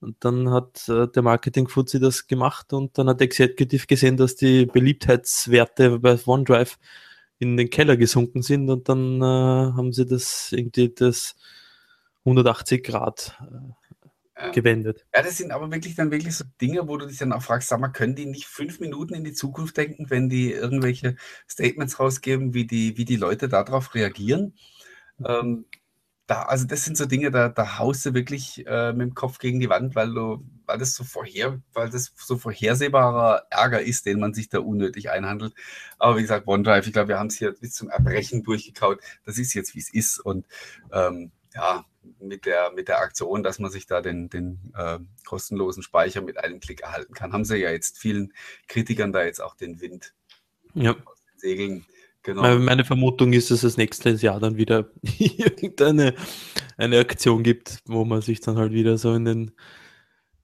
[0.00, 4.16] Und dann hat äh, der Marketing Fuzzi das gemacht und dann hat der Executive gesehen,
[4.16, 6.78] dass die Beliebtheitswerte bei OneDrive
[7.38, 11.36] in den Keller gesunken sind und dann äh, haben sie das irgendwie das
[12.24, 13.38] 180 Grad
[14.34, 15.06] äh, gewendet.
[15.14, 17.68] Ja, das sind aber wirklich dann wirklich so Dinge, wo du dich dann auch fragst,
[17.68, 21.16] sag mal, können die nicht fünf Minuten in die Zukunft denken, wenn die irgendwelche
[21.48, 24.54] Statements rausgeben, wie die, wie die Leute darauf reagieren?
[25.24, 25.64] Ähm,
[26.28, 29.38] da, also das sind so Dinge, da, da haust du wirklich äh, mit dem Kopf
[29.38, 34.04] gegen die Wand, weil du, weil das so vorher, weil das so vorhersehbarer Ärger ist,
[34.04, 35.54] den man sich da unnötig einhandelt.
[35.98, 39.00] Aber wie gesagt, OneDrive, ich glaube, wir haben es hier bis zum Erbrechen durchgekaut.
[39.24, 40.20] Das ist jetzt, wie es ist.
[40.20, 40.46] Und
[40.92, 41.86] ähm, ja,
[42.20, 46.36] mit der, mit der Aktion, dass man sich da den, den äh, kostenlosen Speicher mit
[46.36, 48.34] einem Klick erhalten kann, haben sie ja jetzt vielen
[48.66, 50.12] Kritikern da jetzt auch den Wind
[50.74, 50.92] ja.
[50.92, 51.86] aus den Segeln
[52.28, 52.58] Genau.
[52.58, 56.14] Meine Vermutung ist, dass es nächstes Jahr dann wieder irgendeine
[56.76, 59.52] eine Aktion gibt, wo man sich dann halt wieder so in den,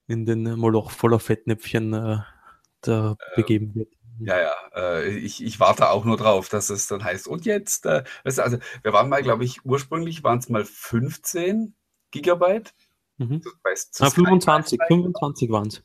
[0.07, 2.16] in den Moloch voller Fettnäpfchen äh,
[2.80, 3.93] da äh, begeben wird.
[4.18, 7.85] Ja, ja, äh, ich, ich warte auch nur drauf, dass es dann heißt, und jetzt,
[7.85, 11.74] äh, also wir waren mal, glaube ich, ursprünglich waren es mal 15
[12.12, 12.72] Gigabyte.
[13.18, 13.43] Mhm.
[13.43, 15.85] Das heißt, ah, 25, 25 waren es.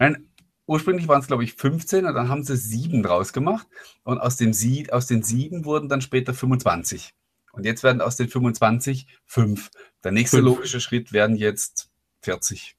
[0.00, 0.31] Nein,
[0.66, 3.66] ursprünglich waren es, glaube ich, 15 und dann haben sie sieben draus gemacht.
[4.04, 7.14] Und aus, dem Sie aus den sieben wurden dann später 25.
[7.52, 9.70] Und jetzt werden aus den 25 fünf.
[10.02, 10.46] Der nächste fünf.
[10.46, 11.90] logische Schritt werden jetzt
[12.22, 12.76] 40.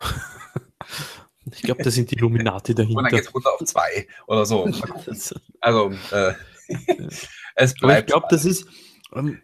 [1.50, 2.98] Ich glaube, das sind die Illuminati dahinter.
[2.98, 4.64] Und dann geht es runter auf zwei oder so.
[5.60, 6.34] Also, äh,
[7.56, 7.82] es bleibt.
[7.82, 8.66] Aber ich glaube, das ist.
[9.12, 9.42] Ähm,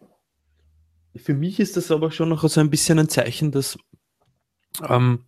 [1.17, 3.79] für mich ist das aber schon noch so ein bisschen ein Zeichen, dass
[4.89, 5.27] ähm,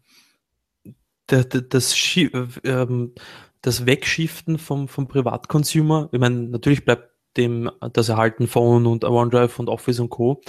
[1.30, 2.16] das,
[2.64, 3.14] ähm,
[3.62, 9.58] das Wegschiften vom, vom Privatconsumer, ich meine, natürlich bleibt dem das Erhalten Phone und OneDrive
[9.58, 10.40] und Office und Co.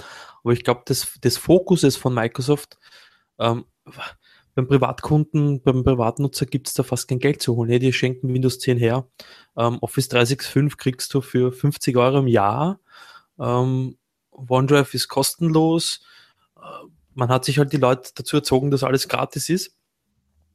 [0.42, 2.78] Aber ich glaube, das, das Fokuses von Microsoft
[3.38, 3.64] ähm,
[4.54, 7.70] beim Privatkunden, beim Privatnutzer gibt es da fast kein Geld zu holen.
[7.70, 9.08] Hey, die schenken Windows 10 her.
[9.56, 12.80] Ähm, Office 365 kriegst du für 50 Euro im Jahr.
[13.38, 13.96] Ähm,
[14.30, 16.00] OneDrive ist kostenlos.
[16.56, 16.60] Äh,
[17.14, 19.76] man hat sich halt die Leute dazu erzogen, dass alles gratis ist.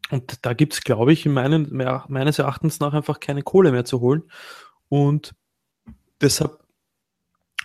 [0.09, 1.69] Und da gibt es, glaube ich, in meinen,
[2.07, 4.23] meines Erachtens nach einfach keine Kohle mehr zu holen.
[4.89, 5.35] Und
[6.21, 6.59] deshalb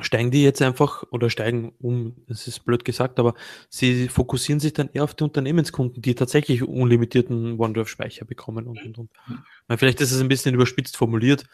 [0.01, 3.34] steigen die jetzt einfach oder steigen um, das ist blöd gesagt, aber
[3.68, 8.99] sie fokussieren sich dann eher auf die Unternehmenskunden, die tatsächlich unlimitierten OneDrive-Speicher bekommen und und
[8.99, 9.11] und.
[9.68, 11.45] Meine, vielleicht ist es ein bisschen überspitzt formuliert,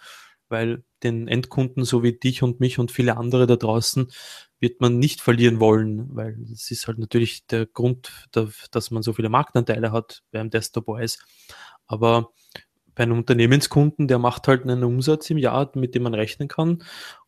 [0.48, 4.10] weil den Endkunden, so wie dich und mich und viele andere da draußen,
[4.60, 9.12] wird man nicht verlieren wollen, weil es ist halt natürlich der Grund, dass man so
[9.12, 11.18] viele Marktanteile hat beim Desktop OS.
[11.86, 12.32] Aber
[12.94, 16.82] bei einem Unternehmenskunden, der macht halt einen Umsatz im Jahr, mit dem man rechnen kann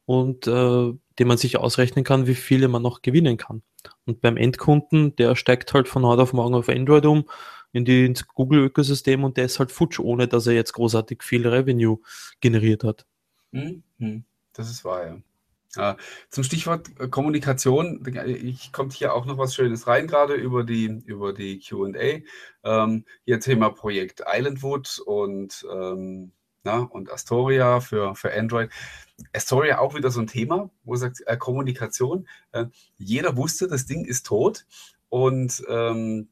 [0.05, 3.63] und äh, den man sich ausrechnen kann, wie viele man noch gewinnen kann.
[4.05, 7.27] Und beim Endkunden, der steigt halt von heute auf morgen auf Android um,
[7.73, 11.47] in die, ins Google-Ökosystem und der ist halt futsch, ohne dass er jetzt großartig viel
[11.47, 12.01] Revenue
[12.41, 13.07] generiert hat.
[13.53, 14.25] Mhm.
[14.53, 15.19] Das ist wahr, ja.
[15.77, 15.97] Ja,
[16.31, 20.87] zum Stichwort äh, Kommunikation, ich kommt hier auch noch was Schönes rein, gerade über die,
[21.05, 22.23] über die QA.
[22.65, 26.33] Ähm, hier Thema Projekt Islandwood und, ähm,
[26.65, 28.71] na, und Astoria für, für Android.
[29.33, 32.27] Astoria auch wieder so ein Thema, wo sagt äh, Kommunikation.
[32.51, 32.67] Äh,
[32.99, 34.67] jeder wusste, das Ding ist tot
[35.09, 36.29] und ähm,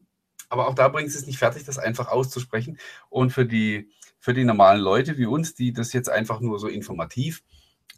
[0.48, 2.78] aber auch da bringt es nicht fertig, das einfach auszusprechen.
[3.10, 6.68] Und für die, für die normalen Leute wie uns, die das jetzt einfach nur so
[6.68, 7.42] informativ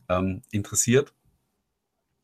[0.08, 1.14] ähm, interessiert,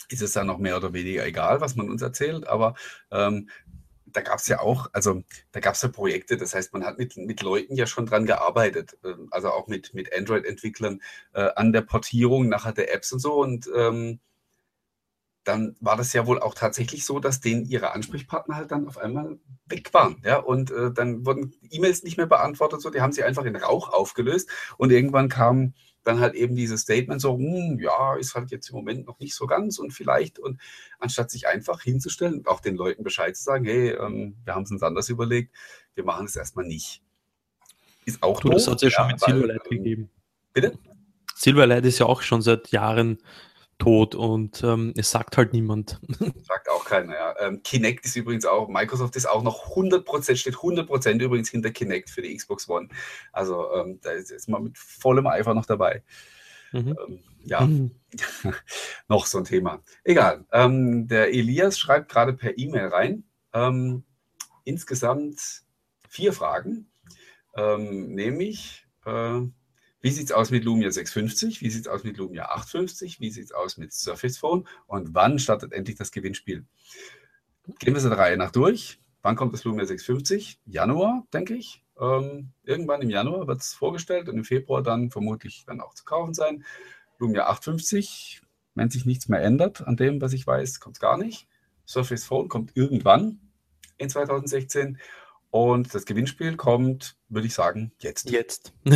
[0.09, 2.75] ist es dann noch mehr oder weniger egal, was man uns erzählt, aber
[3.11, 3.49] ähm,
[4.17, 5.23] da gab es ja auch, also
[5.53, 8.25] da gab es ja Projekte, das heißt, man hat mit, mit Leuten ja schon dran
[8.25, 11.01] gearbeitet, äh, also auch mit, mit Android-Entwicklern
[11.35, 13.35] äh, an der Portierung nachher der Apps und so.
[13.35, 14.21] Und ähm,
[15.47, 18.99] dann war das ja wohl auch tatsächlich so, dass denen ihre Ansprechpartner halt dann auf
[18.99, 20.21] einmal weg waren.
[20.25, 20.39] Ja?
[20.39, 23.93] Und äh, dann wurden E-Mails nicht mehr beantwortet, so, die haben sie einfach in Rauch
[23.93, 28.71] aufgelöst und irgendwann kam dann halt eben dieses Statement so, hm, ja, ist halt jetzt
[28.71, 30.61] im Moment noch nicht so ganz und vielleicht und
[30.99, 34.63] anstatt sich einfach hinzustellen und auch den Leuten Bescheid zu sagen, hey, ähm, wir haben
[34.63, 35.55] es uns anders überlegt,
[35.95, 37.03] wir machen es erstmal nicht.
[38.05, 40.11] Ist auch du, doof, das hat es ja schon mit Silverlight ähm, gegeben.
[40.53, 40.79] Bitte?
[41.35, 43.19] Silverlight ist ja auch schon seit Jahren
[43.79, 46.01] tot und ähm, es sagt halt niemand.
[46.45, 47.35] Sagt auch keiner, ja.
[47.41, 52.11] Ähm, Kinect ist übrigens auch, Microsoft ist auch noch 100%, steht 100% übrigens hinter Kinect
[52.11, 52.89] für die Xbox One.
[53.33, 56.03] Also ähm, da ist, ist man mit vollem Eifer noch dabei.
[56.73, 56.97] Mhm.
[57.07, 57.91] Ähm, ja, mhm.
[59.09, 59.83] noch so ein Thema.
[60.05, 60.45] Egal.
[60.53, 63.25] Ähm, der Elias schreibt gerade per E-Mail rein.
[63.53, 64.05] Ähm,
[64.65, 65.63] insgesamt
[66.09, 66.91] vier Fragen,
[67.57, 69.41] nämlich äh,
[70.07, 71.63] wie sieht es aus mit Lumia 650?
[71.63, 73.19] Wie sieht es aus mit Lumia 850?
[73.19, 74.65] Wie sieht es aus mit Surface Phone?
[74.87, 76.65] Und wann startet endlich das Gewinnspiel?
[77.81, 79.01] Gehen wir es der Reihe nach durch.
[79.23, 80.61] Wann kommt das Lumia 650?
[80.65, 81.85] Januar, denke ich.
[82.01, 86.05] Ähm, irgendwann im Januar wird es vorgestellt und im Februar dann vermutlich dann auch zu
[86.05, 86.65] kaufen sein.
[87.19, 88.43] Lumia 850,
[88.77, 91.49] wenn sich nichts mehr ändert an dem, was ich weiß, kommt es gar nicht.
[91.85, 93.41] Surface Phone kommt irgendwann
[93.99, 94.99] in 2016
[95.57, 98.31] und das Gewinnspiel kommt, würde ich sagen, jetzt.
[98.31, 98.73] Jetzt.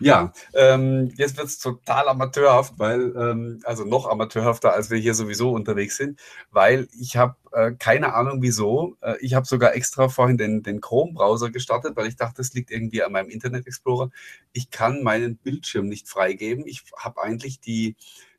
[0.00, 5.14] ja, ähm, jetzt wird es total amateurhaft, weil, ähm, also noch amateurhafter, als wir hier
[5.14, 6.20] sowieso unterwegs sind,
[6.50, 8.96] weil ich habe äh, keine Ahnung wieso.
[9.00, 12.70] Äh, ich habe sogar extra vorhin den, den Chrome-Browser gestartet, weil ich dachte, das liegt
[12.70, 14.10] irgendwie an meinem Internet Explorer.
[14.52, 16.66] Ich kann meinen Bildschirm nicht freigeben.
[16.66, 17.96] Ich habe eigentlich die,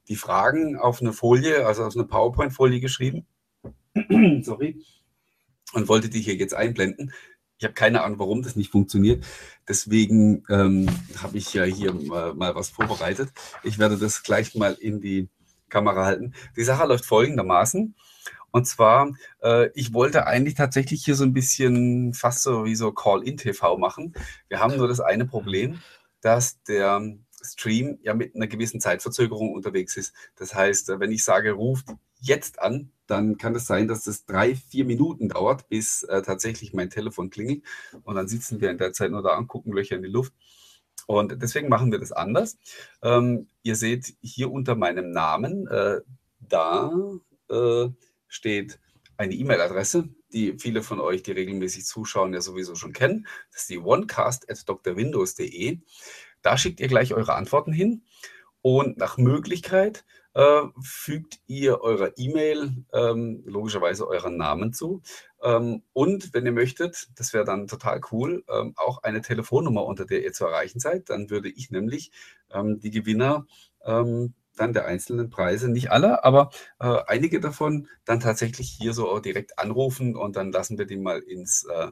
[0.08, 3.26] die Fragen auf eine Folie, also auf eine PowerPoint-Folie geschrieben.
[4.42, 4.84] Sorry
[5.74, 7.12] und wollte die hier jetzt einblenden.
[7.58, 9.26] Ich habe keine Ahnung, warum das nicht funktioniert.
[9.68, 10.90] Deswegen ähm,
[11.22, 13.30] habe ich ja hier mal, mal, was vorbereitet.
[13.64, 15.30] Ich werde das gleich mal in die
[15.70, 16.34] Kamera halten.
[16.56, 17.96] Die Sache läuft folgendermaßen.
[18.52, 19.12] Und zwar,
[19.42, 24.14] äh, ich wollte eigentlich tatsächlich hier so ein bisschen fast so wie so Call-in-TV machen.
[24.48, 25.80] Wir haben nur das eine Problem,
[26.22, 27.02] dass der
[27.42, 30.14] Stream ja mit einer gewissen Zeitverzögerung unterwegs ist.
[30.36, 31.88] Das heißt, wenn ich sage, ruft
[32.24, 36.74] jetzt an, dann kann es sein, dass es drei, vier Minuten dauert, bis äh, tatsächlich
[36.74, 37.64] mein Telefon klingelt.
[38.04, 40.34] Und dann sitzen wir in der Zeit nur da und gucken Löcher in die Luft.
[41.06, 42.58] Und deswegen machen wir das anders.
[43.02, 46.00] Ähm, ihr seht hier unter meinem Namen, äh,
[46.40, 46.94] da
[47.50, 47.90] äh,
[48.28, 48.80] steht
[49.18, 53.28] eine E-Mail-Adresse, die viele von euch, die regelmäßig zuschauen, ja sowieso schon kennen.
[53.52, 55.80] Das ist die onecast.drwindows.de.
[56.42, 58.06] Da schickt ihr gleich eure Antworten hin.
[58.62, 65.02] Und nach Möglichkeit äh, fügt ihr eurer E-Mail ähm, logischerweise euren Namen zu.
[65.42, 70.06] Ähm, und wenn ihr möchtet, das wäre dann total cool, ähm, auch eine Telefonnummer, unter
[70.06, 71.10] der ihr zu erreichen seid.
[71.10, 72.12] Dann würde ich nämlich
[72.52, 73.46] ähm, die Gewinner
[73.86, 79.20] ähm, dann der einzelnen Preise, nicht alle, aber äh, einige davon dann tatsächlich hier so
[79.20, 81.92] direkt anrufen und dann lassen wir die mal ins, äh,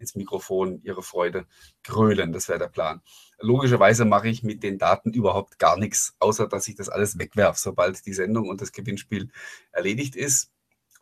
[0.00, 1.46] ins Mikrofon ihre Freude
[1.84, 2.32] grölen.
[2.32, 3.02] Das wäre der Plan.
[3.38, 7.60] Logischerweise mache ich mit den Daten überhaupt gar nichts, außer dass ich das alles wegwerfe,
[7.60, 9.30] sobald die Sendung und das Gewinnspiel
[9.72, 10.52] erledigt ist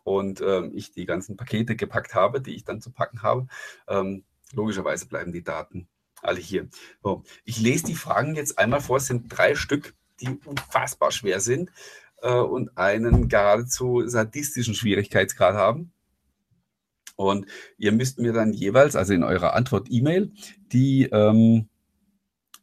[0.03, 3.47] und ähm, ich die ganzen Pakete gepackt habe, die ich dann zu packen habe.
[3.87, 4.23] Ähm,
[4.53, 5.87] logischerweise bleiben die Daten
[6.21, 6.67] alle hier.
[7.03, 8.97] So, ich lese die Fragen jetzt einmal vor.
[8.97, 11.71] Es sind drei Stück, die unfassbar schwer sind
[12.21, 15.93] äh, und einen geradezu sadistischen Schwierigkeitsgrad haben.
[17.19, 17.47] Und
[17.77, 20.31] ihr müsst mir dann jeweils, also in eurer Antwort-E-Mail,
[20.71, 21.67] die ähm,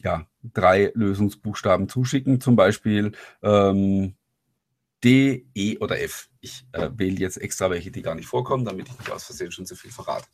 [0.03, 4.17] ja, drei Lösungsbuchstaben zuschicken, zum Beispiel ähm,
[5.05, 6.31] D, E oder F.
[6.41, 9.53] Ich äh, wähle jetzt extra welche, die gar nicht vorkommen, damit ich nicht aus Versehen
[9.53, 10.27] schon zu viel verrate.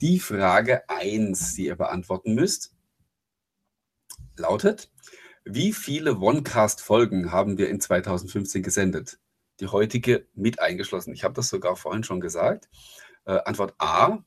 [0.00, 2.76] Die Frage 1, die ihr beantworten müsst,
[4.36, 4.88] lautet,
[5.44, 9.18] Wie viele OneCast-Folgen haben wir in 2015 gesendet?
[9.58, 11.12] Die heutige mit eingeschlossen.
[11.12, 12.68] Ich habe das sogar vorhin schon gesagt.
[13.24, 14.18] Äh, Antwort A,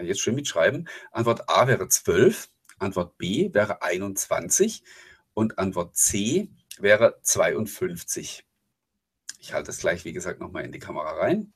[0.00, 0.88] jetzt schön mitschreiben.
[1.12, 4.82] Antwort A wäre 12, Antwort B wäre 21
[5.34, 8.44] und Antwort C wäre 52.
[9.40, 11.52] Ich halte es gleich, wie gesagt, nochmal in die Kamera rein.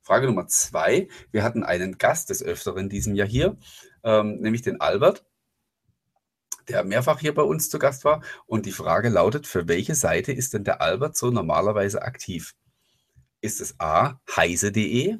[0.00, 1.08] Frage Nummer zwei.
[1.30, 3.58] Wir hatten einen Gast des Öfteren diesem Jahr hier,
[4.02, 5.26] ähm, nämlich den Albert,
[6.66, 8.22] der mehrfach hier bei uns zu Gast war.
[8.46, 12.54] Und die Frage lautet, für welche Seite ist denn der Albert so normalerweise aktiv?
[13.40, 15.18] Ist es A, heise.de,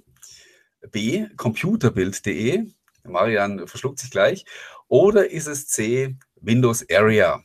[0.91, 2.67] B, computerbild.de,
[3.05, 4.45] Marian verschluckt sich gleich,
[4.89, 7.43] oder ist es C, Windows Area?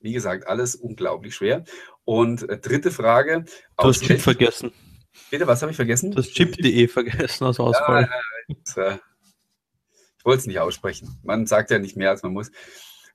[0.00, 1.64] Wie gesagt, alles unglaublich schwer.
[2.04, 3.44] Und äh, dritte Frage.
[3.78, 4.72] Du hast Chip vergessen.
[5.30, 6.10] Bitte, was habe ich vergessen?
[6.10, 8.10] Du hast Chip.de vergessen aus Auswahl.
[8.76, 8.98] Ja, äh,
[10.18, 11.18] ich wollte es nicht aussprechen.
[11.22, 12.50] Man sagt ja nicht mehr, als man muss.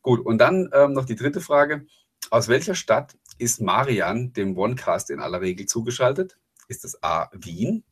[0.01, 1.85] Gut, und dann ähm, noch die dritte Frage.
[2.31, 6.37] Aus welcher Stadt ist Marian dem OneCast in aller Regel zugeschaltet?
[6.67, 7.29] Ist es A.
[7.33, 7.83] Wien,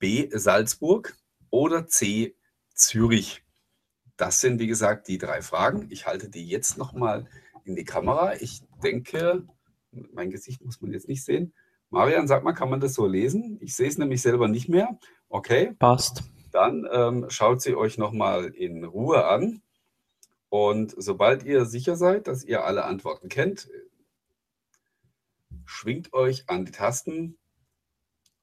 [0.00, 0.28] B.
[0.32, 1.14] Salzburg
[1.50, 2.34] oder C.
[2.74, 3.44] Zürich?
[4.16, 5.86] Das sind, wie gesagt, die drei Fragen.
[5.90, 7.26] Ich halte die jetzt nochmal
[7.64, 8.34] in die Kamera.
[8.34, 9.46] Ich denke,
[10.12, 11.52] mein Gesicht muss man jetzt nicht sehen.
[11.90, 13.58] Marian, sag mal, kann man das so lesen?
[13.60, 14.98] Ich sehe es nämlich selber nicht mehr.
[15.28, 15.74] Okay.
[15.78, 16.24] Passt.
[16.52, 19.62] Dann ähm, schaut sie euch nochmal in Ruhe an.
[20.48, 23.68] Und sobald ihr sicher seid, dass ihr alle Antworten kennt,
[25.64, 27.38] schwingt euch an die Tasten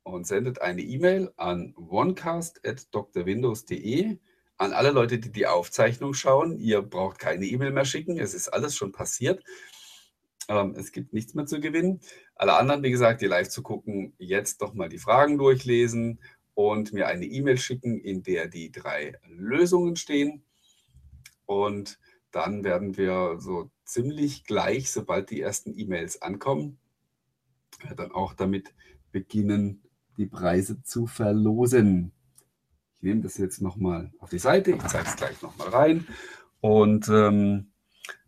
[0.08, 4.18] und sendet eine E-Mail an onecast.drwindows.de
[4.60, 6.58] an alle Leute, die die Aufzeichnung schauen.
[6.58, 9.44] Ihr braucht keine E-Mail mehr schicken, es ist alles schon passiert.
[10.48, 12.00] Ähm, es gibt nichts mehr zu gewinnen.
[12.36, 16.20] Alle anderen, wie gesagt, die live zu gucken, jetzt doch mal die Fragen durchlesen
[16.54, 20.44] und mir eine E-Mail schicken, in der die drei Lösungen stehen.
[21.46, 22.00] Und
[22.32, 26.80] dann werden wir so ziemlich gleich, sobald die ersten E-Mails ankommen,
[27.96, 28.74] dann auch damit
[29.12, 29.87] beginnen,
[30.18, 32.12] die Preise zu verlosen.
[32.96, 36.08] Ich nehme das jetzt nochmal auf die Seite, ich zeige es gleich nochmal rein.
[36.62, 37.72] Und ähm,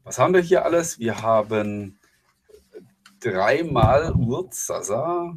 [0.04, 1.00] was haben wir hier alles?
[1.00, 2.00] Wir haben
[3.20, 5.36] dreimal Urzasa,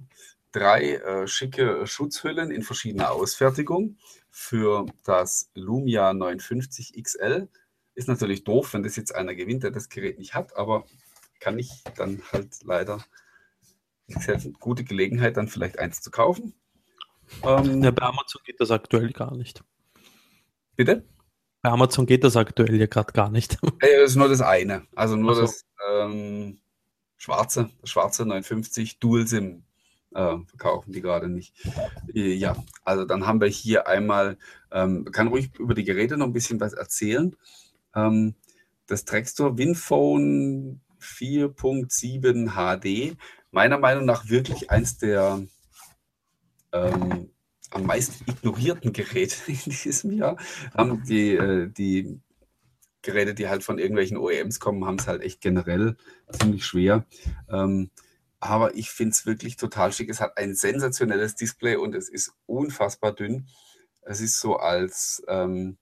[0.53, 3.97] drei äh, schicke Schutzhüllen in verschiedener Ausfertigung
[4.31, 7.49] für das Lumia 950 XL.
[7.95, 10.85] Ist natürlich doof, wenn das jetzt einer gewinnt, der das Gerät nicht hat, aber
[11.41, 13.05] kann ich dann halt leider.
[14.07, 16.55] Ist eine gute Gelegenheit, dann vielleicht eins zu kaufen.
[17.43, 19.65] Ähm, ja, bei Amazon geht das aktuell gar nicht.
[20.77, 21.05] Bitte?
[21.63, 23.59] Bei Amazon geht das aktuell ja gerade gar nicht.
[23.63, 24.87] Ja, das ist nur das eine.
[24.95, 25.43] Also nur so.
[25.43, 26.61] das ähm,
[27.17, 29.65] schwarze, das schwarze 950 Dual SIM
[30.15, 31.55] äh, verkaufen die gerade nicht.
[32.15, 34.39] Äh, ja, also dann haben wir hier einmal,
[34.71, 37.37] ähm, kann ruhig über die Geräte noch ein bisschen was erzählen.
[37.95, 38.35] Ähm,
[38.87, 43.17] das Traxtor Winphone 4.7 HD,
[43.53, 45.41] meiner Meinung nach wirklich eins der
[46.73, 47.31] ähm,
[47.71, 50.37] am meisten ignorierten Geräte in diesem Jahr.
[50.75, 52.21] Haben die, äh, die
[53.03, 55.97] Geräte, die halt von irgendwelchen OEMs kommen, haben es halt echt generell
[56.31, 57.07] ziemlich schwer.
[57.49, 57.91] Ähm,
[58.41, 60.09] aber ich finde es wirklich total schick.
[60.09, 63.47] Es hat ein sensationelles Display und es ist unfassbar dünn.
[64.03, 65.79] Es ist so als, ähm,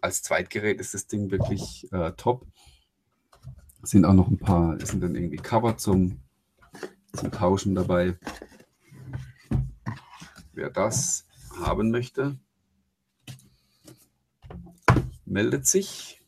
[0.00, 2.46] als Zweitgerät ist das Ding wirklich äh, top.
[3.82, 6.20] Es sind auch noch ein paar, es sind dann irgendwie Cover zum,
[7.12, 8.18] zum Tauschen dabei.
[10.52, 11.26] Wer das
[11.60, 12.38] haben möchte,
[15.24, 16.22] meldet sich.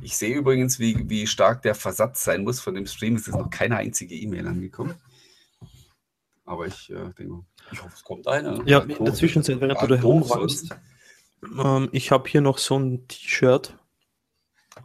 [0.00, 3.14] Ich sehe übrigens, wie, wie stark der Versatz sein muss von dem Stream.
[3.14, 4.94] Es ist noch keine einzige E-Mail angekommen.
[6.44, 8.62] Aber ich äh, denke, ich hoffe, es kommt eine.
[8.66, 10.74] Ja, in der Zwischenzeit, während du da herumräumst.
[11.42, 13.78] Ähm, ich habe hier noch so ein T-Shirt.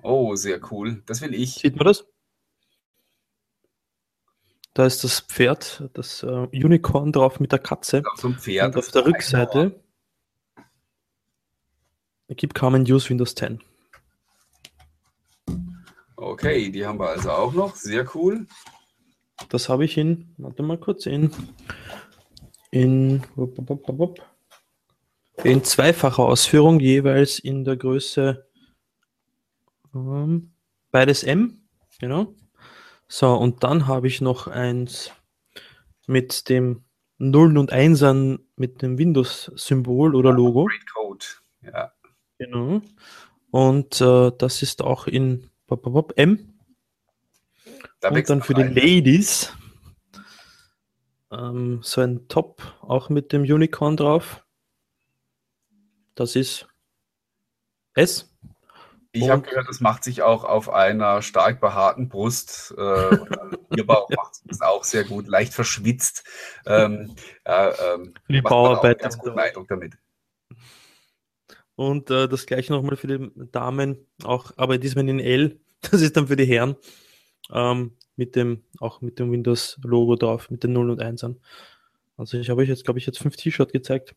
[0.03, 1.01] Oh, sehr cool.
[1.05, 1.55] Das will ich.
[1.55, 2.05] Sieht man das?
[4.77, 8.03] Da ist das Pferd, das äh, Unicorn drauf mit der Katze.
[8.15, 8.75] So ein Pferd.
[8.75, 9.83] Und auf der Rückseite
[12.27, 13.59] gibt kaum ein Use Windows 10.
[16.15, 17.75] Okay, die haben wir also auch noch.
[17.75, 18.45] Sehr cool.
[19.49, 21.31] Das habe ich in, warte mal kurz, in,
[22.69, 23.23] in,
[25.43, 28.47] in zweifacher Ausführung, jeweils in der Größe
[29.95, 30.51] ähm,
[30.91, 31.67] beides M,
[31.99, 32.35] genau.
[33.07, 35.11] So, und dann habe ich noch eins
[36.07, 36.83] mit dem
[37.17, 40.69] Nullen und Einsern mit dem Windows-Symbol oder Logo.
[41.61, 41.91] Ja.
[42.37, 42.81] Genau.
[43.51, 45.49] Und äh, das ist auch in
[46.15, 46.53] M.
[47.99, 49.51] Da und dann für die Ladies
[51.31, 54.45] ähm, so ein Top auch mit dem Unicorn drauf.
[56.15, 56.67] Das ist
[57.95, 58.31] S.
[59.11, 63.17] Ich habe gehört, das macht sich auch auf einer stark behaarten Brust äh,
[63.69, 66.23] Bierbauch macht das auch sehr gut, leicht verschwitzt.
[66.65, 68.99] Ähm, ja, ähm, die Bauarbeit.
[68.99, 69.97] Ganz guten Eindruck damit.
[71.75, 75.59] Und äh, das gleiche nochmal für die Damen, auch, aber diesmal in L.
[75.81, 76.75] Das ist dann für die Herren.
[77.51, 81.39] Ähm, mit dem, auch mit dem Windows-Logo drauf, mit den 0 und 1 an.
[82.17, 84.15] Also ich habe euch jetzt, glaube ich, jetzt fünf T-Shirts gezeigt,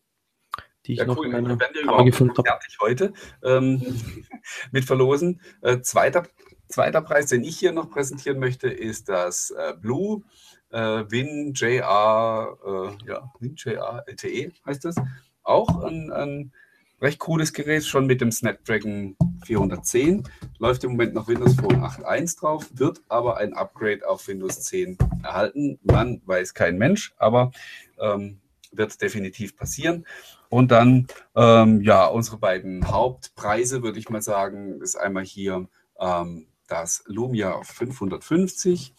[0.86, 1.26] die ich ja, noch cool.
[1.26, 2.48] in meiner Kammer gefunden habe.
[2.48, 3.12] Fertig heute
[3.42, 3.82] ähm,
[4.72, 5.40] mit Verlosen.
[5.62, 6.26] Äh, zweiter,
[6.68, 10.22] zweiter Preis, den ich hier noch präsentieren möchte, ist das äh, Blue
[10.70, 14.96] äh, Win JR, äh, ja, Win JR LTE heißt das.
[15.42, 16.52] Auch ein, ein
[17.00, 20.24] recht cooles Gerät, schon mit dem Snapdragon 410.
[20.58, 24.98] Läuft im Moment noch Windows Phone 8.1 drauf, wird aber ein Upgrade auf Windows 10
[25.22, 25.78] erhalten.
[25.82, 27.50] Man weiß kein Mensch, aber
[27.98, 28.40] ähm,
[28.70, 30.06] wird definitiv passieren.
[30.48, 31.06] Und dann,
[31.36, 35.68] ähm, ja, unsere beiden Hauptpreise, würde ich mal sagen, ist einmal hier
[35.98, 38.94] ähm, das Lumia 550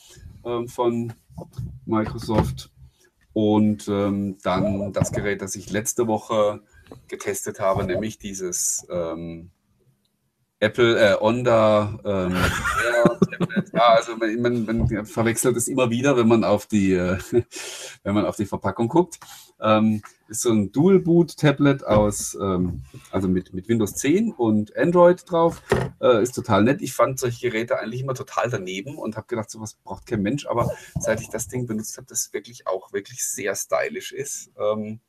[0.45, 1.13] ähm, von
[1.85, 2.71] Microsoft
[3.33, 6.61] und ähm, dann das Gerät, das ich letzte Woche
[7.07, 9.51] getestet habe, nämlich dieses ähm,
[10.59, 12.35] Apple äh, Onda ähm,
[13.73, 17.17] ja, also man, man, verwechselt es immer wieder, wenn man auf die, äh,
[18.03, 19.19] wenn man auf die Verpackung guckt.
[19.61, 24.75] Ähm, ist so ein Dual Boot Tablet aus, ähm, also mit, mit Windows 10 und
[24.77, 25.61] Android drauf.
[25.99, 26.81] Äh, ist total nett.
[26.81, 30.47] Ich fand solche Geräte eigentlich immer total daneben und habe gedacht, sowas braucht kein Mensch.
[30.47, 34.51] Aber seit ich das Ding benutzt habe, das wirklich auch wirklich sehr stylisch ist.
[34.57, 35.01] Ähm,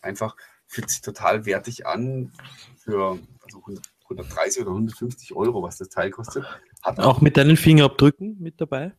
[0.00, 0.34] einfach
[0.66, 2.32] fühlt sich total wertig an
[2.78, 3.62] für also
[4.04, 6.44] 130 oder 150 Euro, was das Teil kostet.
[6.82, 8.92] Hat auch mit deinen Fingerabdrücken mit dabei?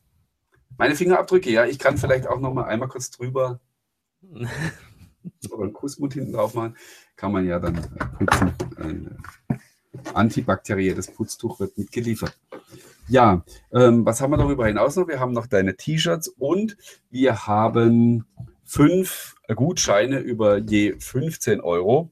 [0.78, 1.66] Meine Fingerabdrücke, ja.
[1.66, 3.60] Ich kann vielleicht auch noch mal einmal kurz drüber
[5.52, 6.76] oder einen Kussmund hinten drauf machen.
[7.16, 7.76] Kann man ja dann
[8.18, 8.54] putzen.
[8.78, 9.18] Ein
[9.50, 9.56] äh,
[10.14, 12.38] antibakterielles Putztuch wird mitgeliefert.
[13.08, 13.44] Ja,
[13.74, 15.08] ähm, was haben wir darüber hinaus noch?
[15.08, 16.78] Wir haben noch deine T-Shirts und
[17.10, 18.26] wir haben
[18.64, 22.10] fünf Gutscheine über je 15 Euro,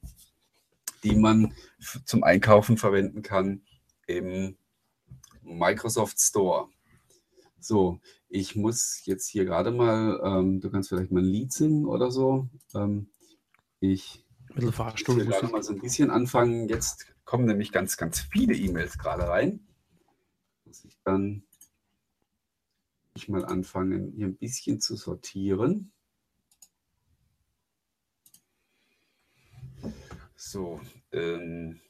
[1.03, 1.53] die man
[2.03, 3.62] zum Einkaufen verwenden kann
[4.07, 4.57] im
[5.41, 6.68] Microsoft Store.
[7.60, 7.99] So,
[8.30, 12.11] ich muss jetzt hier gerade mal, ähm, du kannst vielleicht mal ein Lied singen oder
[12.11, 12.47] so.
[12.73, 13.09] Ähm,
[13.80, 16.69] ich will gerade mal so ein bisschen anfangen.
[16.69, 19.59] Jetzt kommen nämlich ganz, ganz viele E-Mails gerade rein.
[20.65, 21.43] Muss ich dann
[23.15, 25.91] ich mal anfangen, hier ein bisschen zu sortieren.
[30.36, 30.80] So,
[31.11, 31.82] ähm,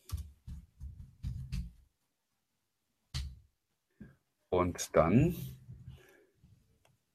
[4.49, 5.35] und dann,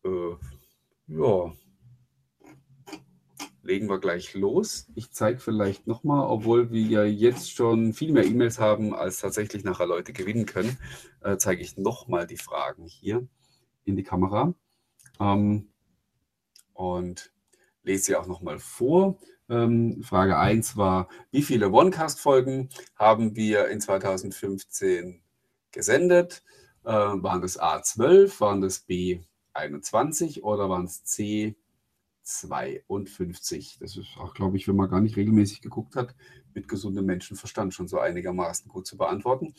[0.05, 0.36] äh,
[1.09, 1.52] ja,
[3.64, 4.86] legen wir gleich los.
[4.94, 9.64] Ich zeige vielleicht nochmal, obwohl wir ja jetzt schon viel mehr E-Mails haben, als tatsächlich
[9.64, 10.78] nachher Leute gewinnen können,
[11.22, 13.26] äh, zeige ich nochmal die Fragen hier
[13.84, 14.55] in die Kamera
[15.20, 15.68] ähm,
[16.74, 17.32] und
[17.82, 19.18] lese sie auch nochmal vor.
[19.48, 25.22] Ähm, Frage 1 war, wie viele OneCast-Folgen haben wir in 2015
[25.70, 26.42] gesendet?
[26.84, 28.80] Äh, waren das A12, waren das
[29.55, 31.05] B21 oder waren es
[32.24, 33.78] C52?
[33.80, 36.14] Das ist auch, glaube ich, wenn man gar nicht regelmäßig geguckt hat,
[36.55, 39.55] mit gesundem Menschenverstand schon so einigermaßen gut zu beantworten.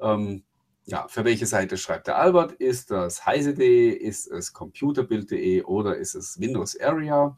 [0.00, 0.44] Ähm,
[0.84, 2.52] ja, für welche Seite schreibt der Albert?
[2.52, 7.36] Ist das heise.de, ist es computerbild.de oder ist es Windows Area?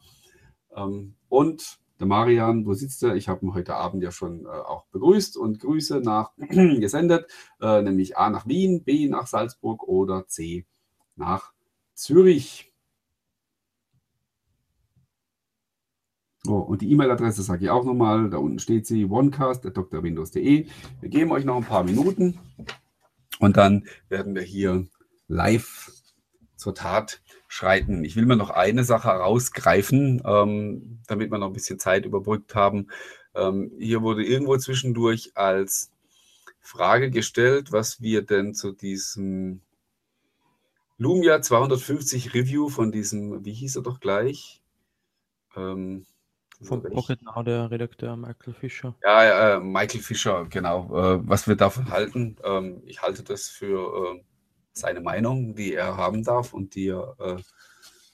[0.75, 3.15] Ähm, und der Marian, wo sitzt er?
[3.15, 7.29] Ich habe ihn heute Abend ja schon äh, auch begrüßt und Grüße nach gesendet,
[7.59, 10.65] äh, nämlich A nach Wien, B nach Salzburg oder C
[11.15, 11.51] nach
[11.99, 12.73] Zürich.
[16.47, 18.29] Oh, und die E-Mail-Adresse sage ich auch nochmal.
[18.29, 20.67] Da unten steht sie: onecast.drwindows.de.
[21.01, 22.39] Wir geben euch noch ein paar Minuten
[23.39, 24.87] und dann werden wir hier
[25.27, 25.91] live
[26.55, 28.05] zur Tat schreiten.
[28.05, 32.55] Ich will mir noch eine Sache herausgreifen, ähm, damit wir noch ein bisschen Zeit überbrückt
[32.55, 32.87] haben.
[33.35, 35.91] Ähm, hier wurde irgendwo zwischendurch als
[36.61, 39.63] Frage gestellt, was wir denn zu diesem
[40.99, 44.61] Lumia 250 Review von diesem, wie hieß er doch gleich?
[45.55, 46.05] Ähm,
[46.61, 48.95] Vom Pocket Now, der Redakteur Michael Fischer.
[49.01, 50.87] Ja, äh, Michael Fischer, genau.
[50.93, 52.35] Äh, was wir davon halten.
[52.43, 54.23] Ähm, ich halte das für äh,
[54.73, 57.41] seine Meinung, die er haben darf und die er äh,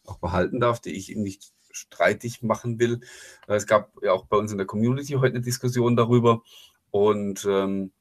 [0.05, 2.99] auch behalten darf, die ich ihm nicht streitig machen will.
[3.47, 6.43] Äh, es gab ja auch bei uns in der Community heute eine Diskussion darüber
[6.91, 7.91] und ähm,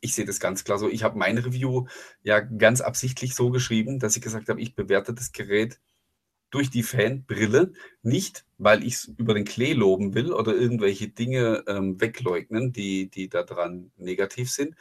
[0.00, 0.88] ich sehe das ganz klar so.
[0.88, 1.86] Ich habe mein Review
[2.22, 5.80] ja ganz absichtlich so geschrieben, dass ich gesagt habe, ich bewerte das Gerät
[6.50, 7.72] durch die Fanbrille,
[8.02, 13.10] nicht weil ich es über den Klee loben will oder irgendwelche Dinge ähm, wegleugnen, die,
[13.10, 14.76] die daran negativ sind,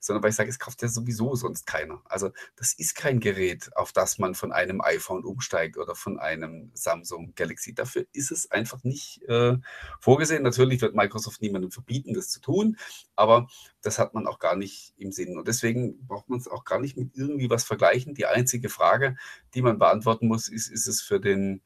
[0.00, 2.00] sondern weil ich sage, es kauft ja sowieso sonst keiner.
[2.04, 6.70] Also das ist kein Gerät, auf das man von einem iPhone umsteigt oder von einem
[6.74, 7.74] Samsung Galaxy.
[7.74, 9.56] Dafür ist es einfach nicht äh,
[10.00, 10.42] vorgesehen.
[10.42, 12.76] Natürlich wird Microsoft niemandem verbieten, das zu tun,
[13.16, 13.48] aber
[13.82, 15.38] das hat man auch gar nicht im Sinn.
[15.38, 18.14] Und deswegen braucht man es auch gar nicht mit irgendwie was vergleichen.
[18.14, 19.16] Die einzige Frage,
[19.54, 21.62] die man beantworten muss, ist, ist es für den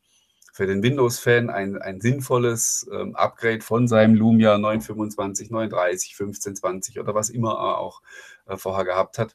[0.53, 7.15] für den Windows-Fan ein, ein sinnvolles ähm, Upgrade von seinem Lumia 925, 930, 1520 oder
[7.15, 8.03] was immer er auch
[8.47, 9.35] äh, vorher gehabt hat.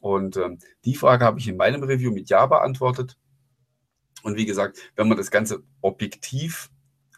[0.00, 3.16] Und ähm, die Frage habe ich in meinem Review mit Ja beantwortet.
[4.24, 6.68] Und wie gesagt, wenn man das Ganze objektiv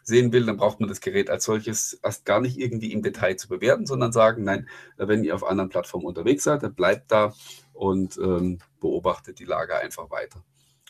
[0.03, 3.35] sehen will, dann braucht man das Gerät als solches erst gar nicht irgendwie im Detail
[3.35, 7.33] zu bewerten, sondern sagen, nein, wenn ihr auf anderen Plattformen unterwegs seid, dann bleibt da
[7.73, 10.43] und ähm, beobachtet die Lage einfach weiter.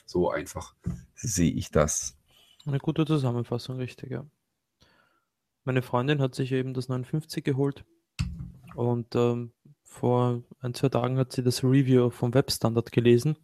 [0.05, 0.75] So einfach
[1.15, 2.18] sehe ich das.
[2.69, 4.27] Eine gute Zusammenfassung, richtig, ja.
[5.63, 7.83] Meine Freundin hat sich eben das 59 geholt
[8.75, 9.53] und ähm,
[9.83, 13.37] vor ein, zwei Tagen hat sie das Review vom Webstandard gelesen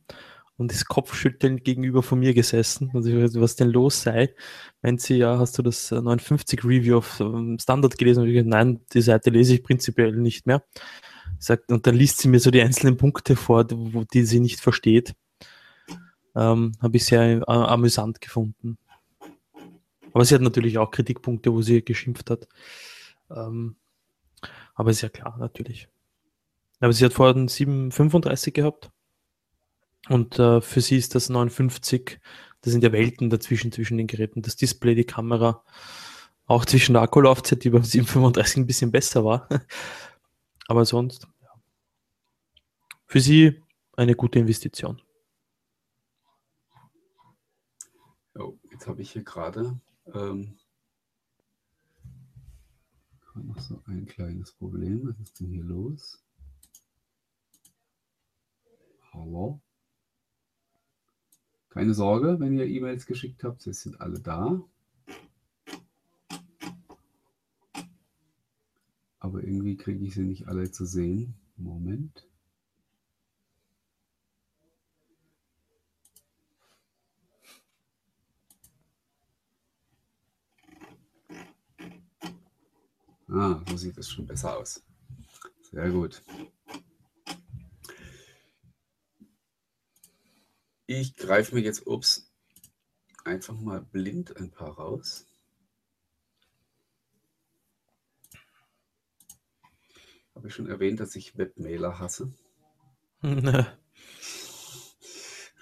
[0.58, 2.92] und ist kopfschüttelnd gegenüber von mir gesessen.
[2.94, 4.36] Und ich weiß, was denn los sei.
[4.84, 8.22] Meint sie, ja, hast du das 59 Review auf ähm, Standard gelesen?
[8.22, 10.64] Und ich gesagt, nein, die Seite lese ich prinzipiell nicht mehr.
[11.40, 14.60] Sagt, und dann liest sie mir so die einzelnen Punkte vor, wo, die sie nicht
[14.60, 15.16] versteht.
[16.36, 18.78] Ähm, Habe ich sehr äh, amüsant gefunden.
[20.16, 22.48] Aber sie hat natürlich auch Kritikpunkte, wo sie geschimpft hat.
[23.30, 23.76] Ähm,
[24.74, 25.90] aber ist ja klar, natürlich.
[26.80, 28.92] Aber sie hat vorher einen 735 gehabt.
[30.08, 32.22] Und äh, für sie ist das 59,
[32.62, 34.42] das sind ja Welten dazwischen, zwischen den Geräten.
[34.42, 35.66] Das Display, die Kamera,
[36.46, 39.50] auch zwischen der Akkulaufzeit, die beim 735 ein bisschen besser war.
[40.70, 41.50] Aber sonst, ja.
[43.06, 43.62] Für sie
[43.98, 45.02] eine gute Investition.
[48.36, 49.78] Oh, jetzt habe ich hier gerade
[50.14, 50.58] ähm,
[53.44, 55.08] noch so ein kleines Problem.
[55.08, 56.24] Was ist denn hier los?
[59.14, 59.62] Hallo?
[61.70, 64.62] Keine Sorge, wenn ihr E-Mails geschickt habt, sie sind alle da.
[69.20, 71.36] Aber irgendwie kriege ich sie nicht alle zu sehen.
[71.58, 72.28] Moment.
[83.38, 84.82] Ah, so sieht es schon besser aus.
[85.70, 86.24] Sehr gut.
[90.86, 92.32] Ich greife mir jetzt, ups,
[93.26, 95.26] einfach mal blind ein paar raus.
[100.34, 102.34] Habe ich schon erwähnt, dass ich Webmailer hasse?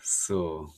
[0.03, 0.71] so.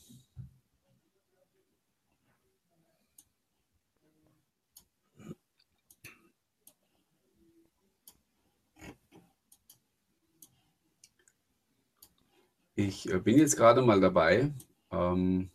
[12.76, 14.52] Ich äh, bin jetzt gerade mal dabei,
[14.92, 15.50] ähm,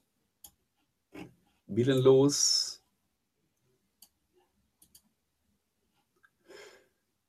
[1.67, 2.83] willenlos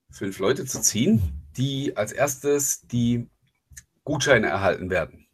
[0.10, 3.30] fünf Leute zu ziehen, die als erstes die
[4.04, 5.28] Gutscheine erhalten werden.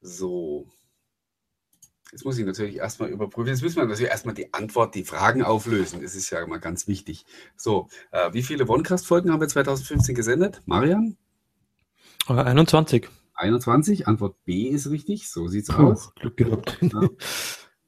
[0.00, 0.66] So.
[2.10, 3.50] Jetzt muss ich natürlich erstmal überprüfen.
[3.50, 6.00] Jetzt müssen wir natürlich erstmal die Antwort, die Fragen auflösen.
[6.00, 7.26] Das ist ja mal ganz wichtig.
[7.54, 10.62] So, äh, wie viele Onecast-Folgen haben wir 2015 gesendet?
[10.64, 11.18] Marian?
[12.30, 13.04] 21.
[13.04, 14.06] Äh, 21.
[14.06, 15.28] Antwort B ist richtig.
[15.30, 16.14] So sieht's Puh, aus.
[16.14, 16.78] Glück gehabt.
[16.80, 17.08] Ja.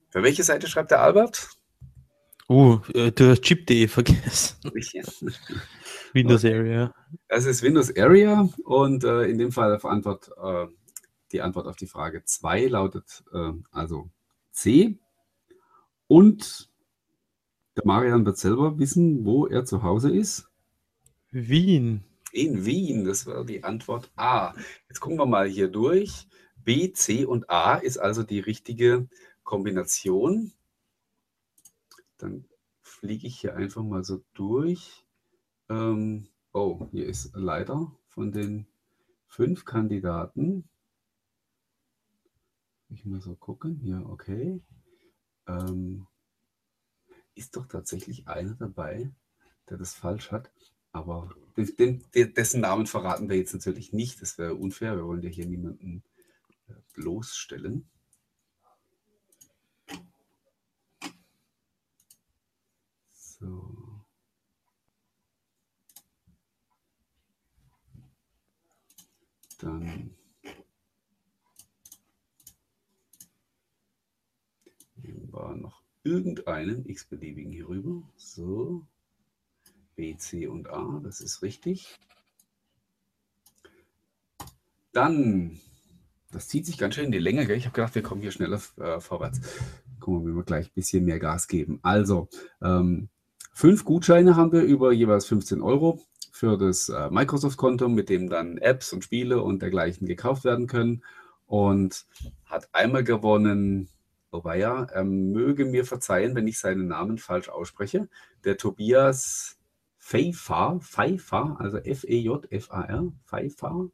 [0.09, 1.49] Für welche Seite schreibt der Albert?
[2.49, 4.57] Uh, du hast Chip.de vergessen.
[6.13, 6.93] Windows Area.
[7.29, 10.67] Das ist Windows Area und äh, in dem Fall Antwort, äh,
[11.31, 14.11] die Antwort auf die Frage 2 lautet äh, also
[14.51, 14.99] C.
[16.09, 16.71] Und
[17.77, 20.49] der Marian wird selber wissen, wo er zu Hause ist.
[21.31, 22.03] Wien.
[22.33, 24.55] In Wien, das war die Antwort A.
[24.89, 26.29] Jetzt gucken wir mal hier durch.
[26.57, 29.09] B, C und A ist also die richtige
[29.43, 30.53] Kombination.
[32.19, 32.45] Dann
[32.83, 35.05] fliege ich hier einfach mal so durch.
[35.69, 38.67] Ähm, oh, hier ist leider von den
[39.27, 40.69] fünf Kandidaten.
[42.91, 43.81] Ich mal so gucken.
[43.85, 44.61] Ja, okay.
[45.47, 46.07] Ähm,
[47.35, 49.11] ist doch tatsächlich einer dabei,
[49.69, 50.53] der das falsch hat.
[50.93, 54.21] Aber den, dessen Namen verraten wir jetzt natürlich nicht.
[54.21, 54.97] Das wäre unfair.
[54.97, 56.03] Wir wollen ja hier niemanden
[56.69, 57.89] äh, bloßstellen.
[63.13, 64.05] So.
[69.59, 70.17] Dann
[74.97, 78.03] nehmen wir noch irgendeinen x-beliebigen hier rüber.
[78.17, 78.87] So.
[80.01, 81.99] B, C und A, das ist richtig.
[84.95, 85.61] Dann,
[86.33, 87.59] das zieht sich ganz schön in die Länge, gell?
[87.59, 89.43] Ich habe gedacht, wir kommen hier schneller äh, vorwärts.
[90.01, 91.81] Gucken wir, wir gleich ein bisschen mehr Gas geben.
[91.83, 92.31] Also,
[92.63, 93.11] ähm,
[93.53, 96.01] fünf Gutscheine haben wir über jeweils 15 Euro
[96.33, 101.05] für das äh, Microsoft-Konto, mit dem dann Apps und Spiele und dergleichen gekauft werden können.
[101.45, 102.07] Und
[102.47, 103.91] hat einmal gewonnen,
[104.31, 108.09] wobei ja, er möge mir verzeihen, wenn ich seinen Namen falsch ausspreche,
[108.45, 109.60] der Tobias
[110.03, 113.91] Feifar, Feifar, also F-E-J-F-A-R, Feifar.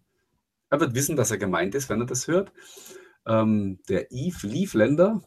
[0.71, 2.53] Er wird wissen, dass er gemeint ist, wenn er das hört.
[3.27, 5.21] Ähm, der Yves Liefländer,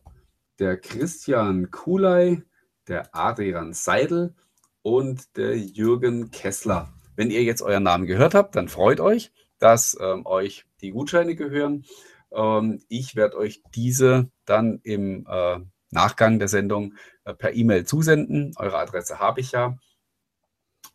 [0.57, 2.41] der Christian Kulay,
[2.87, 4.33] der Adrian Seidel
[4.81, 6.91] und der Jürgen Kessler.
[7.15, 11.35] Wenn ihr jetzt euren Namen gehört habt, dann freut euch, dass ähm, euch die Gutscheine
[11.35, 11.85] gehören.
[12.31, 15.59] Ähm, ich werde euch diese dann im äh,
[15.91, 18.53] Nachgang der Sendung äh, per E-Mail zusenden.
[18.57, 19.77] Eure Adresse habe ich ja.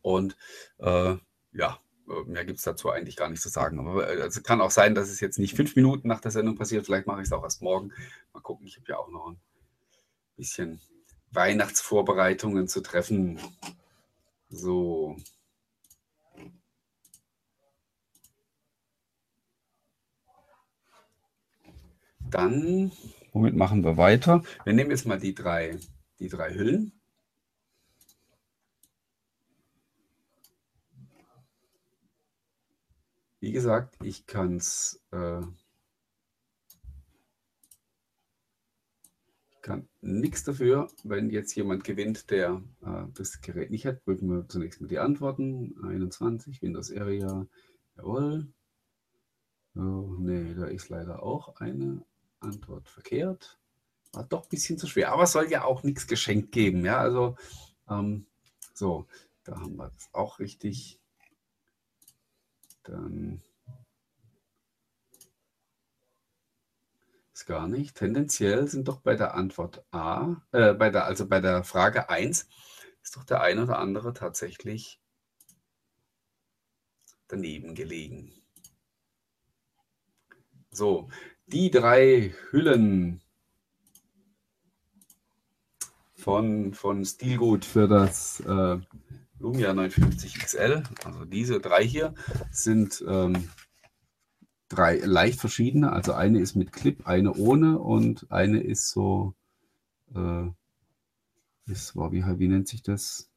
[0.05, 0.36] Und
[0.80, 1.16] äh,
[1.52, 3.78] ja, äh, mehr gibt es dazu eigentlich gar nicht zu sagen.
[3.80, 6.57] Aber äh, es kann auch sein, dass es jetzt nicht fünf Minuten nach der Sendung
[6.57, 6.84] passiert.
[6.84, 7.90] Vielleicht mache ich es auch erst morgen.
[8.34, 9.40] Mal gucken, ich habe ja auch noch ein
[10.36, 10.78] bisschen
[11.30, 13.40] Weihnachtsvorbereitungen zu treffen.
[14.50, 15.16] So.
[22.30, 22.92] Dann,
[23.32, 24.42] womit machen wir weiter?
[24.64, 25.78] Wir nehmen jetzt mal die drei,
[26.18, 26.92] die drei Hüllen.
[33.45, 35.42] Wie gesagt, ich kann es äh,
[39.61, 44.03] kann nichts dafür, wenn jetzt jemand gewinnt, der äh, das Gerät nicht hat.
[44.03, 45.74] Prüfen wir zunächst mal die Antworten.
[45.84, 47.47] 21, Windows Area,
[47.99, 48.49] jawohl.
[49.76, 52.03] Oh, nee, da ist leider auch eine
[52.40, 53.59] Antwort verkehrt.
[54.14, 56.82] War doch ein bisschen zu schwer, aber es soll ja auch nichts geschenkt geben.
[56.86, 57.36] Ja, also
[57.90, 58.24] ähm,
[58.72, 59.07] so,
[59.45, 60.99] da haben wir es auch richtig.
[62.85, 63.43] Dann
[67.32, 67.97] ist gar nicht.
[67.97, 72.49] Tendenziell sind doch bei der Antwort A, äh, bei der, also bei der Frage 1,
[73.03, 75.01] ist doch der ein oder andere tatsächlich
[77.28, 78.32] daneben gelegen.
[80.70, 81.09] So,
[81.47, 83.20] die drei Hüllen
[86.14, 88.78] von, von Stilgut für das äh,
[89.45, 92.14] Lumia 950 XL, also diese drei hier,
[92.51, 93.51] sind ähm,
[94.70, 95.92] drei leicht verschiedene.
[95.92, 99.34] Also eine ist mit Clip, eine ohne und eine ist so,
[100.14, 100.47] äh,
[101.66, 103.28] ist, wow, wie, wie nennt sich das?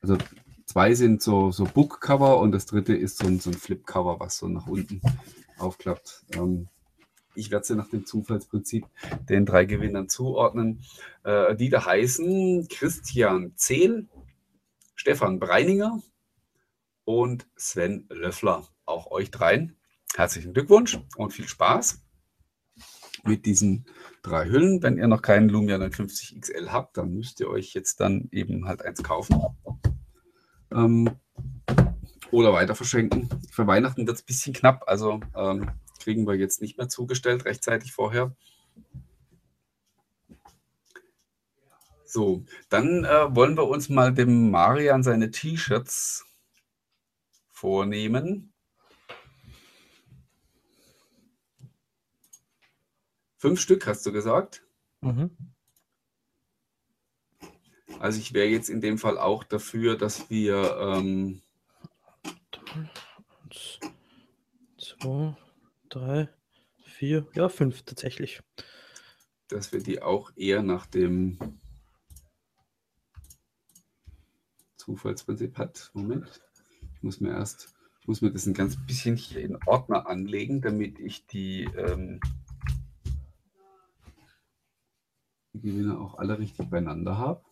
[0.00, 0.16] Also
[0.64, 4.38] zwei sind so, so Bookcover und das dritte ist so ein, so ein Flipcover, was
[4.38, 5.02] so nach unten
[5.58, 6.24] aufklappt.
[6.32, 6.68] Ähm,
[7.34, 8.86] ich werde sie nach dem Zufallsprinzip
[9.28, 10.82] den drei Gewinnern zuordnen,
[11.24, 14.06] äh, die da heißen Christian Zehl,
[14.96, 16.02] Stefan Breininger
[17.04, 18.66] und Sven Löffler.
[18.84, 19.76] Auch euch dreien
[20.16, 22.02] herzlichen Glückwunsch und viel Spaß
[23.24, 23.86] mit diesen
[24.22, 24.82] drei Hüllen.
[24.82, 28.66] Wenn ihr noch keinen Lumia 950 XL habt, dann müsst ihr euch jetzt dann eben
[28.66, 29.40] halt eins kaufen.
[30.72, 31.10] Ähm,
[32.30, 33.28] oder weiter verschenken.
[33.50, 35.70] Für Weihnachten wird es ein bisschen knapp, also ähm,
[36.00, 38.34] kriegen wir jetzt nicht mehr zugestellt, rechtzeitig vorher.
[42.16, 46.24] So, dann äh, wollen wir uns mal dem Marian seine T-Shirts
[47.50, 48.54] vornehmen.
[53.36, 54.66] Fünf Stück hast du gesagt?
[55.02, 55.30] Mhm.
[57.98, 61.42] Also ich wäre jetzt in dem Fall auch dafür, dass wir ähm,
[64.78, 65.36] zwei,
[65.90, 66.30] drei,
[66.82, 68.40] vier, ja, fünf tatsächlich.
[69.48, 71.60] Dass wir die auch eher nach dem
[74.86, 75.90] Zufallsprinzip hat.
[75.94, 76.40] Moment.
[76.94, 80.62] Ich muss mir erst, ich muss mir das ein ganz bisschen hier in Ordner anlegen,
[80.62, 82.20] damit ich die, ähm,
[85.52, 87.44] die Gewinne auch alle richtig beieinander habe.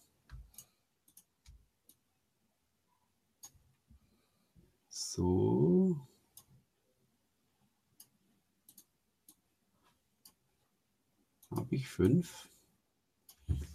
[4.89, 6.07] So.
[11.51, 12.49] Habe ich fünf?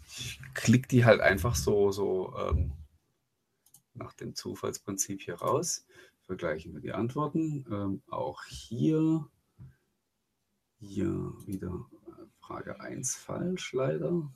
[0.08, 2.72] Ich klicke die halt einfach so, so ähm,
[4.00, 5.86] nach dem Zufallsprinzip hier raus.
[6.26, 7.66] Vergleichen wir die Antworten.
[7.72, 9.28] Ähm, auch hier,
[10.80, 11.86] hier wieder
[12.40, 14.32] Frage 1 falsch leider.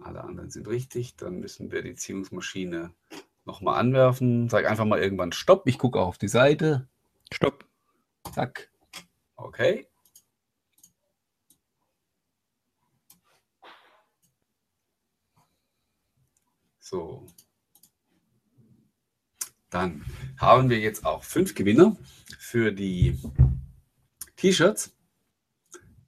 [0.00, 1.16] Alle anderen sind richtig.
[1.16, 2.94] Dann müssen wir die Ziehungsmaschine
[3.44, 4.48] nochmal anwerfen.
[4.48, 5.66] Sag einfach mal irgendwann Stopp.
[5.66, 6.88] Ich gucke auch auf die Seite.
[7.32, 7.66] Stopp.
[8.32, 8.70] Zack.
[9.36, 9.88] Okay.
[16.84, 17.24] So.
[19.70, 20.04] Dann
[20.36, 21.96] haben wir jetzt auch fünf Gewinner
[22.38, 23.18] für die
[24.36, 24.94] T-Shirts,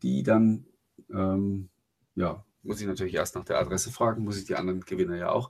[0.02, 0.66] die dann,
[1.10, 1.70] ähm,
[2.14, 5.30] ja, muss ich natürlich erst nach der Adresse fragen, muss ich die anderen Gewinner ja
[5.30, 5.48] auch.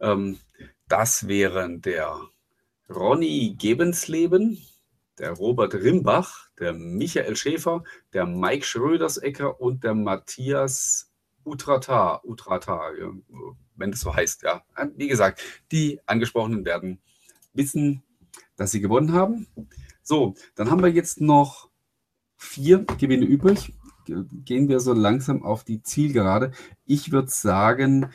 [0.00, 0.38] Ähm,
[0.88, 2.18] das wären der
[2.88, 4.58] Ronny Gebensleben,
[5.18, 7.84] der Robert Rimbach, der Michael Schäfer,
[8.14, 11.12] der Mike Schrödersecker und der Matthias
[11.44, 12.92] Utrata, Utrata,
[13.76, 14.62] wenn das so heißt, ja.
[14.96, 17.00] Wie gesagt, die Angesprochenen werden
[17.52, 18.02] wissen,
[18.56, 19.46] dass sie gewonnen haben.
[20.02, 21.70] So, dann haben wir jetzt noch
[22.36, 23.72] vier Gewinne übrig.
[24.06, 26.52] Gehen wir so langsam auf die Zielgerade.
[26.84, 28.10] Ich würde sagen,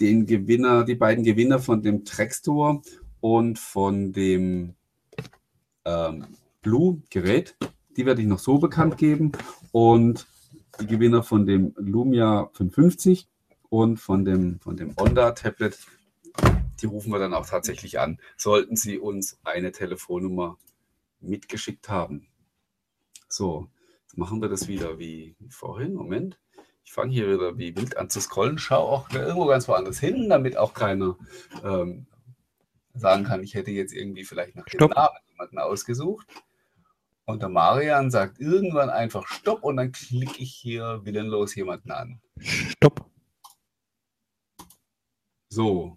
[0.00, 2.80] den Gewinner, die beiden Gewinner von dem Trackstore
[3.20, 4.74] und von dem
[5.84, 6.26] ähm,
[6.62, 7.56] Blue-Gerät,
[7.96, 9.32] die werde ich noch so bekannt geben.
[9.72, 10.26] Und
[10.80, 13.28] die Gewinner von dem Lumia 550
[13.74, 15.76] und von dem, von dem Onda-Tablet,
[16.80, 20.58] die rufen wir dann auch tatsächlich an, sollten sie uns eine Telefonnummer
[21.18, 22.28] mitgeschickt haben.
[23.28, 23.66] So,
[24.02, 25.94] jetzt machen wir das wieder wie vorhin.
[25.94, 26.38] Moment.
[26.84, 30.28] Ich fange hier wieder wie wild an zu scrollen, schaue auch irgendwo ganz woanders hin,
[30.28, 31.16] damit auch keiner
[31.64, 32.06] ähm,
[32.94, 36.28] sagen kann, ich hätte jetzt irgendwie vielleicht nach dem Namen jemanden ausgesucht.
[37.24, 42.20] Und der Marian sagt irgendwann einfach Stopp und dann klicke ich hier willenlos jemanden an.
[42.38, 43.10] Stopp.
[45.54, 45.96] So.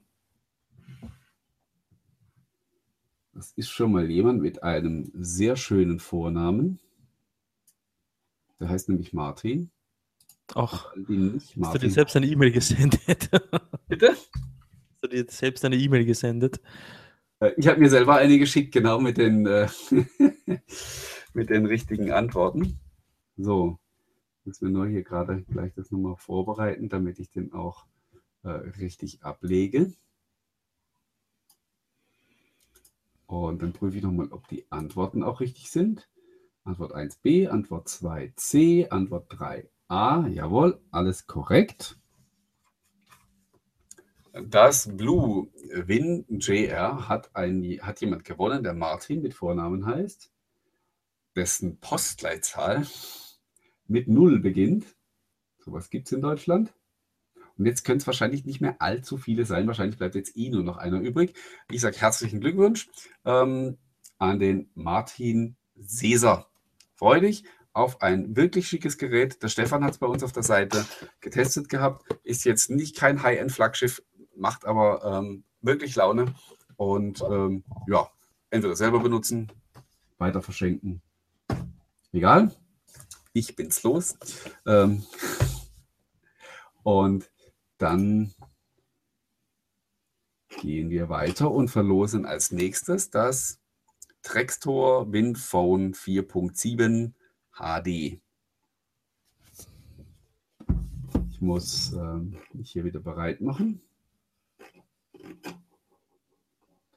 [3.33, 6.79] Das ist schon mal jemand mit einem sehr schönen Vornamen.
[8.59, 9.71] Der heißt nämlich Martin.
[10.53, 13.31] Ach, hast du dir selbst eine E-Mail gesendet?
[13.87, 14.09] Bitte?
[14.09, 16.61] Hast du dir selbst eine E-Mail gesendet?
[17.55, 19.67] Ich habe mir selber eine geschickt, genau mit den, äh,
[21.33, 22.79] mit den richtigen Antworten.
[23.37, 23.79] So,
[24.45, 27.87] muss mir nur hier gerade gleich das nochmal vorbereiten, damit ich den auch
[28.55, 29.93] richtig ablege.
[33.27, 36.09] Und dann prüfe ich nochmal, ob die Antworten auch richtig sind.
[36.63, 40.27] Antwort 1b, Antwort 2c, Antwort 3a.
[40.27, 41.97] Jawohl, alles korrekt.
[44.33, 50.31] Das Blue Win JR hat, ein, hat jemand gewonnen, der Martin mit Vornamen heißt,
[51.35, 52.85] dessen Postleitzahl
[53.87, 54.85] mit 0 beginnt.
[55.57, 56.73] Sowas gibt es in Deutschland.
[57.57, 59.67] Und jetzt können es wahrscheinlich nicht mehr allzu viele sein.
[59.67, 61.33] Wahrscheinlich bleibt jetzt eh nur noch einer übrig.
[61.71, 62.87] Ich sage herzlichen Glückwunsch
[63.25, 63.77] ähm,
[64.19, 66.47] an den Martin Seser.
[66.95, 67.43] Freu dich
[67.73, 69.41] auf ein wirklich schickes Gerät.
[69.43, 70.85] Der Stefan hat es bei uns auf der Seite
[71.19, 72.05] getestet gehabt.
[72.23, 74.01] Ist jetzt nicht kein High-End-Flaggschiff,
[74.35, 76.33] macht aber ähm, wirklich Laune.
[76.75, 78.09] Und ähm, ja,
[78.49, 79.51] entweder selber benutzen,
[80.17, 81.01] weiter verschenken.
[82.11, 82.51] Egal.
[83.33, 84.17] Ich bin's los.
[84.65, 85.03] Ähm,
[86.83, 87.29] und
[87.77, 88.33] dann
[90.61, 93.59] gehen wir weiter und verlosen als nächstes das
[94.23, 97.13] Trextor WinPhone 4.7
[97.53, 98.19] HD.
[101.29, 102.19] Ich muss äh,
[102.53, 103.81] mich hier wieder bereit machen,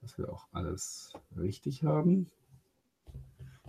[0.00, 2.30] dass wir auch alles richtig haben.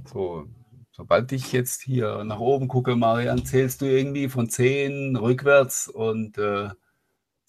[0.06, 0.48] So,
[0.92, 6.38] sobald ich jetzt hier nach oben gucke, Marian, zählst du irgendwie von 10 rückwärts und
[6.38, 6.70] äh,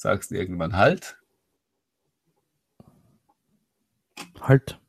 [0.02, 1.16] sagst irgendwann Halt.
[4.40, 4.80] Halt.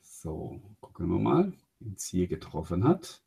[0.00, 3.22] So, gucken wir mal, wen es hier getroffen hat.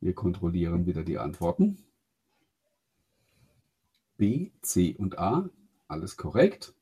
[0.00, 1.82] Wir kontrollieren wieder die Antworten.
[4.18, 5.48] B, C und A,
[5.88, 6.74] alles korrekt.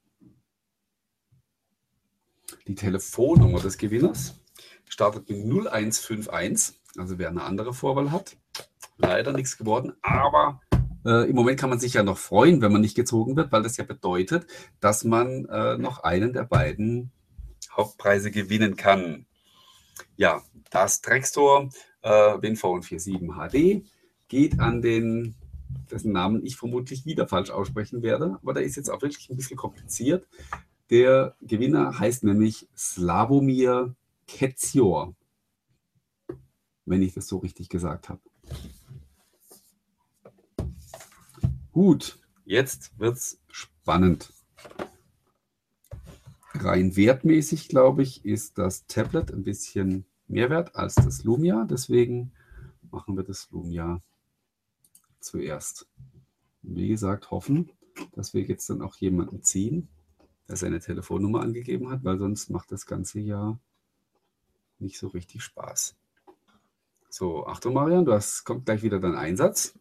[2.67, 4.41] Die Telefonnummer des Gewinners
[4.87, 8.37] startet mit 0151, also wer eine andere Vorwahl hat.
[8.97, 10.61] Leider nichts geworden, aber
[11.05, 13.63] äh, im Moment kann man sich ja noch freuen, wenn man nicht gezogen wird, weil
[13.63, 14.47] das ja bedeutet,
[14.81, 17.13] dass man äh, noch einen der beiden
[17.71, 19.27] Hauptpreise gewinnen kann.
[20.17, 21.71] Ja, das Drextor
[22.03, 23.89] äh, WinPhone 47 HD
[24.29, 25.37] geht an den,
[25.91, 29.37] dessen Namen ich vermutlich wieder falsch aussprechen werde, aber der ist jetzt auch wirklich ein
[29.37, 30.27] bisschen kompliziert.
[30.91, 33.95] Der Gewinner heißt nämlich Slavomir
[34.27, 35.15] Ketzior,
[36.87, 38.21] wenn ich das so richtig gesagt habe.
[41.73, 44.33] Gut, jetzt wird es spannend.
[46.55, 51.67] Rein wertmäßig, glaube ich, ist das Tablet ein bisschen mehr wert als das Lumia.
[51.71, 52.33] Deswegen
[52.91, 54.03] machen wir das Lumia
[55.21, 55.87] zuerst.
[56.63, 57.71] Wie gesagt, hoffen,
[58.13, 59.89] dass wir jetzt dann auch jemanden ziehen,
[60.49, 63.59] der seine Telefonnummer angegeben hat, weil sonst macht das Ganze ja
[64.79, 65.97] nicht so richtig Spaß.
[67.11, 69.79] So, Achtung, Marian, du hast, kommt gleich wieder dein Einsatz.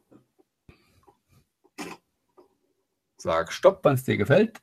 [3.18, 4.62] Sag Stopp, wenn es dir gefällt.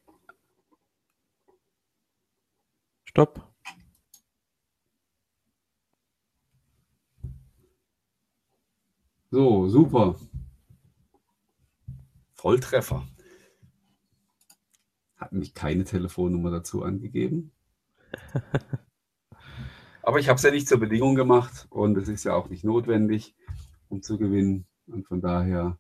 [3.05, 3.55] Stopp.
[9.31, 10.15] So, super.
[12.35, 13.07] Volltreffer.
[15.25, 17.51] Hat mich keine Telefonnummer dazu angegeben.
[20.03, 22.63] Aber ich habe es ja nicht zur Bedingung gemacht und es ist ja auch nicht
[22.63, 23.35] notwendig,
[23.89, 24.67] um zu gewinnen.
[24.87, 25.79] Und von daher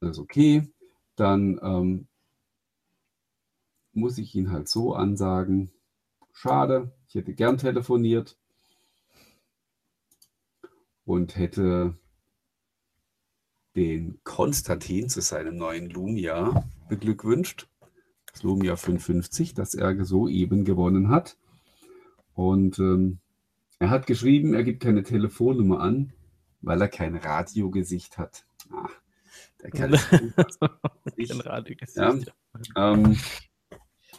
[0.00, 0.70] ist es okay.
[1.16, 2.08] Dann ähm,
[3.94, 5.70] muss ich ihn halt so ansagen.
[6.34, 8.36] Schade, ich hätte gern telefoniert
[11.06, 11.96] und hätte
[13.76, 17.66] den Konstantin zu seinem neuen Lumia beglückwünscht.
[18.32, 21.36] Das Lumia 550, das er soeben gewonnen hat.
[22.34, 23.18] Und ähm,
[23.78, 26.12] er hat geschrieben, er gibt keine Telefonnummer an,
[26.60, 28.44] weil er kein Radiogesicht hat.
[28.72, 28.90] Ach,
[29.62, 29.90] der kann
[31.28, 31.96] kein Radiogesicht.
[31.96, 32.18] Ja,
[32.76, 33.16] ähm,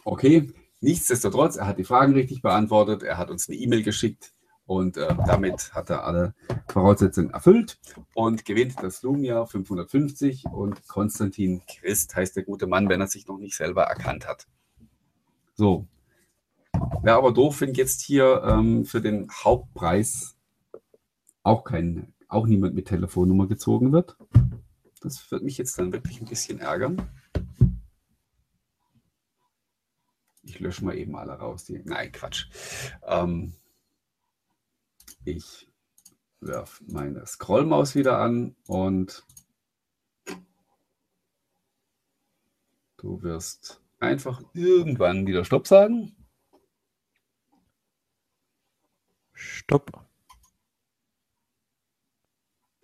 [0.04, 4.32] okay, nichtsdestotrotz, er hat die Fragen richtig beantwortet, er hat uns eine E-Mail geschickt
[4.70, 6.32] und äh, damit hat er alle
[6.68, 7.80] Voraussetzungen erfüllt
[8.14, 13.26] und gewinnt das Lumia 550 und Konstantin Christ heißt der gute Mann, wenn er sich
[13.26, 14.46] noch nicht selber erkannt hat.
[15.56, 15.88] So,
[17.02, 20.36] Wäre aber doof, wenn jetzt hier ähm, für den Hauptpreis
[21.42, 24.16] auch kein, auch niemand mit Telefonnummer gezogen wird.
[25.00, 27.10] Das wird mich jetzt dann wirklich ein bisschen ärgern.
[30.44, 31.64] Ich lösche mal eben alle raus.
[31.64, 32.46] Die, nein, Quatsch.
[33.04, 33.54] Ähm,
[35.24, 35.68] ich
[36.40, 39.26] werfe meine Scrollmaus wieder an und
[42.96, 46.16] du wirst einfach irgendwann wieder Stopp sagen.
[49.32, 50.06] Stopp.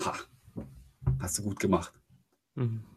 [0.03, 0.15] Ha.
[1.19, 1.93] Hast du gut gemacht.
[2.55, 2.96] Mhm.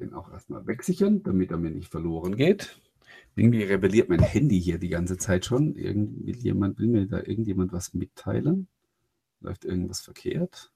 [0.00, 2.80] Den auch erstmal wegsichern, damit er mir nicht verloren geht.
[3.34, 5.74] Irgendwie rebelliert mein Handy hier die ganze Zeit schon.
[5.76, 8.68] Irgend, will, jemand, will mir da irgendjemand was mitteilen?
[9.40, 10.72] Läuft irgendwas verkehrt?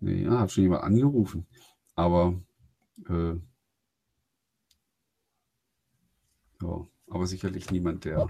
[0.00, 1.46] Nee, ja, hat schon jemand angerufen.
[1.94, 2.40] Aber
[3.08, 3.36] äh,
[6.64, 8.28] Ja, aber sicherlich niemand, der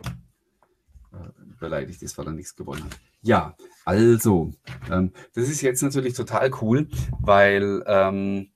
[1.13, 1.17] äh,
[1.61, 2.99] beleidigt ist, weil er nichts gewonnen hat.
[3.23, 4.53] Ja, also,
[4.91, 6.89] ähm, das ist jetzt natürlich total cool,
[7.21, 8.51] weil ähm,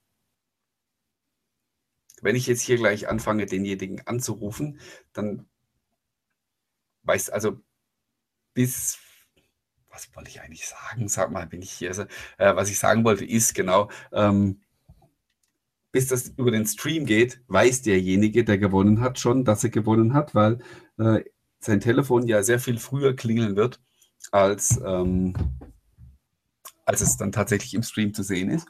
[2.23, 4.81] wenn ich jetzt hier gleich anfange, denjenigen anzurufen,
[5.13, 5.47] dann
[7.03, 7.61] weiß also
[8.55, 8.99] bis
[9.91, 11.09] was wollte ich eigentlich sagen?
[11.09, 11.89] Sag mal, bin ich hier.
[11.89, 12.03] Also,
[12.37, 14.61] äh, was ich sagen wollte, ist genau, ähm,
[15.91, 20.15] bis das über den Stream geht, weiß derjenige, der gewonnen hat, schon, dass er gewonnen
[20.15, 20.59] hat, weil
[20.99, 21.25] äh,
[21.61, 23.81] sein Telefon ja sehr viel früher klingeln wird,
[24.31, 25.35] als, ähm,
[26.85, 28.69] als es dann tatsächlich im Stream zu sehen ist.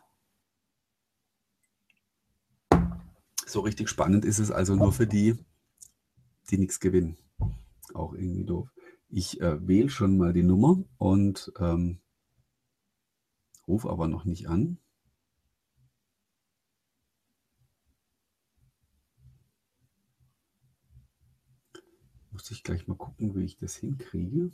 [3.48, 5.34] So richtig spannend ist es also nur für die,
[6.50, 7.16] die nichts gewinnen.
[7.94, 8.70] Auch irgendwie doof.
[9.08, 11.98] Ich äh, wähle schon mal die Nummer und ähm,
[13.66, 14.76] rufe aber noch nicht an.
[22.30, 24.50] Muss ich gleich mal gucken, wie ich das hinkriege.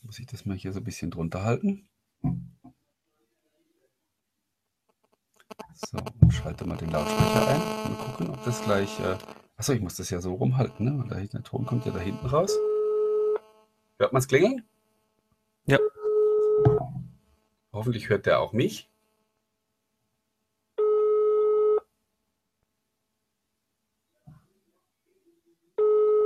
[0.00, 1.86] Muss ich das mal hier so ein bisschen drunter halten.
[5.76, 7.58] So, und schalte mal den Lautsprecher ein.
[7.58, 8.98] Mal gucken, ob das gleich.
[9.00, 9.16] Äh
[9.58, 11.02] Achso, ich muss das ja so rumhalten, ne?
[11.02, 12.58] Und der Ton kommt ja da hinten raus.
[13.98, 14.68] Hört man es klingeln?
[15.64, 15.78] Ja.
[17.72, 18.90] Hoffentlich hört der auch mich.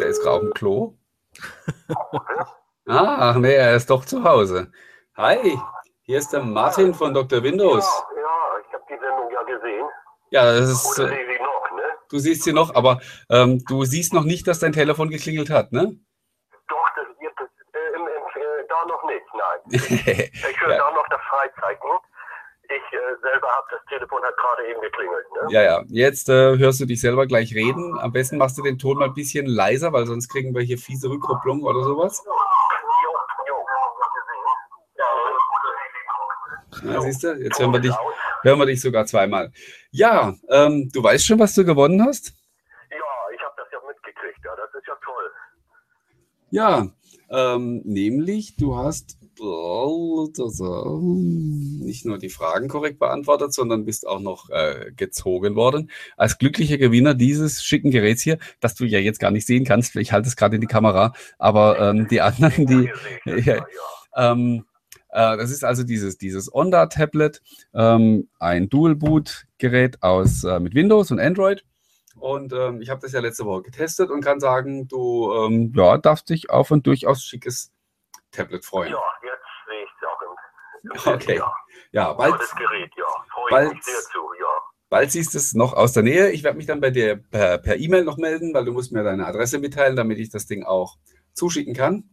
[0.01, 0.95] Der ist gerade auf dem Klo.
[2.87, 4.73] Ach nee, er ist doch zu Hause.
[5.17, 5.57] Hi,
[6.03, 7.43] hier ist der Martin von Dr.
[7.43, 7.85] Windows.
[8.17, 9.87] Ja, ja ich habe die Sendung ja gesehen.
[10.31, 10.99] Ja, das ist.
[10.99, 11.83] Oder sehe sie noch, ne?
[12.09, 15.73] Du siehst sie noch, aber ähm, du siehst noch nicht, dass dein Telefon geklingelt hat,
[15.73, 15.97] ne?
[16.69, 20.31] Doch, das wird äh, im, im, äh, da noch nicht, nein.
[20.51, 20.79] ich höre ja.
[20.79, 21.91] da noch das Freizeichen
[22.71, 25.27] ich äh, selber habe das Telefon hat gerade eben geklingelt.
[25.33, 25.49] Ne?
[25.51, 25.83] Ja, ja.
[25.89, 27.99] Jetzt äh, hörst du dich selber gleich reden.
[27.99, 30.79] Am besten machst du den Ton mal ein bisschen leiser, weil sonst kriegen wir hier
[30.79, 32.25] fiese Rückkopplung oder sowas.
[36.83, 37.95] Ja, siehst du, jetzt hören wir dich,
[38.43, 39.53] hören wir dich sogar zweimal.
[39.91, 42.35] Ja, ähm, du weißt schon, was du gewonnen hast?
[42.91, 42.97] Ja,
[43.35, 44.45] ich habe das ja mitgekriegt.
[44.45, 45.31] Ja, das ist ja toll.
[46.51, 46.89] Ja,
[47.31, 49.21] ähm, nämlich du hast
[51.03, 55.91] nicht nur die Fragen korrekt beantwortet, sondern bist auch noch äh, gezogen worden.
[56.17, 59.97] Als glücklicher Gewinner dieses schicken Geräts hier, das du ja jetzt gar nicht sehen kannst.
[59.97, 62.91] Ich halte es gerade in die Kamera, aber ähm, die anderen, die.
[63.25, 63.65] Ja,
[64.17, 64.65] ähm,
[65.13, 67.43] äh, das ist also dieses, dieses Onda-Tablet,
[67.75, 71.65] ähm, ein Dual-Boot-Gerät aus äh, mit Windows und Android.
[72.17, 75.97] Und ähm, ich habe das ja letzte Woche getestet und kann sagen, du ähm, ja,
[75.97, 77.73] darfst dich auf ein durchaus schickes
[78.31, 78.93] Tablet freuen.
[78.93, 81.37] Ja, jetzt sehe ich es auch im, Okay.
[81.37, 81.53] Ja,
[81.93, 82.35] ja bald.
[82.35, 83.05] Das Gerät, ja.
[83.33, 84.47] Freue bald, mich sehr zu, ja.
[84.91, 86.31] Bald siehst du es noch aus der Nähe.
[86.31, 89.27] Ich werde mich dann bei dir per, E-Mail noch melden, weil du musst mir deine
[89.27, 90.99] Adresse mitteilen, damit ich das Ding auch
[91.33, 92.11] zuschicken kann.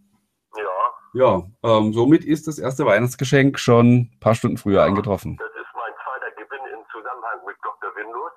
[1.17, 1.41] Ja.
[1.65, 5.35] Ähm, somit ist das erste Weihnachtsgeschenk schon ein paar Stunden früher ja, eingetroffen.
[5.37, 7.89] Das ist mein zweiter Gewinn im Zusammenhang mit Dr.
[7.95, 8.31] Windows.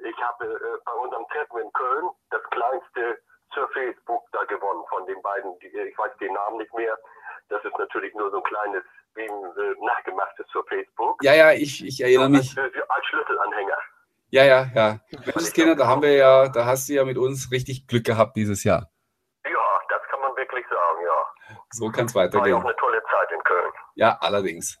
[0.00, 3.20] Ich habe äh, bei unserem Treffen in Köln das kleinste
[3.52, 6.96] Surface Book da gewonnen von den beiden, die, ich weiß den Namen nicht mehr.
[7.50, 8.84] Das ist natürlich nur so ein kleines,
[9.14, 11.22] wie ein äh, nachgemachtes Surface Book.
[11.22, 12.56] Ja, ja, ich, ich erinnere mich.
[12.56, 13.78] Als, als Schlüsselanhänger.
[14.30, 15.00] Ja, ja, ja.
[15.24, 18.64] Menschenskinder, da haben wir ja, da hast du ja mit uns richtig Glück gehabt dieses
[18.64, 18.90] Jahr.
[19.44, 21.56] Ja, das kann man wirklich sagen, ja.
[21.76, 22.40] So kann es weitergehen.
[22.40, 23.72] War ja auch eine tolle Zeit in Köln.
[23.94, 24.78] Ja, allerdings.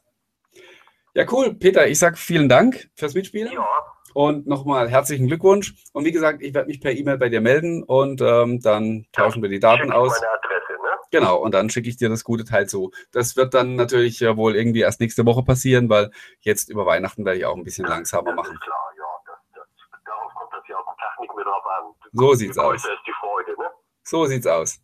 [1.14, 1.54] Ja, cool.
[1.54, 3.52] Peter, ich sage vielen Dank fürs Mitspielen.
[3.52, 3.66] Ja.
[4.12, 5.74] Und nochmal herzlichen Glückwunsch.
[5.92, 9.42] Und wie gesagt, ich werde mich per E-Mail bei dir melden und ähm, dann tauschen
[9.42, 10.18] wir die Daten aus.
[10.20, 10.88] Meine Adresse, ne?
[11.10, 12.92] Genau, und dann schicke ich dir das gute Teil zu.
[13.12, 16.10] Das wird dann natürlich ja wohl irgendwie erst nächste Woche passieren, weil
[16.40, 18.58] jetzt über Weihnachten werde ich auch ein bisschen langsamer das machen.
[18.58, 19.04] Klar, ja.
[19.26, 21.94] Das, das, darauf kommt das ja auf den Tag nicht mehr drauf an.
[22.12, 22.84] So sieht's aus.
[22.84, 23.70] ist die Freude, ne?
[24.02, 24.80] So sieht's aus.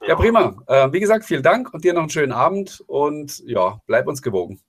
[0.00, 0.56] Ja, ja prima.
[0.66, 4.22] Äh, wie gesagt, vielen Dank und dir noch einen schönen Abend und ja, bleib uns
[4.22, 4.60] gewogen.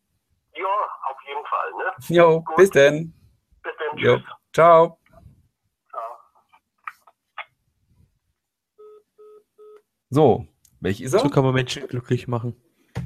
[0.53, 0.65] Ja,
[1.09, 2.15] auf jeden Fall, ne?
[2.15, 2.55] Jo, Gut.
[2.57, 3.13] bis denn.
[3.63, 3.97] Bis dann.
[3.97, 4.19] Jo.
[4.53, 4.97] Ciao.
[10.13, 10.45] So,
[10.81, 11.19] welch ist er?
[11.21, 12.53] So kann man Menschen glücklich machen.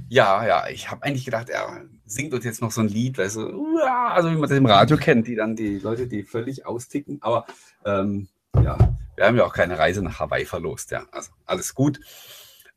[0.10, 3.36] Ja, ja, ich habe eigentlich gedacht, er singt uns jetzt noch so ein Lied, weißt
[3.38, 7.20] du, also wie man das im Radio kennt, die dann die Leute, die völlig austicken.
[7.22, 7.46] Aber
[7.86, 8.78] ähm, ja,
[9.16, 11.06] wir haben ja auch keine Reise nach Hawaii verlost, ja.
[11.12, 12.00] Also alles gut.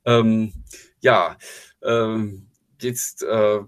[0.05, 0.53] Ähm,
[1.01, 1.37] ja,
[1.83, 2.49] ähm,
[2.81, 3.61] jetzt äh,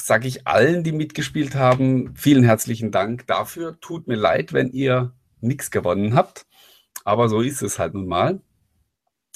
[0.00, 3.78] sage ich allen, die mitgespielt haben, vielen herzlichen Dank dafür.
[3.80, 6.46] Tut mir leid, wenn ihr nichts gewonnen habt.
[7.04, 8.40] Aber so ist es halt nun mal.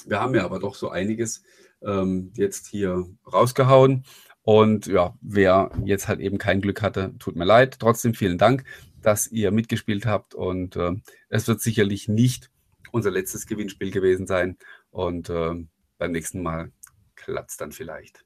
[0.06, 1.42] Wir haben ja aber doch so einiges
[1.82, 4.04] ähm, jetzt hier rausgehauen.
[4.42, 7.78] Und ja, wer jetzt halt eben kein Glück hatte, tut mir leid.
[7.78, 8.64] Trotzdem vielen Dank,
[9.02, 10.34] dass ihr mitgespielt habt.
[10.34, 10.92] Und äh,
[11.28, 12.50] es wird sicherlich nicht
[12.92, 14.56] unser letztes Gewinnspiel gewesen sein.
[14.90, 15.54] Und äh,
[15.98, 16.72] beim nächsten Mal
[17.14, 18.24] klappt es dann vielleicht.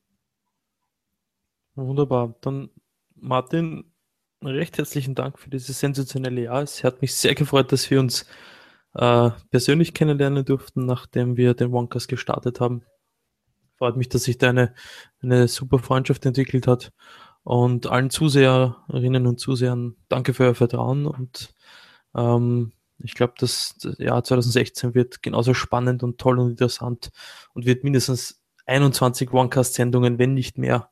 [1.75, 2.35] Wunderbar.
[2.41, 2.71] Dann,
[3.15, 3.93] Martin,
[4.43, 6.63] recht herzlichen Dank für dieses sensationelle Jahr.
[6.63, 8.27] Es hat mich sehr gefreut, dass wir uns
[8.95, 12.85] äh, persönlich kennenlernen durften, nachdem wir den OneCast gestartet haben.
[13.79, 14.75] Freut mich, dass sich da eine,
[15.23, 16.93] eine super Freundschaft entwickelt hat.
[17.45, 21.07] Und allen Zuseherinnen und Zusehern danke für euer Vertrauen.
[21.07, 21.55] Und
[22.15, 27.11] ähm, ich glaube, das Jahr 2016 wird genauso spannend und toll und interessant
[27.53, 30.91] und wird mindestens 21 OneCast-Sendungen, wenn nicht mehr,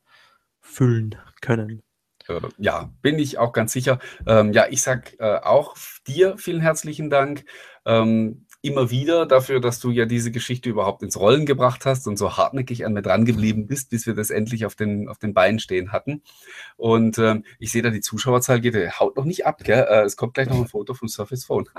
[0.59, 1.83] füllen können.
[2.27, 3.99] Äh, ja, bin ich auch ganz sicher.
[4.27, 5.75] Ähm, ja, ich sag äh, auch
[6.07, 7.45] dir vielen herzlichen Dank.
[7.85, 12.17] Ähm, immer wieder dafür, dass du ja diese Geschichte überhaupt ins Rollen gebracht hast und
[12.17, 15.33] so hartnäckig an mir dran geblieben bist, bis wir das endlich auf den, auf den
[15.33, 16.21] Beinen stehen hatten.
[16.77, 19.85] Und ähm, ich sehe da, die Zuschauerzahl geht, der haut noch nicht ab, gell?
[19.89, 21.69] Äh, es kommt gleich noch ein Foto vom Surface Phone.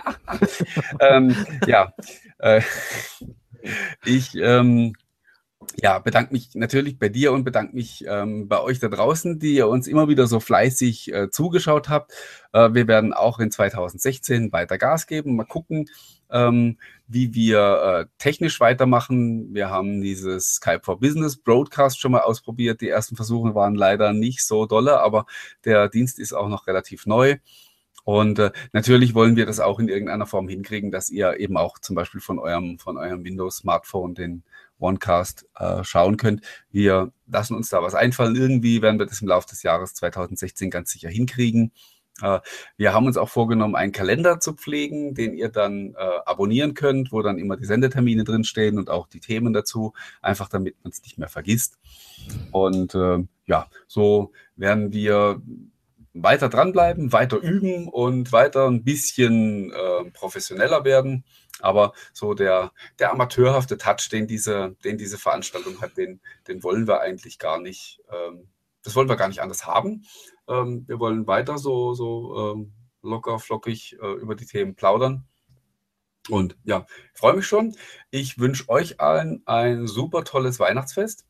[1.00, 1.36] ähm,
[1.66, 1.94] ja,
[2.38, 2.62] äh,
[4.04, 4.94] ich ähm,
[5.80, 9.54] ja, bedanke mich natürlich bei dir und bedanke mich ähm, bei euch da draußen, die
[9.54, 12.12] ihr uns immer wieder so fleißig äh, zugeschaut habt.
[12.52, 15.36] Äh, wir werden auch in 2016 weiter Gas geben.
[15.36, 15.88] Mal gucken,
[16.32, 19.54] ähm, wie wir äh, technisch weitermachen.
[19.54, 22.80] Wir haben dieses Skype for Business Broadcast schon mal ausprobiert.
[22.80, 25.26] Die ersten Versuche waren leider nicht so dolle, aber
[25.64, 27.36] der Dienst ist auch noch relativ neu.
[28.04, 31.78] Und äh, natürlich wollen wir das auch in irgendeiner Form hinkriegen, dass ihr eben auch
[31.78, 34.42] zum Beispiel von eurem, von eurem Windows-Smartphone den
[34.80, 36.42] OneCast äh, schauen könnt.
[36.70, 38.34] Wir lassen uns da was einfallen.
[38.34, 41.72] Irgendwie werden wir das im Laufe des Jahres 2016 ganz sicher hinkriegen.
[42.20, 42.40] Äh,
[42.76, 47.12] wir haben uns auch vorgenommen, einen Kalender zu pflegen, den ihr dann äh, abonnieren könnt,
[47.12, 51.02] wo dann immer die Sendetermine drinstehen und auch die Themen dazu, einfach damit man es
[51.02, 51.78] nicht mehr vergisst.
[52.50, 55.40] Und äh, ja, so werden wir
[56.14, 61.24] weiter dranbleiben, weiter üben und weiter ein bisschen äh, professioneller werden.
[61.60, 66.86] Aber so der, der amateurhafte Touch, den diese, den diese Veranstaltung hat, den, den wollen
[66.86, 68.48] wir eigentlich gar nicht, ähm,
[68.82, 70.04] das wollen wir gar nicht anders haben.
[70.48, 72.72] Ähm, wir wollen weiter so, so ähm,
[73.02, 75.24] locker, flockig äh, über die Themen plaudern.
[76.28, 77.76] Und ja, ich freue mich schon.
[78.10, 81.26] Ich wünsche euch allen ein super tolles Weihnachtsfest.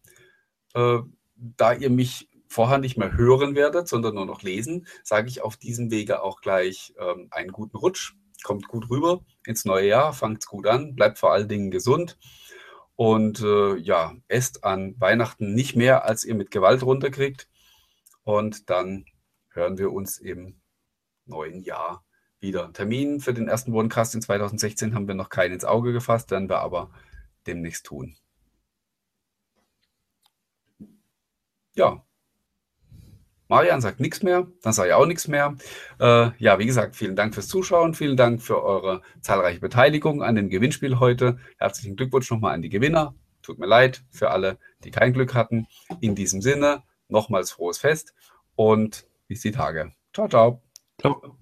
[0.75, 0.99] Äh,
[1.35, 5.57] da ihr mich vorher nicht mehr hören werdet, sondern nur noch lesen, sage ich auf
[5.57, 8.15] diesem Wege auch gleich ähm, einen guten Rutsch.
[8.45, 12.19] Kommt gut rüber ins neue Jahr, fangt gut an, bleibt vor allen Dingen gesund
[12.97, 17.49] und äh, ja, esst an Weihnachten nicht mehr, als ihr mit Gewalt runterkriegt.
[18.25, 19.07] Und dann
[19.51, 20.61] hören wir uns im
[21.27, 22.05] neuen Jahr
[22.41, 22.73] wieder.
[22.73, 26.49] Termin für den ersten Wohncast in 2016 haben wir noch keinen ins Auge gefasst, werden
[26.49, 26.91] wir aber
[27.47, 28.17] demnächst tun.
[31.75, 32.05] Ja.
[33.53, 35.57] Marian sagt nichts mehr, dann sage ich auch nichts mehr.
[36.01, 40.37] Äh, ja, wie gesagt, vielen Dank fürs Zuschauen, vielen Dank für eure zahlreiche Beteiligung an
[40.37, 41.37] dem Gewinnspiel heute.
[41.59, 43.15] Herzlichen Glückwunsch nochmal an die Gewinner.
[43.43, 45.67] Tut mir leid für alle, die kein Glück hatten.
[46.01, 48.15] In diesem Sinne, nochmals frohes Fest
[48.57, 49.93] und bis die Tage.
[50.15, 50.63] Ciao, ciao.
[50.99, 51.37] Ciao.